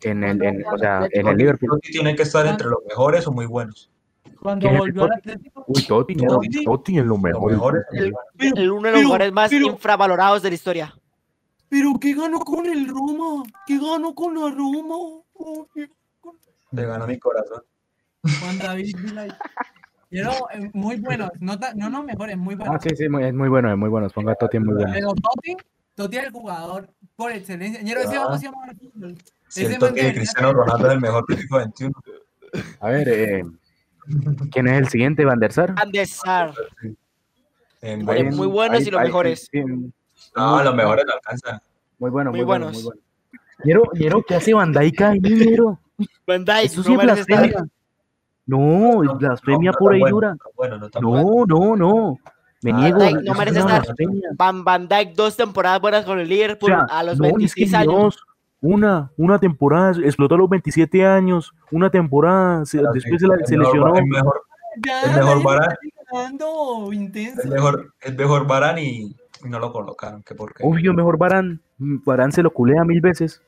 En 0.04 0.24
el, 0.24 0.44
en, 0.44 0.64
o 0.68 0.78
sea, 0.78 1.08
en 1.10 1.28
el 1.28 1.36
Liverpool. 1.38 1.70
Totti 1.72 1.92
tiene 1.94 2.16
que 2.16 2.22
estar 2.24 2.46
entre 2.46 2.68
los 2.68 2.80
mejores 2.88 3.26
o 3.26 3.32
muy 3.32 3.48
buenos. 3.48 3.90
Cuando 4.40 4.62
¿Quién 4.68 4.74
es 4.76 4.80
volvió 4.80 5.04
al? 5.06 5.14
Atlético. 5.14 5.64
Uy, 5.66 5.84
Totti, 5.88 6.16
no, 6.16 6.28
Totti. 6.36 6.64
Totti 6.66 6.98
es 7.00 7.06
lo 7.06 7.14
Los 7.16 7.22
mejor. 7.24 7.52
mejores. 7.54 7.84
el, 7.94 8.14
Pero- 8.38 8.56
el 8.58 8.72
uno 8.72 8.82
de 8.84 8.92
los 8.92 8.98
pero- 9.00 9.08
jugadores 9.08 9.34
más 9.34 9.50
pero- 9.50 9.68
infravalorados 9.68 10.44
de 10.44 10.50
la 10.50 10.56
historia. 10.56 10.94
Pero 11.70 11.94
¿qué 12.00 12.14
ganó 12.14 12.40
con 12.42 12.66
el 12.68 12.88
Roma? 12.88 13.44
¿Qué 13.66 13.80
ganó 13.80 14.14
con 14.14 14.36
la 14.36 14.52
Roma? 14.52 14.96
Oh, 15.34 15.68
Le 16.72 16.86
ganó 16.86 17.08
mi 17.08 17.18
corazón. 17.18 17.64
Juan 18.42 18.58
David. 18.60 18.96
Pero 20.10 20.32
eh, 20.52 20.70
muy 20.74 20.98
buenos, 21.00 21.32
no, 21.40 21.58
no, 21.76 21.90
no 21.90 22.04
mejores, 22.04 22.38
muy 22.38 22.54
Ah, 22.54 22.58
buenos. 22.60 22.84
sí, 22.84 22.90
sí, 22.96 23.10
muy- 23.10 23.24
es 23.24 23.34
muy 23.34 23.50
bueno, 23.50 23.72
es 23.72 23.78
muy 23.78 23.90
bueno. 23.90 24.08
Ponga 24.10 24.34
a 24.34 24.36
Totti, 24.36 24.58
es 24.58 24.64
muy 24.64 24.76
bueno. 24.76 24.92
Pero 24.94 25.08
Totti, 25.16 25.58
Totti 25.96 26.18
es 26.18 26.24
el 26.26 26.32
jugador 26.32 26.90
por 27.16 27.32
excelencia. 27.32 27.82
Ñero, 27.82 28.02
ese 28.02 28.16
Ah. 28.18 28.26
vamos 28.26 28.40
a 28.40 28.44
llamar 28.44 28.76
fútbol. 28.76 29.18
Si 29.48 29.62
Ese 29.62 29.74
el 29.76 29.80
man 29.80 29.90
toque 29.90 29.94
de 29.94 30.02
debería 30.02 30.14
Cristiano 30.22 30.54
Ronaldo 30.54 30.88
es 30.88 30.94
el 30.94 31.00
mejor 31.02 31.26
del 31.28 31.38
FIFA 31.38 31.58
21. 31.58 31.94
A 32.80 32.90
ver, 32.90 33.10
eh, 33.10 33.44
¿quién 34.52 34.68
es 34.68 34.78
el 34.78 34.88
siguiente? 34.90 35.24
¿Van 35.26 35.40
der 35.40 35.54
Sar? 35.54 35.74
Van 35.74 35.92
de 35.92 36.06
Sar. 36.06 36.54
En 37.82 38.08
Oye, 38.10 38.24
muy 38.32 38.48
buenos 38.48 38.82
y 38.86 38.92
los 38.92 39.00
ahí- 39.00 39.08
mejores. 39.08 39.48
sí, 39.52 39.62
No, 40.36 40.64
los 40.64 40.76
mejores 40.76 41.06
lo 41.06 41.14
alcanzan. 41.14 41.60
Muy 42.00 42.10
bueno, 42.10 42.32
Muy 42.32 42.40
muy, 42.40 42.46
bueno, 42.46 42.66
buenos. 42.66 42.84
muy 42.84 42.92
bueno. 42.92 43.02
Ñero, 43.64 43.84
Ñero, 43.94 44.24
¿qué 44.24 44.36
hace 44.36 44.54
Van 44.54 44.72
Dijk 44.74 45.02
ahí, 45.02 45.20
Ñero? 45.22 45.80
Van 46.28 46.44
Dijk, 46.44 46.66
Eso 46.66 46.78
no 46.80 46.84
sí 46.84 46.92
estar. 46.94 47.06
blasfemia. 47.06 47.66
No, 48.48 49.04
es 49.04 49.18
blasfemia 49.18 49.72
no 49.72 49.78
pura 49.78 49.98
y 49.98 50.00
bueno, 50.02 50.16
dura. 50.16 50.30
no 50.30 50.36
no 50.36 50.52
bueno. 50.56 50.90
No, 51.02 51.46
no, 51.46 51.76
no. 51.76 52.20
Me 52.66 52.72
Ah, 52.72 52.78
niego. 52.82 52.98
Van 53.00 53.14
Dijk 53.14 53.24
no 53.26 53.34
merece 53.36 53.62
una 53.64 53.78
estar. 53.78 53.96
Van, 54.38 54.64
Van 54.64 54.88
Dijk, 54.88 55.14
dos 55.14 55.38
temporadas 55.38 55.80
buenas 55.82 56.04
con 56.04 56.18
el 56.20 56.26
O 56.26 56.30
Liverpool 56.30 56.70
sea, 56.72 56.80
a 56.90 57.04
los 57.04 57.18
no, 57.20 57.26
es 57.26 57.32
que 57.32 57.38
26 57.38 57.74
años. 57.76 57.94
Dios, 57.94 58.24
una, 58.62 59.12
una 59.18 59.38
temporada, 59.40 59.92
explotó 60.04 60.34
a 60.34 60.38
los 60.40 60.50
27 60.50 61.06
años, 61.06 61.54
una 61.70 61.92
temporada, 61.92 62.66
se- 62.66 62.80
después 62.80 63.04
sí, 63.04 63.20
se, 63.20 63.28
la- 63.28 63.36
el 63.36 63.46
se 63.46 63.58
mejor- 63.58 63.74
lesionó. 63.76 63.96
El 63.98 64.06
mejor, 64.08 64.42
El 65.04 65.16
mejor 65.16 66.94
intenso. 66.94 67.42
el 67.44 67.50
mejor, 67.50 67.94
el 68.02 68.16
mejor 68.16 68.48
Varane 68.48 68.84
y, 68.84 69.16
y 69.44 69.50
no 69.50 69.60
lo 69.60 69.72
colocaron. 69.72 70.24
¿Qué 70.24 70.34
por 70.34 70.54
qué? 70.54 70.64
Obvio, 70.66 70.94
mejor 70.94 71.18
Barán. 71.18 71.62
Barán 71.78 72.32
se 72.32 72.42
lo 72.42 72.50
culea 72.52 72.84
mil 72.84 73.02
veces. 73.02 73.42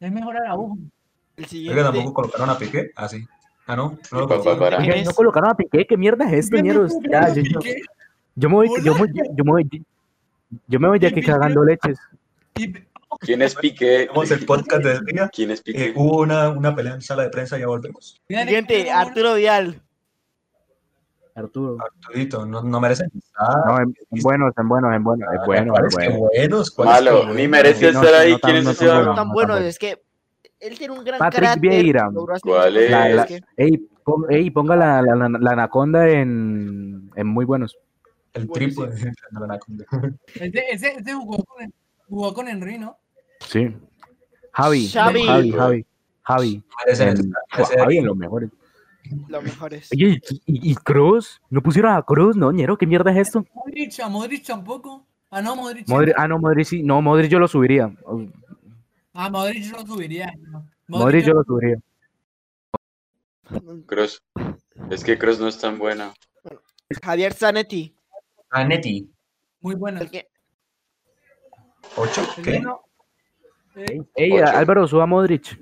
Es 0.00 0.10
mejor 0.12 0.36
Araujo. 0.36 0.76
El 1.36 1.44
Es 1.44 1.50
siguiente. 1.50 1.78
que 1.78 1.84
tampoco 1.84 2.14
colocaron 2.14 2.50
a 2.50 2.58
Piqué. 2.58 2.90
Ah, 2.96 3.08
sí. 3.08 3.24
Ah, 3.66 3.76
no. 3.76 3.96
No 4.10 4.18
lo 4.20 4.26
colocaron. 4.28 4.58
Varane. 4.58 4.82
¿Quién 4.84 4.94
Oiga, 4.94 5.04
no 5.04 5.10
es? 5.10 5.16
colocaron 5.16 5.50
a 5.50 5.54
Piqué, 5.54 5.86
¿qué 5.86 5.96
mierda 5.96 6.26
es 6.26 6.32
esto, 6.46 6.56
ñero? 6.56 6.86
Ya, 7.10 7.32
yo, 7.32 7.42
yo-. 7.42 7.60
Yo 8.34 8.48
me 8.48 8.54
voy, 8.54 8.68
yo, 8.84 8.94
me- 8.94 9.12
yo 9.36 9.44
me 9.44 9.50
voy, 9.52 9.84
yo 10.68 10.80
me 10.80 10.88
voy 10.88 10.98
ya 10.98 11.10
que 11.10 11.22
cagando 11.22 11.64
leches. 11.64 11.98
¿Quién 13.20 13.42
es 13.42 13.54
Piqué? 13.54 14.06
Tenemos 14.06 14.30
el 14.30 14.46
podcast 14.46 14.82
del 14.84 15.04
día. 15.04 15.28
¿Quién 15.32 15.50
es 15.50 15.60
Eh, 15.60 15.62
Piqué? 15.64 15.92
hubo 15.96 16.20
una, 16.22 16.48
una 16.50 16.74
pelea 16.74 16.94
en 16.94 17.02
sala 17.02 17.24
de 17.24 17.30
prensa, 17.30 17.58
ya 17.58 17.66
volvemos. 17.66 18.20
Siguiente, 18.28 18.90
Arturo 18.90 19.34
Vidal. 19.34 19.80
Arturo. 21.34 21.76
Arturito, 21.80 22.44
no, 22.44 22.62
no 22.62 22.80
merecen. 22.80 23.10
Ah, 23.38 23.62
No, 23.66 23.78
en, 23.80 23.94
en 24.10 24.22
buenos, 24.22 24.52
en 24.58 24.68
buenos, 24.68 24.94
en 24.94 25.04
buenos, 25.04 25.28
es 25.32 25.40
bueno, 25.46 25.64
es 25.64 25.70
¿cuáles 25.70 25.96
que 25.96 26.08
bueno. 26.08 26.18
buenos? 26.28 26.70
¿Cuáles 26.70 26.94
que 26.98 27.04
Malo, 27.04 27.34
ni 27.34 27.48
merece 27.48 27.88
Sí, 27.88 27.94
no, 27.94 28.02
estar 28.02 28.14
sí, 28.22 28.26
ahí. 28.26 28.32
no 28.32 28.38
¿Quién 28.40 28.52
tan- 28.52 28.56
es 28.58 28.64
no 28.64 28.70
ese 28.72 28.86
tan 28.86 28.94
bueno. 28.96 29.14
tan 29.14 29.26
no, 29.28 29.32
bueno, 29.34 29.56
es 29.58 29.78
que 29.78 30.02
él 30.58 30.78
tiene 30.78 30.94
un 30.98 31.04
gran 31.04 31.18
Patrick 31.18 31.42
carácter. 31.42 31.70
Vieira. 31.70 32.10
¿Cuál 32.42 32.76
es? 32.76 32.90
La- 33.14 33.26
que- 33.26 33.40
Ey, 33.56 33.78
pon- 34.04 34.26
ey, 34.28 34.50
ponga 34.50 34.76
la, 34.76 35.00
la, 35.02 35.14
la- 35.14 35.38
la 35.40 35.50
anaconda 35.52 36.08
en, 36.08 37.10
en 37.14 37.26
muy 37.26 37.44
buenos. 37.44 37.78
El 38.34 38.48
triple 38.50 38.86
de 38.88 39.12
anaconda. 39.34 39.84
Ese, 40.34 40.64
ese, 40.70 40.94
ese 40.98 41.14
jugó, 41.14 41.44
con, 41.44 41.72
jugó 42.08 42.34
con 42.34 42.48
Henry, 42.48 42.78
¿no? 42.78 42.96
Sí. 43.46 43.74
Javi, 44.52 44.88
Xavi. 44.88 45.22
Javi, 45.26 45.52
Javi, 45.52 45.86
Javi. 46.22 46.62
Javi 47.76 47.98
en 47.98 48.06
los 48.06 48.16
mejores. 48.16 48.50
Los 49.28 49.42
mejores. 49.42 49.88
Oye, 49.92 50.20
¿y, 50.28 50.36
y, 50.46 50.70
y 50.72 50.74
Kroos? 50.76 51.40
¿No 51.50 51.62
pusieron 51.62 51.92
a 51.92 52.02
Cruz? 52.02 52.36
No, 52.36 52.52
ñero, 52.52 52.76
¿qué 52.76 52.86
mierda 52.86 53.10
es 53.12 53.18
esto? 53.28 53.44
Modric, 53.54 53.98
a 54.00 54.08
Modric 54.08 54.44
tampoco. 54.44 55.04
Ah, 55.30 55.42
no, 55.42 55.56
Modric. 55.56 55.86
sí. 55.86 55.92
Modric, 55.92 56.14
ah, 56.16 56.28
no, 56.28 56.38
Modric 56.38 56.66
sí. 56.66 56.82
No, 56.82 57.00
Modric 57.02 57.30
yo 57.30 57.38
lo 57.38 57.48
subiría. 57.48 57.92
Ah, 59.14 59.30
Modric 59.30 59.72
lo 59.72 59.86
subiría. 59.86 60.32
no. 60.38 60.66
Modric 60.86 61.24
yo 61.24 61.34
lo 61.34 61.44
subiría. 61.44 61.78
Cross. 63.86 64.22
Es 64.90 65.02
que 65.02 65.18
Cross 65.18 65.40
no 65.40 65.48
es 65.48 65.58
tan 65.58 65.78
bueno. 65.78 66.12
Javier 67.02 67.32
Zanetti. 67.32 67.94
Zanetti. 68.52 69.10
Muy 69.60 69.74
bueno. 69.74 70.00
el 70.00 70.10
que- 70.10 70.28
¿Ocho? 71.96 72.22
¿Qué? 72.42 72.62
eh, 73.76 74.00
Ey, 74.16 74.32
Ocho. 74.32 74.46
Álvaro, 74.56 74.86
suba 74.86 75.04
a 75.04 75.06
Modric. 75.06 75.58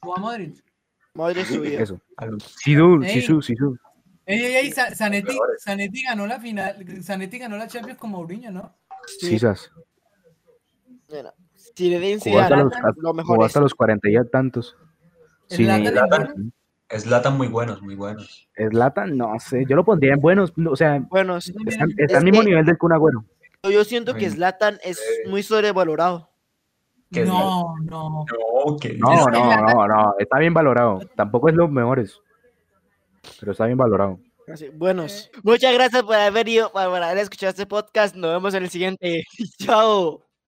jugó 0.00 0.16
a 0.16 0.20
Modric. 0.20 0.64
Modric 1.14 1.46
subido. 1.46 1.80
Eso. 1.80 2.00
Ey. 2.20 3.10
Sisu, 3.10 3.42
Sisu. 3.42 3.76
Ey, 4.26 4.40
ey, 4.42 4.54
ey, 4.66 4.72
Zanetti. 4.72 5.36
Zanetti 5.62 6.02
ganó 6.02 6.26
la 6.26 6.40
final. 6.40 6.84
Zanetti 7.02 7.38
ganó 7.38 7.56
la 7.56 7.66
Champions 7.68 7.98
con 7.98 8.10
Mourinho, 8.10 8.50
¿no? 8.50 8.76
Sí. 9.06 9.26
Sisas. 9.30 9.70
Bueno, 11.08 11.32
Zinedine 11.76 12.18
Jugó 12.18 12.38
hasta 12.40 12.56
Zidane, 12.56 12.64
los, 12.82 12.96
lo 12.96 13.14
mejor 13.14 13.44
hasta 13.44 13.60
los 13.60 13.74
40 13.74 14.08
y 14.08 14.14
ya 14.14 14.24
tantos. 14.24 14.76
Sí, 15.48 15.64
Zlatan 15.64 16.52
Zlatan 16.90 17.36
muy 17.36 17.48
buenos, 17.48 17.82
muy 17.82 17.94
buenos. 17.94 18.48
Zlatan, 18.56 19.16
no 19.16 19.32
sé, 19.40 19.64
yo 19.68 19.74
lo 19.76 19.84
pondría 19.84 20.14
en 20.14 20.20
buenos, 20.20 20.52
no, 20.56 20.72
o 20.72 20.76
sea, 20.76 21.00
Bueno, 21.10 21.40
sí. 21.40 21.52
está, 21.66 21.84
está 21.84 22.04
Es 22.04 22.14
al 22.14 22.24
mismo 22.24 22.40
que- 22.42 22.46
nivel 22.48 22.64
del 22.64 22.78
Kun 22.78 22.92
Agüero. 22.92 23.24
yo 23.70 23.84
siento 23.84 24.14
que 24.14 24.26
Ay. 24.26 24.30
Zlatan 24.32 24.78
es 24.84 25.00
muy 25.28 25.42
sobrevalorado. 25.42 26.30
¿Qué 27.10 27.24
No, 27.24 27.74
no. 27.84 28.24
No, 28.26 28.76
que 28.80 28.94
No, 28.98 29.26
no, 29.28 29.56
no, 29.62 29.86
no, 29.88 30.14
está 30.18 30.38
bien 30.38 30.52
valorado. 30.54 31.00
Tampoco 31.14 31.48
es 31.48 31.54
los 31.54 31.70
mejores, 31.70 32.20
pero 33.40 33.52
está 33.52 33.66
bien 33.66 33.78
valorado. 33.78 34.18
Así, 34.52 34.68
buenos. 34.68 35.30
Muchas 35.42 35.72
gracias 35.72 36.02
por 36.02 36.16
haber 36.16 36.48
ido, 36.48 36.70
por 36.70 36.82
haber 36.82 37.18
escuchado 37.18 37.50
este 37.50 37.66
podcast. 37.66 38.14
Nos 38.14 38.30
vemos 38.32 38.52
en 38.54 38.64
el 38.64 38.70
siguiente. 38.70 39.24
Chao. 39.58 40.22